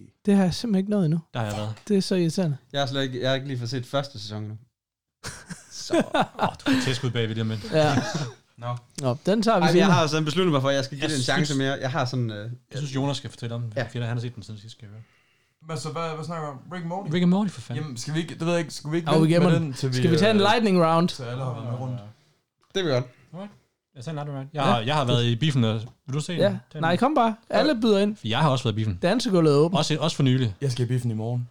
Morty. 0.00 0.12
Det 0.26 0.36
har 0.36 0.42
jeg 0.44 0.54
simpelthen 0.54 0.78
ikke 0.80 0.90
nået 0.90 1.04
endnu. 1.04 1.20
Der 1.34 1.40
har 1.40 1.46
jeg 1.46 1.56
været. 1.56 1.74
Det 1.88 1.96
er 1.96 2.00
så 2.00 2.14
irriterende. 2.14 2.56
Jeg 2.72 2.80
har, 2.80 2.86
slet 2.86 3.02
ikke, 3.02 3.20
jeg 3.20 3.30
har 3.30 3.34
ikke 3.34 3.46
lige 3.48 3.58
fået 3.58 3.70
set 3.70 3.86
første 3.86 4.18
sæson 4.20 4.42
endnu. 4.42 4.56
Så. 5.70 5.96
Åh, 6.14 6.48
du 6.66 6.70
kan 6.72 6.80
tæske 6.84 7.06
ud 7.06 7.10
bagved 7.10 7.34
det, 7.34 7.46
men 7.46 7.58
Ja. 7.72 7.94
Nå. 8.56 8.76
Nå, 9.00 9.16
den 9.26 9.42
tager 9.42 9.58
vi 9.58 9.62
Ej, 9.64 9.70
men 9.72 9.78
jeg 9.78 9.86
har 9.94 10.06
sådan 10.06 10.24
besluttet 10.24 10.52
mig 10.52 10.60
for, 10.62 10.68
at 10.68 10.74
jeg 10.74 10.84
skal 10.84 10.96
give 10.98 11.02
Jeg 11.02 11.10
det 11.10 11.16
en 11.16 11.22
synes- 11.22 11.46
chance 11.46 11.58
mere. 11.58 11.78
Jeg 11.80 11.90
har 11.90 12.04
sådan... 12.04 12.30
Øh, 12.30 12.36
jeg 12.70 12.78
synes, 12.78 12.94
Jonas 12.94 13.16
skal 13.16 13.30
fortælle 13.30 13.54
om 13.54 13.62
den, 13.62 13.72
Ja. 13.76 13.82
fordi 13.82 13.98
han 13.98 14.08
har 14.16 14.20
set 14.20 14.34
den 14.34 14.42
siden 14.42 14.60
sidst, 14.60 14.74
skal 14.74 14.86
jeg 14.86 14.90
høre. 14.90 15.02
Hvad, 15.66 15.76
så, 15.76 15.88
hvad, 15.92 16.14
hvad 16.14 16.24
snakker 16.24 16.46
vi 16.46 16.50
om? 16.52 16.58
Rick 16.72 16.82
and 16.82 16.88
Morty? 16.88 17.12
Rick 17.12 17.22
and 17.22 17.30
Morty, 17.30 17.50
for 17.50 17.60
fanden. 17.60 17.82
Jamen, 17.84 17.96
skal 17.96 18.14
vi 18.14 18.18
ikke, 18.18 18.34
det 18.34 18.40
ved 18.40 18.48
jeg 18.50 18.58
ikke, 18.60 18.74
skal 18.74 18.90
vi 18.92 18.96
ikke 18.96 19.10
vi 19.10 19.16
vente 19.20 19.34
gemmer 19.34 19.50
med 19.50 19.60
den. 19.60 19.72
til 19.72 19.88
vi... 19.88 19.94
Skal 19.94 20.10
vi 20.10 20.16
tage 20.16 20.30
en 20.30 20.36
øh, 20.36 20.42
lightning 20.42 20.84
round? 20.84 21.08
Til 21.08 21.22
alle 21.22 21.42
har 21.44 21.52
været 21.52 21.64
med 21.64 21.78
rundt. 21.80 22.00
det 22.74 22.84
vil 22.84 22.92
jeg 22.92 23.02
godt. 23.02 23.12
Jeg 23.98 24.04
tager 24.04 24.20
en 24.20 24.26
light 24.26 24.38
round. 24.38 24.48
Jeg, 24.54 24.62
har, 24.64 24.80
jeg 24.80 24.94
har 24.94 25.04
været 25.04 25.24
i 25.24 25.36
biffen, 25.36 25.64
og 25.64 25.80
vil 26.06 26.14
du 26.14 26.20
se 26.20 26.32
den? 26.32 26.40
Ja. 26.40 26.48
Den. 26.72 26.80
Nej, 26.80 26.96
kom 26.96 27.14
bare. 27.14 27.34
Alle 27.50 27.80
byder 27.80 27.98
ind. 27.98 28.16
For 28.16 28.28
jeg 28.28 28.38
har 28.38 28.50
også 28.50 28.64
været 28.64 28.72
i 28.72 28.76
biffen. 28.76 28.98
Dansegulvet 29.02 29.52
er 29.52 29.56
åbent. 29.56 29.78
Også, 29.78 29.96
også 30.00 30.16
for 30.16 30.22
nylig. 30.22 30.54
Jeg 30.60 30.72
skal 30.72 30.84
i 30.84 30.88
biffen 30.88 31.10
i 31.10 31.14
morgen. 31.14 31.48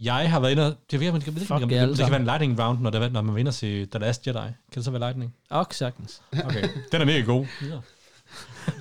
Jeg 0.00 0.30
har 0.30 0.40
været 0.40 0.52
inde 0.52 0.66
og... 0.66 0.74
Det, 0.90 1.00
ved, 1.00 1.06
jeg, 1.06 1.26
jeg 1.26 1.34
ved 1.34 1.40
Fuck 1.46 1.50
om 1.50 1.68
det, 1.68 1.80
det, 1.80 1.88
det 1.88 1.98
kan 1.98 2.10
være 2.10 2.20
en 2.20 2.24
lightning 2.26 2.60
round, 2.60 2.78
når, 2.80 2.90
det, 2.90 3.12
når 3.12 3.22
man 3.22 3.34
vinder 3.34 3.52
til 3.52 3.88
The 3.90 3.98
Last 3.98 4.26
Jedi. 4.26 4.36
Kan 4.38 4.54
det 4.74 4.84
så 4.84 4.90
være 4.90 5.00
lightning? 5.00 5.34
Ok, 5.50 5.72
sagtens. 5.72 6.22
Okay. 6.44 6.68
Den 6.92 7.00
er 7.00 7.04
mega 7.04 7.20
god. 7.20 7.46
Ja. 7.62 7.66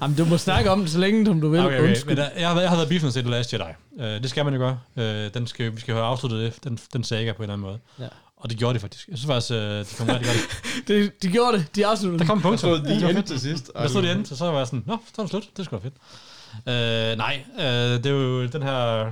Jamen, 0.02 0.18
du 0.18 0.26
må 0.26 0.38
snakke 0.38 0.72
om 0.72 0.80
det, 0.82 0.90
så 0.90 1.00
længe 1.00 1.26
som 1.26 1.42
du 1.42 1.50
vil. 1.50 1.60
Okay, 1.60 1.78
okay. 1.80 1.88
Undskyld. 1.90 2.16
Men, 2.16 2.18
jeg, 2.38 2.48
har, 2.48 2.54
været- 2.54 2.64
jeg 2.64 2.70
har 2.70 2.76
været 2.78 2.86
i 2.86 2.90
biffen 2.90 3.12
til 3.12 3.22
The 3.22 3.32
Last 3.32 3.54
Jedi. 3.54 3.64
Uh, 3.92 4.04
det 4.04 4.30
skal 4.30 4.46
man 4.46 4.54
jo 4.54 4.60
gøre. 4.60 4.80
Uh, 4.96 5.34
den 5.34 5.48
skal, 5.48 5.76
vi 5.76 5.80
skal 5.80 5.94
høre 5.94 6.06
afsluttet 6.06 6.40
det, 6.54 6.64
den, 6.64 6.80
den 6.94 7.04
saga 7.04 7.32
på 7.32 7.38
en 7.38 7.44
eller 7.44 7.54
anden 7.54 7.68
måde. 7.68 7.80
Ja. 8.00 8.08
Og 8.38 8.50
det 8.50 8.58
gjorde 8.58 8.74
de 8.74 8.80
faktisk. 8.80 9.08
Jeg 9.08 9.18
synes 9.18 9.28
faktisk, 9.28 9.52
uh, 9.52 9.58
det 9.58 9.96
kom 9.98 10.08
rigtig 10.08 10.28
godt. 10.28 10.64
Det, 10.88 11.22
de 11.22 11.28
gjorde 11.28 11.58
det. 11.58 11.76
De 11.76 11.86
afsluttede 11.86 12.20
Der 12.20 12.26
kom 12.26 12.38
en 12.38 12.42
punkt. 12.42 12.60
Så 12.60 12.76
de 12.76 13.10
endte 13.10 13.22
til 13.22 13.40
sidst. 13.40 13.72
Der 13.76 13.88
stod 13.88 14.02
de 14.02 14.12
endte, 14.12 14.36
så 14.36 14.46
var 14.52 14.58
jeg 14.58 14.68
sådan, 14.68 14.84
nå, 14.86 14.98
så 15.16 15.22
er 15.22 15.24
det 15.24 15.30
slut. 15.30 15.50
Det 15.58 15.66
skulle 15.66 15.84
være 15.84 15.92
fedt. 15.92 17.14
Uh, 17.14 17.18
nej, 17.18 17.46
uh, 17.54 18.04
det 18.04 18.06
er 18.06 18.10
jo 18.10 18.48
den 18.48 18.64
her... 18.64 19.12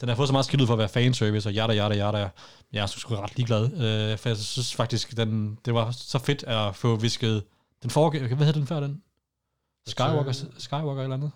Den 0.00 0.08
har 0.08 0.16
fået 0.16 0.28
så 0.28 0.32
meget 0.32 0.46
skidt 0.46 0.60
ud 0.62 0.66
for 0.66 0.74
at 0.74 0.78
være 0.78 0.88
fanservice, 0.88 1.48
og 1.48 1.52
jada, 1.52 1.72
jada, 1.72 1.94
jada. 1.94 2.28
Jeg 2.72 2.82
er 2.82 2.86
sgu 2.86 3.14
ret 3.14 3.36
ligeglad, 3.36 3.64
uh, 3.64 4.18
for 4.18 4.28
jeg 4.28 4.36
synes 4.36 4.74
faktisk, 4.74 5.16
den, 5.16 5.58
det 5.64 5.74
var 5.74 5.90
så 5.90 6.18
fedt 6.18 6.42
at 6.42 6.76
få 6.76 6.96
visket 6.96 7.42
den 7.82 7.90
forrige... 7.90 8.34
Hvad 8.34 8.46
hedder 8.46 8.60
den 8.60 8.66
før 8.66 8.80
den? 8.80 9.02
Skywalker, 9.86 10.32
Skywalker 10.58 11.02
eller 11.02 11.16
andet? 11.16 11.30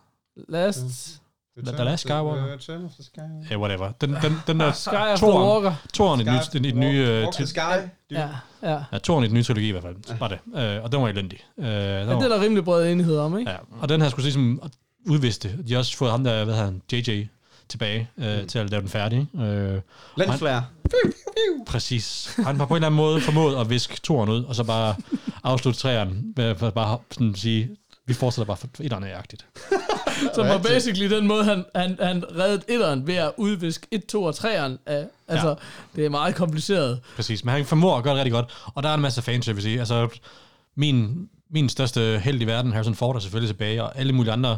Last 0.49 1.21
The- 1.59 1.73
The 1.73 1.85
Last 1.85 2.03
Skywalker. 2.03 2.53
Return 2.53 2.85
of 2.85 2.91
the 2.95 3.05
Skywalker. 3.05 3.47
Ja, 3.51 3.57
whatever. 3.59 3.93
Den, 4.01 4.11
den, 4.23 4.37
den 4.47 4.61
der 4.61 4.73
Sky 4.73 4.91
toren, 5.19 5.49
Walker. 5.49 5.73
toren 5.95 6.21
i 6.21 6.25
den 6.25 6.33
nye, 6.35 6.69
i 6.69 6.71
den 6.71 6.81
nye, 6.81 6.99
øh, 7.09 7.23
Walk 7.23 7.35
the 7.35 7.45
tri- 7.45 7.47
Sky. 7.47 7.89
Ja, 8.11 8.29
ja. 8.63 8.79
ja, 8.93 8.99
toren 8.99 9.25
i 9.25 9.27
den 9.27 9.35
nye 9.35 9.43
trilogi 9.43 9.69
i 9.69 9.71
hvert 9.71 9.83
fald, 9.83 10.19
var 10.19 10.29
det. 10.29 10.39
Øh, 10.57 10.83
og 10.85 10.93
den 10.93 11.03
var 11.03 11.09
elendig. 11.09 11.39
Øh, 11.59 11.65
den 11.67 11.73
ja. 11.75 12.05
var, 12.05 12.15
Det 12.21 12.25
er 12.33 12.37
der 12.37 12.41
rimelig 12.45 12.65
bred 12.65 12.93
enighed 12.93 13.19
om, 13.19 13.39
ikke? 13.39 13.51
ja. 13.51 13.57
Og 13.81 13.89
den 13.89 14.03
her 14.03 14.09
skulle 14.09 14.25
ligesom 14.25 14.63
udviste. 15.07 15.59
De 15.69 15.73
har 15.73 15.79
også 15.79 15.97
fået 15.97 16.11
ham 16.11 16.25
der, 16.25 16.45
hvad 16.45 16.55
hedder 16.55 16.67
han, 16.71 16.83
JJ, 16.93 17.27
tilbage 17.69 18.11
øh, 18.19 18.47
til 18.47 18.59
at 18.59 18.71
lave 18.71 18.81
den 18.81 18.89
færdig. 18.89 19.27
Øh, 19.41 19.81
Lensflare. 20.17 20.65
præcis. 21.67 22.35
Han 22.45 22.57
har 22.61 22.67
på 22.67 22.75
en 22.75 22.77
eller 22.77 22.87
anden 22.87 22.97
måde 22.97 23.21
formået 23.21 23.57
at 23.57 23.71
viske 23.71 23.97
toren 24.03 24.29
ud, 24.31 24.45
og 24.45 24.55
så 24.55 24.65
bare 24.65 24.95
afslutte 25.45 25.81
træerne 25.81 26.23
med 26.37 26.45
at 26.63 26.75
bare 26.75 26.99
sådan 27.11 27.35
sige, 27.35 27.77
vi 28.11 28.15
fortsætter 28.15 28.47
bare 28.47 28.57
for 28.57 28.69
et 28.81 28.93
andet 28.93 29.09
agtigt. 29.09 29.47
Som 30.35 30.47
var 30.47 30.59
basically 30.59 31.15
den 31.17 31.27
måde, 31.27 31.45
han, 31.45 31.65
han, 31.75 31.97
han 32.01 32.25
reddede 32.39 32.63
etteren 32.69 33.07
ved 33.07 33.15
at 33.15 33.33
udviske 33.37 33.87
1, 33.91 34.07
2 34.07 34.23
og 34.23 34.35
3'eren. 34.39 34.77
Af, 34.87 35.07
altså, 35.29 35.49
Ja. 35.49 35.55
det 35.97 36.05
er 36.05 36.09
meget 36.11 36.35
kompliceret. 36.35 37.01
Præcis, 37.17 37.45
men 37.45 37.53
han 37.55 37.65
formår 37.65 37.99
at 37.99 38.05
gøre 38.05 38.13
det 38.15 38.19
rigtig 38.21 38.33
godt. 38.33 38.47
Og 38.75 38.83
der 38.83 38.89
er 38.89 38.95
en 38.95 39.01
masse 39.01 39.23
fanservice 39.23 39.71
i. 39.71 39.77
Altså, 39.79 40.09
min, 40.77 41.29
min 41.51 41.69
største 41.69 42.19
held 42.25 42.43
i 42.43 42.45
verden, 42.45 42.73
Harrison 42.73 42.95
Ford, 42.95 43.17
er 43.17 43.21
selvfølgelig 43.21 43.49
tilbage, 43.55 43.83
og 43.83 43.99
alle 43.99 44.13
mulige 44.13 44.33
andre, 44.33 44.57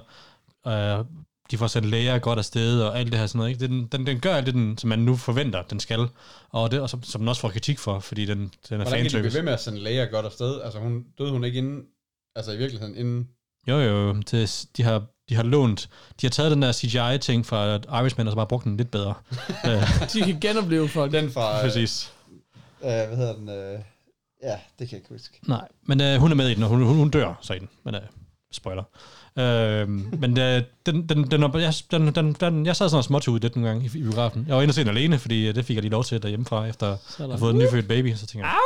øh, 0.67 1.05
de 1.51 1.59
får 1.59 1.67
sendt 1.67 1.89
læger 1.89 2.19
godt 2.19 2.39
afsted, 2.39 2.81
og 2.83 2.99
alt 2.99 3.13
det 3.13 3.19
her 3.21 3.27
sådan 3.27 3.39
noget. 3.39 3.51
Ikke? 3.51 3.67
Den, 3.67 3.87
den, 3.87 4.07
den 4.07 4.21
gør 4.21 4.35
alt 4.35 4.47
det, 4.47 4.55
den, 4.55 4.79
som 4.79 4.89
man 4.89 4.99
nu 4.99 5.17
forventer, 5.17 5.63
den 5.63 5.81
skal. 5.81 6.09
Og 6.51 6.71
det, 6.71 6.81
og 6.81 6.91
som, 6.91 7.03
som 7.03 7.21
den 7.21 7.29
også 7.29 7.41
får 7.41 7.49
kritik 7.49 7.79
for, 7.79 7.99
fordi 8.01 8.25
den, 8.25 8.39
den 8.39 8.51
er 8.71 8.77
Hvordan 8.77 8.85
kan 8.85 8.93
de 8.93 9.01
blive 9.01 9.11
fanservice. 9.11 9.37
ved 9.37 9.43
med 9.45 9.53
at 9.53 9.61
sende 9.63 9.79
læger 9.81 10.07
godt 10.07 10.27
afsted? 10.27 10.61
Altså, 10.65 10.79
hun, 10.79 11.05
døde 11.19 11.31
hun 11.31 11.45
ikke 11.45 11.59
inden... 11.59 11.83
Altså, 12.37 12.53
i 12.53 12.57
virkeligheden 12.57 12.97
inden... 12.97 13.29
Jo, 13.69 13.79
jo, 13.81 14.13
det, 14.13 14.67
de, 14.77 14.83
har, 14.83 15.03
de 15.29 15.35
har 15.35 15.43
lånt, 15.43 15.89
de 16.21 16.27
har 16.27 16.31
taget 16.31 16.51
den 16.53 16.63
der 16.63 16.73
CGI-ting 16.73 17.47
fra 17.47 17.75
Irishman, 18.01 18.27
og 18.27 18.33
så 18.33 18.37
bare 18.37 18.47
brugt 18.47 18.65
den 18.65 18.77
lidt 18.77 18.91
bedre. 18.91 19.15
øh, 19.67 20.09
De 20.13 20.21
kan 20.21 20.41
genopleve 20.41 20.89
folk. 20.89 21.13
Den 21.13 21.33
fra... 21.33 21.57
Øh, 21.57 21.63
præcis. 21.65 22.13
øh, 22.83 22.89
hvad 22.89 23.17
hedder 23.17 23.35
den? 23.35 23.49
Øh, 23.49 23.79
ja, 24.43 24.57
det 24.79 24.89
kan 24.89 24.89
jeg 24.91 24.93
ikke 24.93 25.09
huske. 25.09 25.39
Nej, 25.47 25.69
men 25.83 26.01
øh, 26.01 26.21
hun 26.21 26.31
er 26.31 26.37
med 26.37 26.49
i 26.49 26.55
den, 26.55 26.63
og 26.63 26.69
hun, 26.69 26.83
hun, 26.83 26.97
hun 26.97 27.11
dør 27.11 27.39
så 27.43 27.53
i 27.53 27.59
den. 27.59 27.69
Men 27.85 27.95
øh, 27.95 28.01
Spoiler. 28.53 28.83
Øh, 29.39 29.89
men 30.21 30.39
øh, 30.39 30.63
den, 30.87 31.09
den, 31.09 31.31
den, 31.31 31.43
jeg, 31.55 31.75
den, 31.91 32.15
den, 32.15 32.33
den, 32.33 32.67
jeg 32.67 32.77
sad 32.77 32.89
sådan 32.89 32.99
og 32.99 33.05
småtog 33.05 33.35
ud 33.35 33.41
lidt 33.41 33.57
nogle 33.57 33.69
gange 33.69 33.85
i, 33.85 33.99
i 33.99 34.03
biografen. 34.03 34.45
Jeg 34.49 34.57
var 34.57 34.63
inde 34.63 34.71
og 34.71 34.75
se 34.75 34.81
den 34.81 34.89
alene, 34.91 35.19
fordi 35.19 35.49
øh, 35.49 35.55
det 35.55 35.65
fik 35.65 35.77
jeg 35.77 35.83
lige 35.83 35.93
lov 35.93 36.05
til 36.05 36.23
derhjemmefra, 36.23 36.67
efter 36.67 36.93
at 36.93 36.99
have 37.19 37.39
fået 37.39 37.53
en 37.53 37.59
nyfødt 37.59 37.89
baby. 37.89 38.15
Så 38.15 38.27
tænker 38.27 38.47
jeg, 38.49 38.57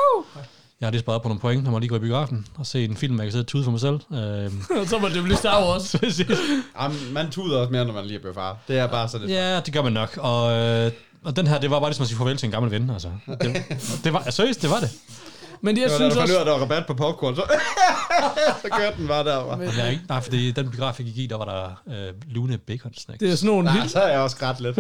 jeg 0.81 0.87
har 0.87 0.91
lige 0.91 1.01
sparet 1.01 1.23
på 1.23 1.29
nogle 1.29 1.41
point, 1.41 1.65
når 1.65 1.71
man 1.71 1.81
lige 1.81 1.89
går 1.89 1.97
i 1.97 1.99
biografen 1.99 2.47
og 2.59 2.67
se 2.67 2.85
en 2.85 2.97
film, 2.97 3.17
jeg 3.17 3.25
kan 3.25 3.33
sidde 3.33 3.43
og 3.43 3.47
tude 3.47 3.65
for 3.65 3.71
mig 3.71 3.81
selv. 3.81 4.01
Øh, 4.13 4.87
så 4.87 4.99
må 4.99 5.09
det 5.09 5.23
blive 5.25 5.37
Star 5.37 5.65
Wars. 5.65 5.97
Jamen, 6.81 7.13
man 7.13 7.31
tuder 7.31 7.59
også 7.59 7.73
mere, 7.73 7.85
når 7.85 7.93
man 7.93 8.05
lige 8.05 8.17
er 8.17 8.21
blevet 8.21 8.35
far. 8.35 8.57
Det 8.69 8.79
er 8.79 8.87
bare 8.87 9.09
så 9.09 9.19
det. 9.19 9.29
Ja, 9.31 9.61
det 9.61 9.75
gør 9.75 9.83
man 9.83 9.93
nok. 9.93 10.17
Og, 10.17 10.53
øh, 10.53 10.93
og 11.25 11.37
den 11.37 11.47
her, 11.47 11.61
det 11.61 11.71
var 11.71 11.81
bare 11.81 11.91
ligesom 11.91 12.03
at 12.03 12.09
sige 12.09 12.19
farvel 12.19 12.37
til 12.37 12.47
en 12.47 12.53
gammel 12.53 12.71
ven. 12.73 12.91
Altså. 12.91 13.09
Det, 13.27 13.63
det 14.05 14.13
var, 14.13 14.31
seriøst, 14.31 14.63
det 14.63 14.71
var 14.71 14.81
det. 14.81 14.91
Men 15.61 15.77
jeg 15.77 15.85
Det 15.85 15.93
var 15.93 15.99
da 15.99 16.11
synes 16.11 16.15
du 16.15 16.21
ud 16.21 16.21
af, 16.21 16.23
også... 16.23 16.41
at 16.41 16.47
der 16.47 16.53
var 16.53 16.61
rabat 16.61 16.87
på 16.87 16.95
popcorn, 16.95 17.37
så, 17.37 17.43
så 18.63 18.69
kørte 18.79 18.97
den 18.97 19.09
bare 19.09 19.25
der. 19.25 19.37
Var. 19.37 19.43
Og 19.57 19.63
jeg 19.65 19.87
er 19.87 19.91
ikke, 19.91 20.03
nej, 20.09 20.21
fordi 20.21 20.51
den 20.51 20.71
biograf, 20.71 20.99
jeg 20.99 21.07
gik 21.07 21.19
i, 21.19 21.27
der 21.27 21.37
var 21.37 21.45
der 21.45 21.83
øh, 22.09 22.13
Lune 22.35 22.59
Bacon 22.59 22.93
Snacks. 22.95 23.19
Det 23.19 23.31
er 23.33 23.37
sådan 23.37 23.51
nogle 23.51 23.65
Nej, 23.65 23.79
helt, 23.79 23.91
så 23.91 23.99
er 24.01 24.09
jeg 24.09 24.21
også 24.21 24.37
grædt 24.37 24.61
lidt. 24.61 24.77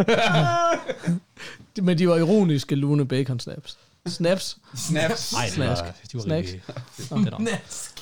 men 1.85 1.98
de 1.98 2.09
var 2.09 2.16
ironiske 2.16 2.74
Lune 2.74 3.09
Bacon 3.09 3.40
Snaps. 3.40 3.76
Snaps. 4.07 4.57
Snaps. 4.77 5.33
Nej, 5.33 5.47
det 5.57 5.59
var, 5.59 5.75
de 5.75 5.92
var 6.14 6.21
Snacks. 6.21 6.49
rigtig... 6.53 6.62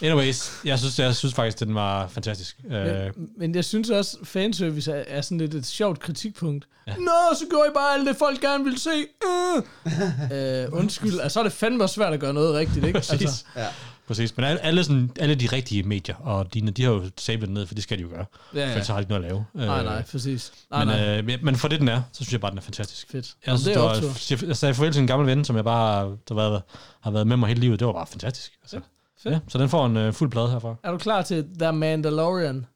Anyways, 0.03 0.51
jeg 0.65 0.79
synes, 0.79 0.99
jeg 0.99 1.15
synes 1.17 1.35
faktisk, 1.35 1.61
den 1.61 1.75
var 1.75 2.09
fantastisk. 2.09 2.57
Øh, 2.71 2.87
Men, 3.17 3.29
men 3.37 3.55
jeg 3.55 3.65
synes 3.65 3.91
også, 3.91 4.17
fanservice 4.25 4.93
er, 4.93 5.05
er 5.07 5.21
sådan 5.21 5.39
lidt 5.39 5.55
et 5.55 5.67
sjovt 5.67 6.01
kritikpunkt. 6.01 6.67
Ja. 6.87 6.95
Nå, 6.97 7.37
så 7.39 7.45
gjorde 7.51 7.69
I 7.69 7.75
bare 7.75 7.95
alt 7.95 8.07
det, 8.09 8.17
folk 8.17 8.41
gerne 8.41 8.65
ville 8.65 8.81
se. 8.81 8.91
Øh. 9.27 10.63
øh, 10.63 10.69
undskyld, 10.73 11.21
altså, 11.21 11.35
så 11.35 11.41
er 11.41 11.45
det 11.45 11.53
fandme 11.53 11.89
svært 11.89 12.13
at 12.13 12.21
gøre 12.21 12.35
noget 12.35 12.55
rigtigt, 12.55 12.87
ikke? 12.87 12.97
Altså, 12.97 13.45
Ja. 13.57 13.67
Præcis, 14.07 14.37
men 14.37 14.45
alle, 14.47 14.85
sådan, 14.85 15.11
alle 15.21 15.35
de 15.35 15.47
rigtige 15.53 15.83
medier, 15.83 16.17
og 16.17 16.55
de, 16.55 16.61
de 16.71 16.83
har 16.83 16.91
jo 16.93 17.11
sablet 17.19 17.51
ned, 17.51 17.67
for 17.67 17.75
det 17.75 17.83
skal 17.83 17.99
de 17.99 18.03
jo 18.03 18.09
gøre. 18.09 18.25
ja, 18.55 18.61
Ja. 18.61 18.69
ja. 18.71 18.79
For 18.79 18.85
så 18.85 18.93
har 18.93 19.01
de 19.01 19.03
ikke 19.03 19.13
noget 19.13 19.25
at 19.25 19.31
lave. 19.31 19.45
Nej, 19.55 19.79
Øh, 19.79 19.85
nej, 19.85 20.03
præcis. 20.03 20.53
Nej, 20.71 20.85
Men, 20.85 20.95
nej. 21.27 21.37
øh, 21.37 21.43
men- 21.45 21.57
for 21.57 21.69
det, 21.69 21.81
den 21.81 21.89
er, 21.89 22.03
så 22.13 22.25
synes 22.25 22.33
jeg 22.33 22.41
bare, 22.41 22.51
den 22.51 22.59
er 22.59 22.63
fantastisk. 22.63 23.11
Fedt. 23.11 23.35
Jeg, 23.47 23.59
synes, 23.59 23.63
det 23.65 23.75
det 23.75 23.81
er 23.81 23.85
var, 23.85 23.89
optur. 23.97 24.47
jeg, 24.49 24.57
sagde 24.57 24.75
farvel 24.75 24.93
til 24.93 25.01
en 25.01 25.07
gammel 25.07 25.27
ven, 25.29 25.45
som 25.45 25.57
jeg 25.57 25.65
bare 25.65 25.95
har, 26.09 26.17
der 26.29 26.35
været, 26.35 26.63
har 27.01 27.11
været 27.11 27.27
med 27.27 27.37
mig 27.37 27.49
hele 27.49 27.61
livet. 27.61 27.79
Det 27.81 27.87
var 27.87 27.93
bare 27.93 28.07
fantastisk. 28.07 28.53
Altså. 28.63 28.81
Fedt. 29.23 29.35
Ja, 29.35 29.41
så 29.49 29.59
den 29.59 29.69
får 29.69 29.87
en 29.87 29.97
uh, 29.97 30.13
fuld 30.15 30.31
plade 30.31 30.51
herfra. 30.51 30.75
Er 30.83 30.91
du 30.91 30.99
klar 30.99 31.23
til 31.23 31.47
The 31.59 31.73
Mandalorian? 31.73 32.67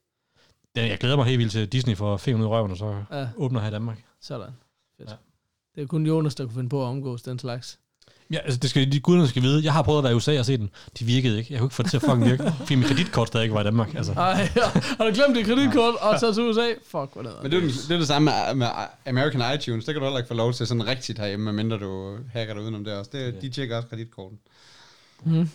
Den, 0.77 0.89
jeg 0.89 0.99
glæder 0.99 1.17
mig 1.17 1.25
helt 1.27 1.39
vildt 1.39 1.53
til 1.53 1.69
Disney 1.69 1.97
for 1.97 2.17
fingeren 2.17 2.43
ud 2.43 2.47
i 2.47 2.51
røven, 2.51 2.71
og 2.71 2.77
så 2.77 3.05
Ja, 3.13 3.29
åbner 3.37 3.61
her 3.61 3.69
i 3.69 3.71
Danmark. 3.71 4.05
sådan. 4.23 4.51
Fedt. 4.99 5.11
Ja. 5.11 5.15
Det 5.75 5.83
er 5.83 5.87
kun 5.87 6.07
Jonas, 6.07 6.35
der 6.35 6.45
kunne 6.45 6.55
finde 6.55 6.69
på 6.69 6.83
at 6.83 6.87
omgås 6.87 7.23
den 7.23 7.39
slags. 7.39 7.79
Ja, 8.31 8.39
altså 8.39 8.59
det 8.59 8.71
skal 8.71 8.93
de 8.93 9.01
guderne 9.01 9.29
skal 9.29 9.43
vide. 9.43 9.65
Jeg 9.65 9.73
har 9.73 9.83
prøvet 9.83 9.99
at 9.99 10.05
være 10.05 10.13
i 10.13 10.17
USA 10.17 10.39
og 10.39 10.47
se 10.47 10.57
den. 10.57 10.71
De 10.99 11.05
virkede 11.05 11.39
ikke. 11.39 11.53
Jeg 11.53 11.61
kunne 11.61 11.67
ikke 11.67 11.75
få 11.75 11.83
det 11.83 11.91
til 11.91 11.97
at 11.97 12.03
fucking 12.03 12.25
virke. 12.25 12.53
Fordi 12.59 12.75
min 12.75 12.85
kreditkort 12.85 13.29
stadig 13.29 13.45
ikke 13.45 13.55
var 13.55 13.61
i 13.61 13.65
Danmark. 13.65 13.95
Altså. 13.95 14.13
Ej, 14.13 14.35
har 14.99 15.05
du 15.05 15.15
glemt 15.15 15.37
dit 15.37 15.47
kreditkort 15.47 15.95
og 16.01 16.21
taget 16.21 16.35
til 16.35 16.45
USA? 16.45 16.69
Fuck, 16.85 17.15
hvad 17.15 17.25
det 17.25 17.33
Men 17.43 17.53
det 17.53 17.59
er, 17.59 17.67
det 17.89 17.91
er 17.91 17.99
det 17.99 18.07
samme 18.07 18.31
med, 18.31 18.55
med 18.55 18.67
American 19.07 19.55
iTunes. 19.55 19.85
Det 19.85 19.95
kan 19.95 20.01
du 20.01 20.07
heller 20.07 20.19
ikke 20.19 20.29
få 20.29 20.35
lov 20.35 20.53
til 20.53 20.67
sådan 20.67 20.87
rigtigt 20.87 21.19
herhjemme, 21.19 21.45
medmindre 21.45 21.79
du 21.79 22.17
hacker 22.33 22.55
dig 22.55 22.63
udenom 22.63 22.85
det 22.85 22.95
også. 22.95 23.11
Det, 23.15 23.43
de 23.43 23.49
tjekker 23.49 23.77
også 23.77 23.89
kreditkorten. 23.89 24.39
Øh, 25.27 25.47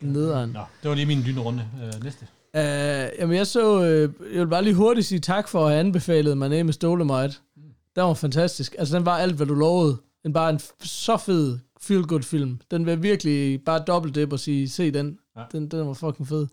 nederen. 0.00 0.50
Nå, 0.50 0.60
det 0.82 0.88
var 0.88 0.94
lige 0.94 1.06
min 1.06 1.22
dyne 1.26 1.40
runde. 1.40 1.64
Uh, 1.74 2.04
næste. 2.04 2.26
Uh, 2.54 2.60
jamen, 3.20 3.36
jeg 3.36 3.46
så... 3.46 3.84
Øh, 3.84 4.12
jeg 4.32 4.40
vil 4.40 4.46
bare 4.46 4.64
lige 4.64 4.74
hurtigt 4.74 5.06
sige 5.06 5.18
tak 5.18 5.48
for 5.48 5.64
at 5.64 5.70
have 5.70 5.80
anbefalet 5.80 6.38
My 6.38 6.44
Name 6.44 6.70
is 6.70 6.76
Dolomite. 6.76 7.34
Den 7.96 8.04
var 8.04 8.14
fantastisk. 8.14 8.74
Altså, 8.78 8.96
den 8.96 9.06
var 9.06 9.16
alt, 9.16 9.34
hvad 9.34 9.46
du 9.46 9.54
lovede. 9.54 9.96
Den 10.24 10.32
bare 10.32 10.50
en 10.50 10.60
så 10.82 11.16
fed 11.16 11.58
feel-good 11.82 12.22
film. 12.22 12.60
Den 12.70 12.86
vil 12.86 13.02
virkelig 13.02 13.64
bare 13.64 13.78
dobbelt 13.86 14.14
dip 14.14 14.32
og 14.32 14.40
sige, 14.40 14.68
se 14.68 14.90
den. 14.90 15.18
Ja. 15.36 15.42
Den, 15.52 15.68
den 15.68 15.86
var 15.86 15.92
fucking 15.92 16.28
fed. 16.28 16.46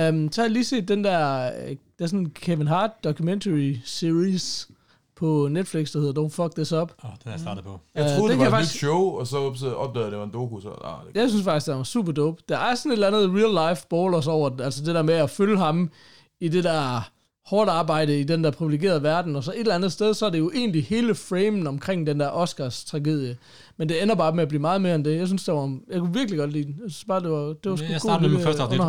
Um, 0.00 0.32
så 0.32 0.40
har 0.40 0.44
jeg 0.44 0.50
lige 0.50 0.64
set 0.64 0.88
den 0.88 1.04
der... 1.04 1.46
øh, 1.46 1.76
Der 1.98 2.04
er 2.04 2.06
sådan 2.06 2.18
en 2.18 2.30
Kevin 2.30 2.66
Hart 2.66 2.90
documentary 3.04 3.76
series 3.84 4.68
på 5.16 5.48
Netflix, 5.50 5.92
der 5.92 6.00
hedder 6.00 6.22
Don't 6.24 6.28
Fuck 6.30 6.54
This 6.54 6.72
Up. 6.72 6.92
Åh, 7.04 7.10
oh, 7.10 7.16
den 7.22 7.28
er 7.28 7.30
jeg 7.32 7.40
startet 7.40 7.64
på. 7.64 7.80
Jeg 7.94 8.04
Øh, 8.04 8.16
troede, 8.18 8.22
det 8.22 8.30
det 8.30 8.38
var 8.38 8.46
et 8.46 8.50
faktisk- 8.50 8.74
nyt 8.74 8.78
show, 8.78 9.00
og 9.00 9.26
så, 9.26 9.36
opdagede 9.76 9.98
jeg, 9.98 10.06
at 10.06 10.10
det 10.12 10.18
var 10.18 10.24
en 10.24 10.30
doku, 10.32 10.60
så... 10.60 10.68
Ah, 10.68 11.06
det, 11.14 11.20
Jeg 11.20 11.28
synes 11.30 11.44
faktisk, 11.44 11.66
det 11.66 11.74
var 11.74 11.82
super 11.82 12.12
dope. 12.12 12.42
Der 12.48 12.58
er 12.58 12.74
sådan 12.74 12.92
et 12.92 12.96
eller 13.04 13.06
andet 13.06 13.30
real 13.42 13.70
life 13.70 13.86
ballers 13.90 14.26
over 14.26 14.48
det. 14.48 14.60
Altså 14.60 14.84
det 14.84 14.94
der 14.94 15.02
med 15.02 15.14
at 15.14 15.30
følge 15.30 15.58
ham 15.58 15.90
i 16.40 16.48
det 16.48 16.64
der 16.64 17.10
hårdt 17.50 17.70
arbejde 17.70 18.20
i 18.20 18.24
den 18.24 18.44
der 18.44 18.50
privilegerede 18.50 19.02
verden, 19.02 19.36
og 19.36 19.44
så 19.44 19.52
et 19.52 19.60
eller 19.60 19.74
andet 19.74 19.92
sted, 19.92 20.14
så 20.14 20.26
er 20.26 20.30
det 20.30 20.38
jo 20.38 20.50
egentlig 20.54 20.84
hele 20.84 21.14
framen 21.14 21.66
omkring 21.66 22.06
den 22.06 22.20
der 22.20 22.28
Oscars 22.28 22.84
tragedie. 22.84 23.36
Men 23.76 23.88
det 23.88 24.02
ender 24.02 24.14
bare 24.14 24.32
med 24.32 24.42
at 24.42 24.48
blive 24.48 24.60
meget 24.60 24.80
mere 24.80 24.94
end 24.94 25.04
det. 25.04 25.16
Jeg 25.18 25.26
synes, 25.26 25.44
det 25.44 25.54
var, 25.54 25.78
jeg 25.90 26.00
kunne 26.00 26.14
virkelig 26.14 26.38
godt 26.38 26.52
lide 26.52 26.64
den. 26.64 26.76
Jeg 26.82 26.90
synes 26.90 27.04
bare, 27.04 27.20
det 27.20 27.30
var, 27.30 27.38
det 27.38 27.70
var 27.70 27.76
sgu 27.76 27.86
jeg 27.90 28.00
startede 28.00 28.28
med 28.28 28.42
første 28.42 28.62
afsnit, 28.62 28.80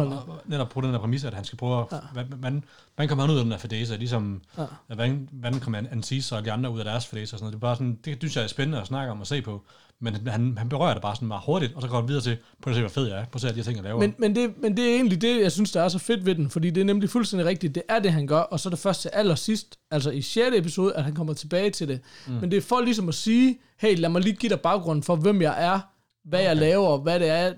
netop 0.46 0.70
på 0.70 0.82
den 0.82 0.94
der 0.94 1.00
præmis, 1.00 1.24
at 1.24 1.34
han 1.34 1.44
skal 1.44 1.58
prøve 1.58 1.80
at, 1.80 1.88
ja. 2.16 2.24
hvordan, 2.24 2.64
hvordan 2.96 3.10
kommer 3.10 3.26
han 3.26 3.34
ud 3.34 3.38
af 3.38 3.44
den 3.44 3.52
her 3.52 3.60
fadese, 3.60 3.98
ligesom, 3.98 4.42
Ja. 4.58 4.64
hvordan, 4.88 5.30
hvordan 5.32 5.60
kommer 5.60 5.82
Ansis 5.92 6.32
og 6.32 6.46
de 6.46 6.52
andre 6.52 6.72
ud 6.72 6.80
af 6.80 6.86
deres 6.86 7.08
fadese 7.08 7.36
og 7.36 7.40
sådan 7.40 7.44
noget. 7.44 7.54
Det 7.54 7.58
er 7.58 7.68
bare 7.68 7.76
sådan, 7.76 8.00
det 8.06 8.18
synes 8.20 8.36
jeg 8.36 8.44
er 8.44 8.48
spændende 8.48 8.82
at 8.82 8.88
snakke 8.88 9.12
om 9.12 9.20
og 9.20 9.28
se 9.28 9.42
på, 9.42 9.62
men 10.04 10.28
han, 10.28 10.58
han 10.58 10.70
berører 10.70 10.94
det 10.94 11.02
bare 11.02 11.16
sådan 11.16 11.28
meget 11.28 11.44
hurtigt, 11.46 11.74
og 11.76 11.82
så 11.82 11.88
går 11.88 12.00
han 12.00 12.08
videre 12.08 12.24
til, 12.24 12.38
prøv 12.62 12.72
at 12.72 12.76
se, 12.76 12.82
hvor 12.82 12.90
fed 12.90 13.08
jeg 13.08 13.20
er, 13.20 13.26
prøv 13.26 13.36
at 13.36 13.42
se 13.42 13.48
de 13.48 13.54
her 13.54 13.64
ting, 13.64 13.76
jeg 13.76 13.84
laver. 13.84 14.00
Men, 14.00 14.16
men, 14.18 14.36
det, 14.36 14.54
men 14.62 14.78
det 14.78 14.92
er 14.92 14.96
egentlig 14.96 15.22
det, 15.22 15.42
jeg 15.42 15.52
synes, 15.52 15.72
der 15.72 15.82
er 15.82 15.88
så 15.88 16.00
fedt 16.00 16.26
ved 16.26 16.36
den, 16.36 16.50
fordi 16.50 16.70
det 16.70 16.82
er 16.82 16.86
nemlig 16.86 17.10
fuldstændig 17.10 17.48
rigtigt. 17.48 17.76
Det 17.76 17.84
er 17.90 18.00
det, 18.00 18.14
han 18.14 18.28
gør, 18.28 18.40
og 18.40 18.60
så 18.60 18.70
er 18.70 18.72
det 18.72 18.80
først 18.80 19.02
til 19.02 19.10
allersidst, 19.14 19.80
altså 19.92 20.12
i 20.12 20.22
6. 20.22 20.56
episode, 20.56 20.94
at 20.94 21.04
han 21.04 21.16
kommer 21.16 21.34
tilbage 21.34 21.70
til 21.70 21.88
det. 21.88 22.02
Mm. 22.28 22.34
Men 22.34 22.52
det 22.52 22.58
er 22.58 22.62
for 22.62 22.82
ligesom 22.82 23.10
at 23.10 23.16
sige, 23.16 23.60
hey, 23.80 23.98
lad 23.98 24.10
mig 24.10 24.22
lige 24.22 24.36
give 24.36 24.50
dig 24.50 24.60
baggrunden 24.60 25.04
for, 25.04 25.16
hvem 25.16 25.42
jeg 25.42 25.64
er, 25.66 25.80
hvad 26.26 26.42
jeg 26.42 26.58
laver, 26.58 26.98
hvad 26.98 27.20
det 27.20 27.30
er, 27.30 27.54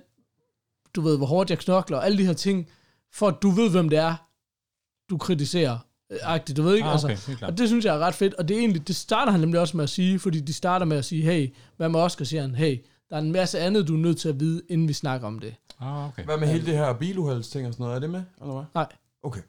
du 0.96 1.02
ved, 1.02 1.18
hvor 1.18 1.26
hårdt 1.26 1.50
jeg 1.50 1.60
knokler, 1.60 1.98
og 1.98 2.06
alle 2.06 2.18
de 2.18 2.26
her 2.26 2.34
ting, 2.34 2.68
for 3.14 3.28
at 3.28 3.36
du 3.42 3.50
ved, 3.50 3.70
hvem 3.72 3.90
det 3.90 4.00
er, 4.00 4.16
du 5.10 5.18
kritiserer. 5.18 5.78
Øh, 6.14 6.20
Agtigt, 6.34 6.58
du 6.58 6.64
ved 6.64 6.76
ikke? 6.76 6.88
Ah, 6.88 6.92
altså, 6.92 7.08
okay, 7.08 7.38
klart. 7.38 7.52
og 7.52 7.58
det 7.58 7.68
synes 7.68 7.86
jeg 7.86 7.96
er 7.96 8.00
ret 8.00 8.16
fedt, 8.16 8.34
og 8.34 8.48
det 8.48 8.56
er 8.56 8.60
egentlig, 8.60 8.88
det 8.88 8.96
starter 8.96 9.32
han 9.32 9.42
nemlig 9.42 9.60
også 9.62 9.78
med 9.78 9.84
at 9.84 9.90
sige, 9.90 10.20
fordi 10.20 10.40
de 10.40 10.54
starter 10.54 10.86
med 10.86 10.98
at 10.98 11.06
sige, 11.06 11.22
hey, 11.24 11.54
hvad 11.78 11.90
med 11.90 12.00
Oscar, 12.00 12.26
siger 12.26 12.42
han, 12.42 12.56
hey, 12.56 12.78
der 13.10 13.16
er 13.16 13.20
en 13.22 13.32
masse 13.32 13.60
andet, 13.60 13.88
du 13.88 13.94
er 13.94 14.00
nødt 14.00 14.18
til 14.18 14.30
at 14.30 14.40
vide, 14.40 14.62
inden 14.70 14.88
vi 14.88 14.94
snakker 14.94 15.28
om 15.28 15.40
det. 15.40 15.56
Ah, 15.80 16.08
okay. 16.08 16.24
hvad 16.24 16.38
med 16.38 16.48
hele 16.48 16.66
det 16.66 16.74
her 16.78 16.94
biluhelds 16.94 17.48
ting 17.50 17.68
og 17.68 17.74
sådan 17.74 17.84
noget? 17.84 17.96
Er 17.96 18.00
det 18.00 18.10
med, 18.10 18.24
eller 18.42 18.54
hvad? 18.54 18.64
Nej. 18.76 18.88
Okay. 19.24 19.42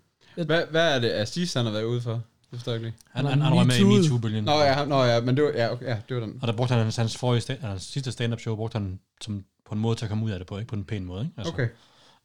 Hvad, 0.46 0.62
hvad 0.70 0.94
er 0.94 0.98
det, 0.98 1.10
Aziz 1.12 1.54
han 1.54 1.64
har 1.64 1.72
været 1.72 1.84
ude 1.84 2.00
for? 2.00 2.12
Det 2.12 2.22
forstår 2.60 2.72
jeg 2.72 2.84
ikke. 2.84 2.98
Han, 3.10 3.24
Han 3.24 3.32
han, 3.32 3.42
han 3.42 3.56
var 3.56 3.64
med 3.64 3.76
i. 3.78 3.84
MeToo-bølgen. 3.84 4.44
Nå 4.44 4.52
ja, 4.52 4.84
nå, 4.84 5.02
ja 5.04 5.20
men 5.20 5.36
det 5.36 5.44
var, 5.44 5.50
ja, 5.54 5.72
okay, 5.72 5.86
ja, 5.86 5.96
det 6.08 6.16
var 6.16 6.20
den. 6.26 6.38
Og 6.42 6.48
der 6.48 6.54
brugte 6.54 6.72
han 6.72 6.82
hans, 6.82 6.96
hans, 6.96 7.16
forrige 7.16 7.40
stand, 7.40 7.60
hans 7.60 7.82
sidste 7.82 8.12
stand-up 8.12 8.40
show, 8.40 8.56
brugte 8.56 8.78
han 8.78 8.98
som, 9.20 9.44
på 9.66 9.74
en 9.74 9.80
måde 9.80 9.96
til 9.96 10.04
at 10.04 10.08
komme 10.08 10.24
ud 10.24 10.30
af 10.30 10.38
det 10.38 10.48
på, 10.48 10.58
ikke 10.58 10.68
på 10.68 10.76
en 10.76 10.84
pæn 10.84 11.04
måde. 11.04 11.20
Ikke? 11.22 11.32
Altså, 11.36 11.52
Okay. 11.52 11.68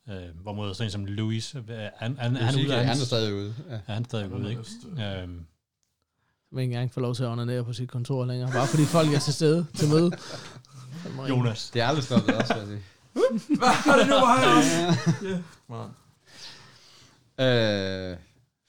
Øh, 0.10 0.16
hvor 0.42 0.54
mod 0.54 0.74
sådan 0.74 0.88
en 0.88 0.92
som 0.92 1.06
Louis, 1.06 1.56
øh, 1.56 1.62
han, 1.68 1.92
han, 2.00 2.18
Han, 2.18 2.36
han, 2.36 2.56
er 2.60 2.66
ude 2.66 2.76
af 2.76 2.86
han 2.86 2.98
er 2.98 3.06
stadig 3.06 3.34
ude. 3.36 3.56
Ja. 3.70 3.80
han 3.94 4.02
er 4.04 4.06
stadig 4.08 4.32
ude, 4.34 4.50
ikke? 4.50 4.62
Øhm, 5.22 5.46
vil 6.52 6.62
ikke 6.62 6.74
engang 6.74 6.94
få 6.94 7.00
lov 7.00 7.16
til 7.16 7.24
at 7.24 7.30
onanere 7.30 7.64
på 7.64 7.74
sit 7.74 7.90
kontor 7.92 8.26
længere, 8.26 8.52
bare 8.52 8.68
fordi 8.68 8.84
folk 8.86 9.14
er 9.14 9.20
til 9.20 9.34
stede 9.34 9.66
til 9.76 9.90
møde. 9.90 10.12
Jonas. 11.30 11.70
Det 11.70 11.82
er 11.82 11.86
aldrig 11.88 12.04
stoppet 12.04 12.36
også, 12.36 12.54
vil 12.54 12.60
jeg 12.60 12.68
sige. 12.68 12.82
Hvad 13.58 13.68
er 13.94 13.98
det 14.00 14.08
nu, 14.08 14.16
var 14.16 14.40
her? 14.42 14.92
Øh, 17.40 18.18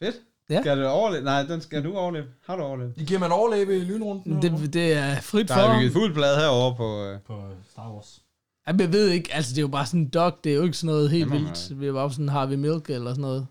fedt. 0.02 0.16
Ja. 0.50 0.60
Skal 0.60 0.78
du 0.82 0.86
overleve? 0.86 1.24
Nej, 1.24 1.42
den 1.42 1.60
skal 1.60 1.84
du 1.84 1.96
overleve. 1.96 2.24
Har 2.46 2.56
du 2.56 2.62
overlevet? 2.62 2.94
I 2.96 3.04
giver 3.04 3.20
man 3.20 3.32
overleve 3.32 3.76
i 3.76 3.80
lynrunden? 3.84 4.42
Det, 4.42 4.72
det 4.72 4.92
er 4.92 5.20
frit 5.20 5.48
Der 5.48 5.54
for. 5.54 5.60
er 5.60 5.78
bygget 5.78 5.92
fuld 5.92 6.14
blad 6.14 6.36
herovre 6.36 6.76
på... 6.76 7.04
Øh, 7.04 7.20
På 7.20 7.42
Star 7.72 7.92
Wars. 7.92 8.22
Jamen, 8.66 8.80
jeg 8.80 8.92
ved 8.92 9.08
ikke, 9.08 9.34
altså 9.34 9.50
det 9.50 9.58
er 9.58 9.62
jo 9.62 9.68
bare 9.68 9.86
sådan 9.86 10.00
en 10.00 10.08
dog, 10.08 10.38
det 10.44 10.52
er 10.52 10.56
jo 10.56 10.62
ikke 10.62 10.76
sådan 10.76 10.94
noget 10.94 11.10
helt 11.10 11.24
Det 11.24 11.32
man 11.32 11.40
vildt. 11.40 11.80
Vi 11.80 11.86
er 11.86 11.92
bare 11.92 12.10
sådan, 12.10 12.28
har 12.28 12.46
vi 12.46 12.56
milk 12.56 12.90
eller 12.90 13.10
sådan 13.10 13.20
noget. 13.22 13.46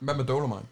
Hvad 0.00 0.14
med 0.14 0.24
Dolomite? 0.24 0.66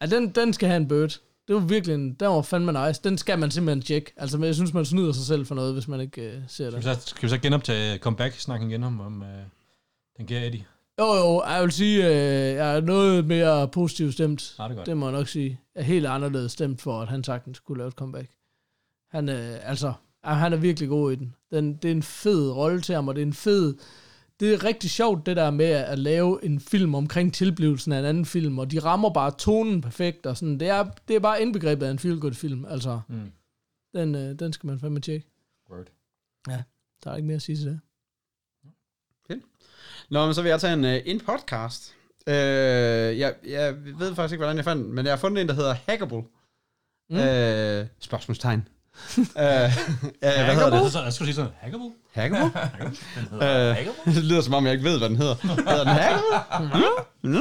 Ja, 0.00 0.06
den, 0.06 0.28
den 0.28 0.52
skal 0.52 0.68
have 0.68 0.76
en 0.76 0.88
bird. 0.88 1.20
Det 1.48 1.54
var 1.54 1.60
virkelig 1.60 1.94
en, 1.94 2.14
den 2.14 2.28
var 2.28 2.42
fandme 2.42 2.86
nice. 2.86 3.00
Den 3.04 3.18
skal 3.18 3.38
man 3.38 3.50
simpelthen 3.50 3.82
tjekke. 3.82 4.12
Altså, 4.16 4.38
men 4.38 4.46
jeg 4.46 4.54
synes, 4.54 4.74
man 4.74 4.84
snyder 4.84 5.12
sig 5.12 5.24
selv 5.24 5.46
for 5.46 5.54
noget, 5.54 5.72
hvis 5.72 5.88
man 5.88 6.00
ikke 6.00 6.22
øh, 6.22 6.42
ser 6.48 6.70
Skal 6.70 6.82
vi, 6.84 6.88
det. 6.88 7.02
så, 7.02 7.08
skal 7.08 7.22
vi 7.22 7.28
så 7.28 7.38
genoptage 7.38 7.98
comeback-snakken 7.98 8.70
igen 8.70 8.84
om, 8.84 9.00
om 9.00 9.22
øh, 9.22 9.28
den 10.16 10.26
kære 10.26 10.46
Eddie? 10.46 10.64
Jo, 11.00 11.14
jo, 11.14 11.42
jeg 11.48 11.62
vil 11.62 11.72
sige, 11.72 12.06
øh, 12.06 12.12
jeg 12.54 12.76
er 12.76 12.80
noget 12.80 13.24
mere 13.26 13.68
positivt 13.68 14.12
stemt. 14.14 14.54
Nej, 14.58 14.68
det 14.68 14.74
er 14.74 14.76
godt. 14.76 14.86
Det 14.86 14.96
må 14.96 15.06
jeg 15.08 15.18
nok 15.18 15.28
sige. 15.28 15.60
Jeg 15.74 15.80
er 15.80 15.84
helt 15.84 16.06
anderledes 16.06 16.52
stemt 16.52 16.80
for, 16.82 17.00
at 17.02 17.08
han 17.08 17.24
sagtens 17.24 17.60
kunne 17.60 17.78
lave 17.78 17.88
et 17.88 17.94
comeback. 17.94 18.30
Han, 19.10 19.28
øh, 19.28 19.56
altså, 19.62 19.92
ja, 20.24 20.32
han 20.32 20.52
er 20.52 20.56
virkelig 20.56 20.88
god 20.88 21.12
i 21.12 21.16
den. 21.16 21.34
den. 21.50 21.74
Det 21.76 21.88
er 21.88 21.92
en 21.92 22.02
fed 22.02 22.50
rolle 22.50 22.80
til 22.80 22.94
ham, 22.94 23.08
og 23.08 23.14
det 23.14 23.22
er 23.22 23.26
en 23.26 23.32
fed... 23.32 23.74
Det 24.40 24.54
er 24.54 24.64
rigtig 24.64 24.90
sjovt, 24.90 25.26
det 25.26 25.36
der 25.36 25.50
med 25.50 25.66
at 25.66 25.98
lave 25.98 26.44
en 26.44 26.60
film 26.60 26.94
omkring 26.94 27.34
tilblivelsen 27.34 27.92
af 27.92 27.98
en 27.98 28.04
anden 28.04 28.24
film, 28.24 28.58
og 28.58 28.70
de 28.70 28.78
rammer 28.78 29.10
bare 29.10 29.30
tonen 29.38 29.80
perfekt, 29.80 30.26
og 30.26 30.36
sådan. 30.36 30.60
Det 30.60 30.68
er, 30.68 30.84
det 31.08 31.16
er 31.16 31.20
bare 31.20 31.42
indbegrebet 31.42 31.86
af 31.86 31.90
en 31.90 31.98
feel-good 31.98 32.34
film, 32.34 32.64
altså. 32.64 33.00
Mm. 33.08 33.32
Den, 33.94 34.14
øh, 34.14 34.38
den 34.38 34.52
skal 34.52 34.66
man 34.66 34.80
fandme 34.80 35.00
tjekke. 35.00 35.26
Word. 35.70 35.86
Der 37.04 37.10
er 37.10 37.16
ikke 37.16 37.26
mere 37.26 37.36
at 37.36 37.42
sige 37.42 37.56
til 37.56 37.66
det. 37.66 37.80
Nå, 40.10 40.24
men 40.24 40.34
så 40.34 40.42
vil 40.42 40.48
jeg 40.48 40.60
tage 40.60 40.72
en, 40.72 40.84
øh, 40.84 41.00
en 41.04 41.20
podcast. 41.20 41.94
Øh, 42.26 42.34
jeg, 43.18 43.34
jeg 43.46 43.76
ved 43.98 44.14
faktisk 44.14 44.32
ikke, 44.32 44.42
hvordan 44.42 44.56
jeg 44.56 44.64
fandt 44.64 44.84
den, 44.84 44.94
men 44.94 45.04
jeg 45.04 45.12
har 45.12 45.18
fundet 45.18 45.42
en, 45.42 45.48
der 45.48 45.54
hedder 45.54 45.72
Hackable. 45.72 46.22
Mm. 47.10 47.16
Mm. 47.16 47.16
Øh, 47.16 47.86
spørgsmålstegn. 47.98 48.68
Uh, 49.18 49.24
uh, 49.24 49.32
hvad 50.20 50.54
hedder 50.54 50.82
det? 50.82 50.94
Jeg 51.04 51.12
skulle 51.12 51.26
sige 51.26 51.34
sådan, 51.34 51.50
Hackable? 51.60 51.90
Hackable? 52.12 52.44
Uh, 53.32 54.14
det 54.14 54.24
lyder 54.24 54.40
som 54.40 54.54
om, 54.54 54.64
jeg 54.64 54.72
ikke 54.72 54.84
ved, 54.84 54.98
hvad 54.98 55.08
den 55.08 55.16
hedder. 55.16 55.34
Hedder 55.42 55.84
den 55.84 55.92
Hackable? 55.92 56.86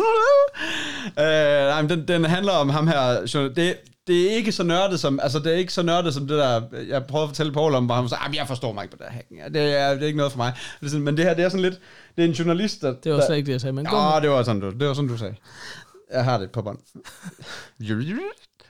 uh, 1.18 1.70
nej, 1.72 1.82
men 1.82 1.90
den, 1.90 2.08
den 2.08 2.26
handler 2.26 2.52
om 2.52 2.70
ham 2.70 2.88
her. 2.88 3.20
Det, 3.56 3.78
det 4.08 4.32
er 4.32 4.36
ikke 4.36 4.52
så 4.52 4.64
nørdet 4.64 5.00
som, 5.00 5.20
altså 5.24 5.40
det 5.40 5.54
er 5.54 5.58
ikke 5.58 5.74
så 5.74 5.82
nørdet 5.84 6.14
som 6.14 6.28
det 6.28 6.38
der, 6.38 6.62
jeg 6.88 7.06
prøvede 7.06 7.24
at 7.24 7.30
fortælle 7.30 7.54
Paul 7.54 7.76
om, 7.76 7.86
hvor 7.86 7.96
han 7.96 8.10
sagde, 8.10 8.22
"Ah, 8.24 8.36
jeg 8.36 8.48
forstår 8.48 8.74
mig 8.74 8.84
ikke 8.84 8.98
på 8.98 9.04
det 9.04 9.12
her 9.12 9.16
hacking. 9.16 9.54
Det 9.54 9.80
er, 9.80 9.94
det 9.94 10.02
er 10.04 10.06
ikke 10.08 10.18
noget 10.18 10.32
for 10.32 10.38
mig. 10.38 10.54
Det 10.80 10.86
er 10.86 10.90
sådan, 10.90 11.04
men 11.06 11.18
det 11.18 11.26
her, 11.26 11.34
det 11.34 11.46
er 11.46 11.50
sådan 11.50 11.62
lidt, 11.62 11.80
det 12.16 12.24
er 12.24 12.28
en 12.28 12.34
journalist, 12.34 12.82
der... 12.82 12.94
Det 13.04 13.12
var 13.12 13.18
der, 13.20 13.26
slet 13.26 13.36
ikke 13.38 13.46
det, 13.48 13.52
jeg 13.52 13.62
sagde, 13.62 13.74
men 13.74 13.88
Åh, 13.94 14.22
det 14.22 14.30
var 14.30 14.44
sådan, 14.44 14.62
du, 14.62 14.70
det 14.72 14.88
var 14.88 14.94
sådan, 14.94 15.10
du 15.10 15.18
sagde. 15.18 15.36
Jeg 16.14 16.24
har 16.24 16.38
det 16.38 16.52
på 16.52 16.62
bånd. 16.62 16.78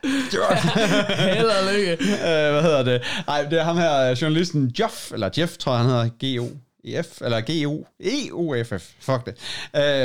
Held 1.35 1.45
og 1.45 1.73
lykke. 1.73 1.91
øh, 1.91 2.51
hvad 2.51 2.61
hedder 2.61 2.83
det? 2.83 3.01
Nej, 3.27 3.43
det 3.43 3.59
er 3.59 3.63
ham 3.63 3.77
her, 3.77 3.97
øh, 4.11 4.17
journalisten 4.21 4.71
Jeff, 4.79 5.11
eller 5.11 5.29
Jeff, 5.37 5.57
tror 5.57 5.71
jeg, 5.71 5.81
han 5.81 5.89
hedder, 5.89 6.09
G-O-E-F, 6.23 7.21
eller 7.21 7.41
G-O, 7.41 7.83
E-O-F-F, 8.03 8.83
fuck 9.01 9.25
det. 9.25 9.33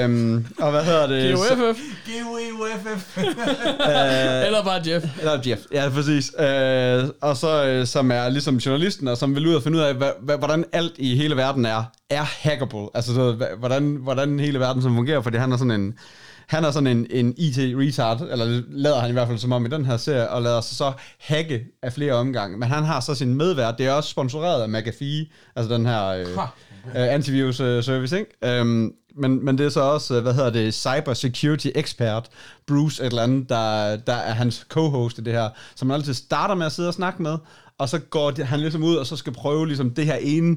Øhm, 0.04 0.46
og 0.58 0.70
hvad 0.70 0.84
hedder 0.84 1.06
det? 1.06 1.38
Så- 1.38 1.54
GOFF. 1.54 1.78
G-U-E-U-F-F. 2.08 3.18
Eller 4.46 4.64
bare 4.64 4.80
Jeff. 4.86 5.04
Eller 5.20 5.38
Jeff, 5.46 5.60
ja, 5.72 5.88
præcis. 5.94 6.32
Øh, 6.38 7.04
og 7.20 7.36
så, 7.36 7.64
øh, 7.66 7.86
som 7.86 8.10
er 8.10 8.28
ligesom 8.28 8.56
journalisten, 8.56 9.08
og 9.08 9.16
som 9.16 9.34
vil 9.34 9.46
ud 9.46 9.54
og 9.54 9.62
finde 9.62 9.78
ud 9.78 9.82
af, 9.82 9.92
hva- 9.92 10.36
hvordan 10.36 10.64
alt 10.72 10.92
i 10.98 11.16
hele 11.16 11.36
verden 11.36 11.66
er, 11.66 11.84
er 12.10 12.22
hackable. 12.42 12.86
Altså, 12.94 13.14
så, 13.14 13.46
hvordan, 13.58 13.96
hvordan 14.00 14.38
hele 14.40 14.60
verden 14.60 14.82
som 14.82 14.94
fungerer, 14.96 15.20
fordi 15.22 15.36
han 15.36 15.52
er 15.52 15.56
sådan 15.56 15.70
en, 15.70 15.94
han 16.52 16.64
er 16.64 16.70
sådan 16.70 16.86
en, 16.86 17.06
en 17.10 17.34
IT-retard, 17.36 18.20
eller 18.20 18.62
lader 18.68 19.00
han 19.00 19.10
i 19.10 19.12
hvert 19.12 19.28
fald 19.28 19.38
som 19.38 19.52
om 19.52 19.66
i 19.66 19.68
den 19.68 19.84
her 19.84 19.96
serie, 19.96 20.30
og 20.30 20.42
lader 20.42 20.60
sig 20.60 20.76
så 20.76 20.92
hacke 21.20 21.64
af 21.82 21.92
flere 21.92 22.12
omgange. 22.12 22.58
Men 22.58 22.68
han 22.68 22.84
har 22.84 23.00
så 23.00 23.14
sin 23.14 23.34
medvært, 23.34 23.78
det 23.78 23.86
er 23.86 23.92
også 23.92 24.10
sponsoreret 24.10 24.62
af 24.62 24.68
McAfee, 24.68 25.26
altså 25.56 25.74
den 25.74 25.86
her 25.86 26.06
øh, 26.06 26.26
øh, 26.86 27.14
antivirus 27.14 27.60
øh, 27.60 27.82
service, 27.82 28.18
ikke? 28.18 28.30
Øhm, 28.44 28.92
men, 29.16 29.44
men 29.44 29.58
det 29.58 29.66
er 29.66 29.70
så 29.70 29.80
også, 29.80 30.14
øh, 30.16 30.22
hvad 30.22 30.34
hedder 30.34 30.50
det, 30.50 30.74
cyber 30.74 31.14
security 31.14 31.68
expert, 31.74 32.28
Bruce 32.66 33.02
et 33.02 33.06
eller 33.06 33.22
andet, 33.22 33.48
der, 33.48 33.96
der 33.96 34.14
er 34.14 34.32
hans 34.32 34.66
co-host 34.68 35.18
i 35.18 35.20
det 35.20 35.32
her, 35.32 35.48
som 35.74 35.88
man 35.88 35.94
altid 35.94 36.14
starter 36.14 36.54
med 36.54 36.66
at 36.66 36.72
sidde 36.72 36.88
og 36.88 36.94
snakke 36.94 37.22
med, 37.22 37.38
og 37.78 37.88
så 37.88 37.98
går 37.98 38.30
det, 38.30 38.46
han 38.46 38.60
ligesom 38.60 38.82
ud, 38.82 38.96
og 38.96 39.06
så 39.06 39.16
skal 39.16 39.32
prøve 39.32 39.66
ligesom 39.66 39.90
det 39.90 40.06
her 40.06 40.16
ene, 40.16 40.56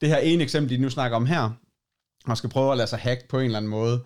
det 0.00 0.08
her 0.08 0.18
ene 0.18 0.42
eksempel, 0.42 0.76
de 0.76 0.82
nu 0.82 0.90
snakker 0.90 1.16
om 1.16 1.26
her, 1.26 1.50
og 2.26 2.36
skal 2.36 2.50
prøve 2.50 2.72
at 2.72 2.76
lade 2.76 2.88
sig 2.88 2.98
hack 2.98 3.28
på 3.28 3.38
en 3.38 3.44
eller 3.44 3.58
anden 3.58 3.70
måde. 3.70 4.00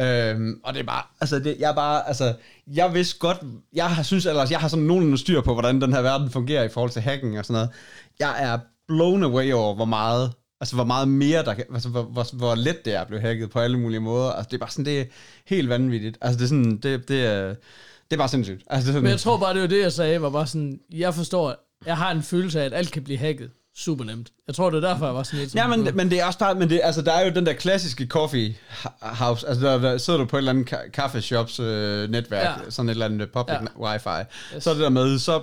Øhm, 0.00 0.60
og 0.64 0.74
det 0.74 0.80
er 0.80 0.84
bare, 0.84 1.02
altså, 1.20 1.38
det, 1.38 1.56
jeg 1.58 1.70
er 1.70 1.74
bare, 1.74 2.08
altså, 2.08 2.34
jeg 2.66 2.94
vidste 2.94 3.18
godt, 3.18 3.38
jeg 3.72 3.90
har, 3.90 4.02
synes 4.02 4.26
ellers, 4.26 4.40
altså, 4.40 4.54
jeg 4.54 4.60
har 4.60 4.68
sådan 4.68 4.84
nogenlunde 4.84 5.18
styr 5.18 5.40
på, 5.40 5.52
hvordan 5.52 5.80
den 5.80 5.92
her 5.92 6.02
verden 6.02 6.30
fungerer 6.30 6.64
i 6.64 6.68
forhold 6.68 6.90
til 6.90 7.02
hacking 7.02 7.38
og 7.38 7.44
sådan 7.44 7.54
noget. 7.54 7.70
Jeg 8.18 8.42
er 8.42 8.58
blown 8.88 9.22
away 9.22 9.52
over, 9.52 9.74
hvor 9.74 9.84
meget, 9.84 10.32
altså, 10.60 10.74
hvor 10.74 10.84
meget 10.84 11.08
mere, 11.08 11.44
der 11.44 11.54
kan, 11.54 11.64
altså, 11.74 11.88
hvor, 11.88 12.02
hvor, 12.02 12.36
hvor 12.36 12.54
let 12.54 12.84
det 12.84 12.94
er 12.94 13.00
at 13.00 13.06
blive 13.06 13.20
hacket 13.20 13.50
på 13.50 13.58
alle 13.58 13.78
mulige 13.78 14.00
måder. 14.00 14.30
Altså, 14.30 14.48
det 14.50 14.56
er 14.56 14.60
bare 14.60 14.70
sådan, 14.70 14.84
det 14.84 15.00
er 15.00 15.04
helt 15.46 15.68
vanvittigt. 15.68 16.18
Altså, 16.20 16.38
det 16.38 16.44
er 16.44 16.48
sådan, 16.48 16.76
det, 16.76 17.08
det 17.08 17.26
er, 17.26 17.48
det 17.48 18.12
er 18.12 18.16
bare 18.16 18.28
sindssygt. 18.28 18.62
Altså, 18.66 18.86
det 18.86 18.88
er 18.88 18.92
sådan, 18.92 19.02
Men 19.02 19.10
jeg 19.10 19.20
tror 19.20 19.38
bare, 19.38 19.54
det 19.54 19.62
var 19.62 19.68
det, 19.68 19.80
jeg 19.80 19.92
sagde, 19.92 20.22
var 20.22 20.30
bare 20.30 20.46
sådan, 20.46 20.80
jeg 20.92 21.14
forstår, 21.14 21.54
jeg 21.86 21.96
har 21.96 22.10
en 22.10 22.22
følelse 22.22 22.60
af, 22.60 22.64
at 22.64 22.74
alt 22.74 22.92
kan 22.92 23.04
blive 23.04 23.18
hacket 23.18 23.50
super 23.76 24.04
nemt. 24.04 24.28
Jeg 24.46 24.54
tror, 24.54 24.70
det 24.70 24.84
er 24.84 24.88
derfor, 24.88 25.06
jeg 25.06 25.14
var 25.14 25.22
sådan 25.22 25.40
lidt... 25.40 25.54
Ja, 25.54 25.66
men, 25.66 25.88
men 25.94 26.10
det 26.10 26.20
er 26.20 26.24
også 26.24 26.38
bare, 26.38 26.54
men 26.54 26.70
det, 26.70 26.80
altså, 26.84 27.02
der 27.02 27.12
er 27.12 27.24
jo 27.26 27.32
den 27.34 27.46
der 27.46 27.52
klassiske 27.52 28.06
coffee 28.06 28.56
house, 29.02 29.48
altså 29.48 29.66
der, 29.66 29.78
der 29.78 29.98
sidder 29.98 30.18
du 30.18 30.24
på 30.24 30.36
et 30.36 30.38
eller 30.40 30.52
andet 30.52 30.72
ka- 30.72 30.90
kaffeshops 30.90 31.60
øh, 31.60 32.10
netværk, 32.10 32.60
ja. 32.64 32.70
Sådan 32.70 32.88
et 32.88 32.92
eller 32.92 33.06
andet 33.06 33.30
public 33.32 33.56
Ja. 33.78 33.80
wifi, 33.92 34.24
yes. 34.56 34.64
så 34.64 34.70
er 34.70 34.74
det 34.74 34.82
der 34.82 34.88
med, 34.88 35.18
så, 35.18 35.42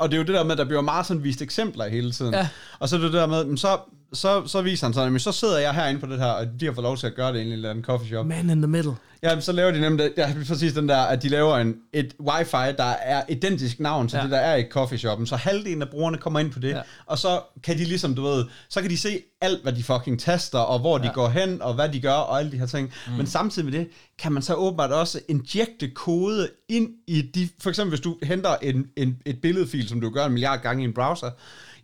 og 0.00 0.08
det 0.10 0.14
er 0.16 0.18
jo 0.18 0.24
det 0.26 0.34
der 0.34 0.44
med, 0.44 0.52
at 0.52 0.58
der 0.58 0.64
bliver 0.64 0.80
meget 0.82 1.06
sådan 1.06 1.24
vist 1.24 1.42
eksempler 1.42 1.88
hele 1.88 2.12
tiden, 2.12 2.34
Ja. 2.34 2.48
og 2.78 2.88
så 2.88 2.96
er 2.96 3.00
det 3.00 3.12
der 3.12 3.26
med, 3.26 3.56
så, 3.56 3.78
så, 4.14 4.46
så 4.46 4.62
viser 4.62 4.86
han 4.86 4.94
sådan, 4.94 5.12
men 5.12 5.20
så 5.20 5.32
sidder 5.32 5.58
jeg 5.58 5.74
herinde 5.74 6.00
på 6.00 6.06
det 6.06 6.18
her, 6.18 6.26
og 6.26 6.46
de 6.60 6.66
har 6.66 6.72
fået 6.72 6.82
lov 6.82 6.96
til 6.96 7.06
at 7.06 7.14
gøre 7.14 7.32
det 7.32 7.38
i 7.38 7.46
en 7.46 7.52
eller 7.52 7.70
anden 7.70 7.84
coffee 7.84 8.08
shop. 8.08 8.26
Man 8.26 8.50
in 8.50 8.62
the 8.62 8.66
middle. 8.66 8.94
Ja, 9.22 9.40
så 9.40 9.52
laver 9.52 9.70
de 9.70 9.80
nemlig, 9.80 10.10
ja, 10.16 10.34
præcis 10.48 10.72
den 10.72 10.88
der, 10.88 10.96
at 10.96 11.22
de 11.22 11.28
laver 11.28 11.56
en, 11.56 11.76
et 11.92 12.14
wifi, 12.20 12.76
der 12.76 12.84
er 12.84 13.22
identisk 13.28 13.80
navn 13.80 14.08
til 14.08 14.16
ja. 14.16 14.22
Det, 14.22 14.30
der 14.30 14.38
er 14.38 14.56
i 14.56 14.64
coffeeshoppen, 14.70 15.26
så 15.26 15.36
halvdelen 15.36 15.82
af 15.82 15.88
brugerne 15.88 16.18
kommer 16.18 16.40
ind 16.40 16.50
på 16.50 16.58
det. 16.58 16.68
Ja. 16.68 16.80
og 17.06 17.18
så 17.18 17.40
kan 17.62 17.78
de 17.78 17.84
ligesom, 17.84 18.14
du 18.14 18.22
ved, 18.22 18.44
så 18.68 18.80
kan 18.80 18.90
de 18.90 18.98
se 18.98 19.20
alt, 19.40 19.62
hvad 19.62 19.72
de 19.72 19.82
fucking 19.82 20.20
taster, 20.20 20.58
og 20.58 20.78
hvor 20.78 20.98
ja. 20.98 21.08
de 21.08 21.10
går 21.14 21.28
hen, 21.28 21.62
og 21.62 21.74
hvad 21.74 21.88
de 21.88 22.00
gør, 22.00 22.12
og 22.12 22.38
alle 22.38 22.52
de 22.52 22.58
her 22.58 22.66
ting. 22.66 22.92
Mm. 23.06 23.12
Men 23.12 23.26
samtidig 23.26 23.70
med 23.70 23.78
det, 23.78 23.88
kan 24.18 24.32
man 24.32 24.42
så 24.42 24.54
åbenbart 24.54 24.92
også 24.92 25.20
injekte 25.28 25.90
kode 25.90 26.48
ind 26.68 26.88
i 27.06 27.22
de, 27.22 27.48
for 27.60 27.68
eksempel 27.70 27.90
hvis 27.90 28.00
du 28.00 28.18
henter 28.22 28.56
en, 28.62 28.86
en, 28.96 29.16
et 29.26 29.40
billedfil, 29.40 29.88
som 29.88 30.00
du 30.00 30.10
gør 30.10 30.26
en 30.26 30.32
milliard 30.32 30.62
gange 30.62 30.82
i 30.82 30.86
en 30.86 30.94
browser, 30.94 31.30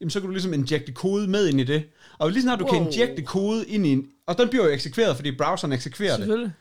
jamen 0.00 0.10
så 0.10 0.20
kan 0.20 0.26
du 0.26 0.32
ligesom 0.32 0.54
injekte 0.54 0.92
kode 0.92 1.28
med 1.28 1.48
ind 1.48 1.60
i 1.60 1.64
det. 1.64 1.84
Og 2.20 2.30
lige 2.30 2.42
snart 2.42 2.58
du 2.58 2.64
wow. 2.64 2.72
kan 2.72 2.82
Wow. 2.82 2.90
injekte 2.90 3.22
kode 3.22 3.66
ind 3.66 3.86
i 3.86 3.92
en, 3.92 4.06
og 4.26 4.38
den 4.38 4.48
bliver 4.48 4.64
jo 4.64 4.70
eksekveret, 4.70 5.16
fordi 5.16 5.36
browseren 5.36 5.72
eksekverer 5.72 6.16
det 6.16 6.52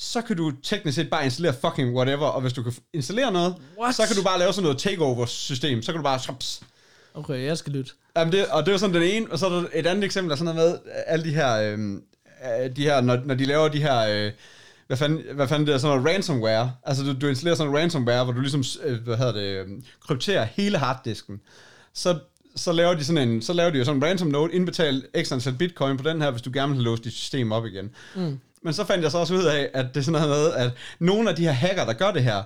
så 0.00 0.22
kan 0.22 0.36
du 0.36 0.52
teknisk 0.62 0.96
set 0.96 1.10
bare 1.10 1.24
installere 1.24 1.54
fucking 1.60 1.94
whatever, 1.96 2.26
og 2.26 2.40
hvis 2.40 2.52
du 2.52 2.62
kan 2.62 2.72
installere 2.92 3.32
noget, 3.32 3.54
What? 3.80 3.94
så 3.94 4.02
kan 4.06 4.16
du 4.16 4.22
bare 4.22 4.38
lave 4.38 4.52
sådan 4.52 4.62
noget 4.62 4.78
takeover-system, 4.78 5.82
så 5.82 5.92
kan 5.92 5.98
du 5.98 6.02
bare... 6.02 6.18
Shups. 6.18 6.62
Okay, 7.14 7.44
jeg 7.44 7.58
skal 7.58 7.72
lytte. 7.72 7.92
Jamen 8.16 8.32
det, 8.32 8.46
og 8.46 8.66
det 8.66 8.74
er 8.74 8.78
sådan 8.78 8.94
den 8.94 9.02
ene, 9.02 9.26
og 9.32 9.38
så 9.38 9.46
er 9.46 9.50
der 9.50 9.64
et 9.74 9.86
andet 9.86 10.04
eksempel, 10.04 10.28
der 10.28 10.34
er 10.34 10.38
sådan 10.38 10.54
noget 10.54 10.80
med, 10.84 10.92
alle 11.06 11.24
de 11.24 11.34
her, 11.34 11.72
øhm, 11.72 12.02
øh, 12.62 12.76
de 12.76 12.82
her 12.82 13.00
når, 13.00 13.20
når 13.24 13.34
de 13.34 13.44
laver 13.44 13.68
de 13.68 13.82
her, 13.82 13.98
øh, 14.26 14.32
hvad 14.86 14.96
fanden, 14.96 15.22
hvad 15.34 15.48
fanden 15.48 15.66
det 15.66 15.74
er, 15.74 15.78
sådan 15.78 15.96
noget 15.96 16.14
ransomware, 16.14 16.72
altså 16.84 17.04
du, 17.04 17.12
du 17.20 17.26
installerer 17.26 17.56
sådan 17.56 17.70
noget 17.70 17.82
ransomware, 17.82 18.24
hvor 18.24 18.32
du 18.32 18.40
ligesom, 18.40 18.64
øh, 18.84 19.02
hvad 19.02 19.16
hedder 19.16 19.32
det, 19.32 19.42
øh, 19.42 19.66
krypterer 20.06 20.44
hele 20.44 20.78
harddisken, 20.78 21.40
så 21.94 22.18
så 22.56 22.72
laver 22.72 22.94
de 22.94 23.04
sådan 23.04 23.28
en, 23.28 23.42
så 23.42 23.52
laver 23.52 23.70
de 23.70 23.78
jo 23.78 23.84
sådan 23.84 23.96
en 23.96 24.04
ransom 24.04 24.28
note, 24.28 24.54
indbetal 24.54 25.04
x 25.22 25.32
antal 25.32 25.54
bitcoin 25.54 25.96
på 25.96 26.08
den 26.08 26.22
her, 26.22 26.30
hvis 26.30 26.42
du 26.42 26.50
gerne 26.54 26.74
vil 26.74 26.82
låse 26.82 27.02
dit 27.02 27.12
system 27.12 27.52
op 27.52 27.66
igen. 27.66 27.90
Mm. 28.16 28.40
Men 28.62 28.72
så 28.72 28.84
fandt 28.84 29.02
jeg 29.02 29.10
så 29.10 29.18
også 29.18 29.34
ud 29.34 29.44
af, 29.44 29.70
at 29.74 29.86
det 29.94 29.96
er 29.96 30.04
sådan 30.04 30.20
noget 30.20 30.38
med, 30.38 30.52
at 30.52 30.70
nogle 30.98 31.30
af 31.30 31.36
de 31.36 31.42
her 31.42 31.52
hacker, 31.52 31.84
der 31.84 31.92
gør 31.92 32.10
det 32.10 32.22
her, 32.22 32.42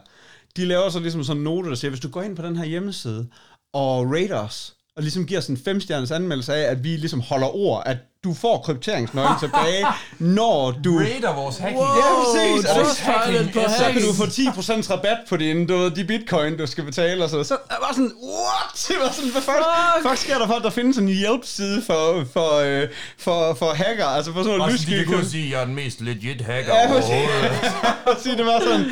de 0.57 0.65
laver 0.65 0.89
så 0.89 1.01
ligesom 1.01 1.25
sådan 1.25 1.41
en 1.41 1.45
note, 1.45 1.69
der 1.69 1.75
siger, 1.75 1.91
hvis 1.91 2.01
du 2.01 2.09
går 2.09 2.23
ind 2.23 2.37
på 2.37 2.43
den 2.43 2.57
her 2.57 2.65
hjemmeside 2.65 3.27
og 3.73 4.13
rater 4.13 4.39
os, 4.39 4.75
og 4.97 5.03
ligesom 5.03 5.27
giver 5.27 5.41
sådan 5.41 5.57
en 5.57 5.63
femstjerners 5.63 6.11
anmeldelse 6.11 6.55
af, 6.55 6.71
at 6.71 6.85
vi 6.85 6.89
ligesom 6.89 7.21
holder 7.21 7.57
ord, 7.57 7.83
at 7.87 7.97
du 8.25 8.35
får 8.35 8.63
krypteringsnøglen 8.65 9.39
tilbage, 9.45 9.87
når 10.19 10.71
du... 10.85 10.99
Raider 10.99 11.35
vores 11.35 11.57
hacking. 11.59 11.79
Wow. 11.81 11.87
Ja, 11.97 12.03
præcis. 12.23 12.71
Og 12.71 12.77
Trustpilot 12.77 13.47
på 13.55 13.61
så 13.71 13.77
kan 13.77 13.85
hacking. 13.85 14.07
du 14.07 14.13
få 14.15 14.25
10% 14.25 14.91
rabat 14.93 15.19
på 15.29 15.37
din, 15.37 15.67
du 15.67 15.77
ved, 15.77 15.91
de 15.91 16.05
bitcoin, 16.05 16.57
du 16.59 16.67
skal 16.67 16.85
betale 16.85 17.25
og 17.25 17.31
så. 17.31 17.45
Så 17.45 17.57
jeg 17.71 17.77
var 17.81 17.89
sådan, 17.93 18.13
what? 18.23 18.87
Det 18.89 18.97
var 19.05 19.11
sådan, 19.13 19.31
hvad 19.31 19.43
fuck, 19.43 19.57
Fuck. 19.57 20.09
fuck 20.09 20.19
sker 20.21 20.39
der 20.39 20.47
for, 20.47 20.55
at 20.55 20.63
der 20.63 20.71
findes 20.71 20.99
en 20.99 21.09
hjælpside 21.09 21.83
for, 21.87 22.25
for, 22.33 22.51
øh, 22.59 22.89
for, 23.19 23.55
for 23.55 23.71
hacker, 23.75 24.07
altså 24.07 24.33
for 24.33 24.43
sådan 24.43 24.59
noget 24.59 24.73
Og 24.73 24.79
så 24.79 24.87
de 25.11 25.17
og 25.17 25.25
sige, 25.25 25.45
at 25.47 25.53
jeg 25.53 25.61
er 25.61 25.65
den 25.65 25.75
mest 25.75 26.01
legit 26.01 26.41
hacker 26.41 26.75
Ja, 26.75 26.93
overhovedet. 26.93 27.53
Præcis, 28.07 28.33
det 28.37 28.47
var 28.47 28.61
sådan, 28.61 28.85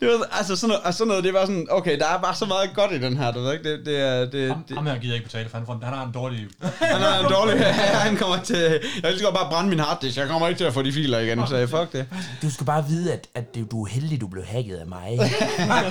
det 0.00 0.08
var, 0.08 0.36
altså 0.38 0.56
sådan 0.56 0.68
noget, 0.68 0.82
altså 0.84 0.98
sådan 0.98 1.08
noget, 1.08 1.24
det 1.24 1.34
var 1.34 1.40
sådan, 1.46 1.66
okay, 1.70 1.98
der 1.98 2.06
er 2.06 2.18
bare 2.22 2.34
så 2.34 2.44
meget 2.46 2.70
godt 2.74 2.92
i 2.92 2.98
den 3.00 3.16
her, 3.16 3.32
du 3.32 3.40
ved 3.40 3.52
ikke, 3.52 3.72
det, 3.72 3.86
det 3.86 4.00
er, 4.00 4.20
det, 4.30 4.48
Ham, 4.48 4.62
det, 4.68 4.76
ham 4.76 4.86
her 4.86 4.98
gider 4.98 5.14
ikke 5.14 5.26
betale, 5.26 5.48
for 5.50 5.56
han, 5.58 5.66
får- 5.66 5.80
han 5.82 5.94
har 5.94 6.06
en 6.06 6.12
dårlig... 6.12 6.46
han 6.80 7.02
er 7.02 7.18
en 7.24 7.32
dårlig, 7.32 7.64
han 8.06 8.16
kommer 8.16 8.38
til, 8.42 8.71
jeg 9.02 9.12
lige 9.12 9.24
godt 9.24 9.34
bare 9.34 9.50
brænde 9.50 9.70
min 9.70 9.78
harddisk, 9.78 10.16
jeg 10.16 10.28
kommer 10.28 10.48
ikke 10.48 10.58
til 10.58 10.64
at 10.64 10.74
få 10.74 10.82
de 10.82 10.92
filer 10.92 11.18
igen, 11.18 11.46
så 11.46 11.56
jeg, 11.56 11.68
fuck 11.68 11.92
det. 11.92 12.06
Du 12.42 12.50
skal 12.50 12.66
bare 12.66 12.84
vide, 12.88 13.12
at, 13.12 13.28
at 13.34 13.54
du 13.70 13.82
er 13.84 13.88
heldig, 13.88 14.20
du 14.20 14.26
blev 14.26 14.44
hacket 14.44 14.76
af 14.76 14.86
mig. 14.86 15.18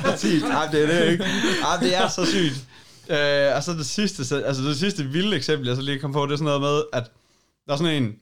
Præcis. 0.03 0.43
Ej, 0.43 0.67
det 0.71 0.83
er 0.83 0.87
det 0.87 1.11
ikke. 1.11 1.23
Ej, 1.63 1.77
det 1.81 1.95
er 1.97 2.07
så 2.07 2.25
sygt. 2.25 2.65
Øh, 3.09 3.55
og 3.55 3.63
så 3.63 3.71
det 3.73 3.85
sidste, 3.85 4.25
så- 4.25 4.41
altså 4.41 4.63
det 4.63 4.77
sidste 4.79 5.03
vilde 5.03 5.35
eksempel, 5.37 5.67
jeg 5.67 5.75
så 5.75 5.81
lige 5.81 5.99
kom 5.99 6.13
på, 6.13 6.25
det 6.25 6.31
er 6.31 6.35
sådan 6.37 6.45
noget 6.45 6.61
med, 6.61 6.81
at 6.93 7.03
der 7.67 7.73
er 7.73 7.77
sådan 7.77 8.03
en, 8.03 8.13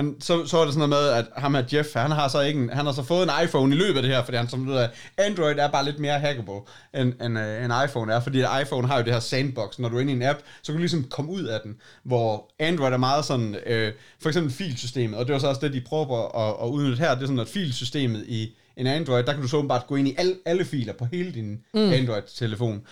han, 0.00 0.16
så, 0.20 0.46
så 0.46 0.58
er 0.58 0.64
det 0.64 0.74
sådan 0.74 0.88
noget 0.88 1.04
med, 1.04 1.12
at 1.12 1.26
ham 1.36 1.54
her 1.54 1.64
Jeff, 1.72 1.88
han 1.94 2.10
har 2.10 2.28
så 2.28 2.40
ikke 2.40 2.60
en, 2.60 2.70
han 2.70 2.86
har 2.86 2.92
så 2.92 3.02
fået 3.02 3.22
en 3.22 3.44
iPhone 3.44 3.74
i 3.74 3.78
løbet 3.78 3.96
af 3.96 4.02
det 4.02 4.10
her, 4.10 4.24
fordi 4.24 4.36
han 4.36 4.48
som 4.48 4.66
ved, 4.66 4.76
at 4.76 4.90
Android 5.18 5.58
er 5.58 5.70
bare 5.70 5.84
lidt 5.84 5.98
mere 5.98 6.18
hackable, 6.18 6.60
end, 6.94 7.12
end, 7.22 7.38
uh, 7.38 7.64
end 7.64 7.72
iPhone 7.84 8.12
er, 8.12 8.20
fordi 8.20 8.38
iPhone 8.62 8.88
har 8.88 8.98
jo 8.98 9.04
det 9.04 9.12
her 9.12 9.20
sandbox, 9.20 9.78
når 9.78 9.88
du 9.88 9.96
er 9.96 10.00
inde 10.00 10.12
i 10.12 10.16
en 10.16 10.22
app, 10.22 10.38
så 10.62 10.72
kan 10.72 10.74
du 10.74 10.78
ligesom 10.78 11.04
komme 11.04 11.30
ud 11.30 11.44
af 11.44 11.60
den, 11.64 11.76
hvor 12.02 12.50
Android 12.58 12.92
er 12.92 12.96
meget 12.96 13.24
sådan, 13.24 13.56
øh, 13.66 13.92
for 14.22 14.28
eksempel 14.28 14.52
filsystemet, 14.52 15.18
og 15.18 15.26
det 15.26 15.32
var 15.32 15.38
så 15.38 15.48
også 15.48 15.60
det, 15.60 15.72
de 15.72 15.80
prøver 15.80 16.48
at, 16.48 16.66
at 16.66 16.70
udnytte 16.70 16.98
her, 16.98 17.14
det 17.14 17.22
er 17.22 17.26
sådan, 17.26 17.38
at 17.38 17.48
filsystemet 17.48 18.24
i 18.28 18.56
en 18.76 18.86
Android, 18.86 19.24
der 19.24 19.32
kan 19.32 19.42
du 19.42 19.48
så 19.48 19.56
åbenbart 19.56 19.86
gå 19.86 19.96
ind 19.96 20.08
i 20.08 20.14
alle, 20.18 20.34
alle 20.46 20.64
filer 20.64 20.92
på 20.92 21.04
hele 21.04 21.32
din 21.32 21.60
mm. 21.74 21.80
Android-telefon. 21.80 22.82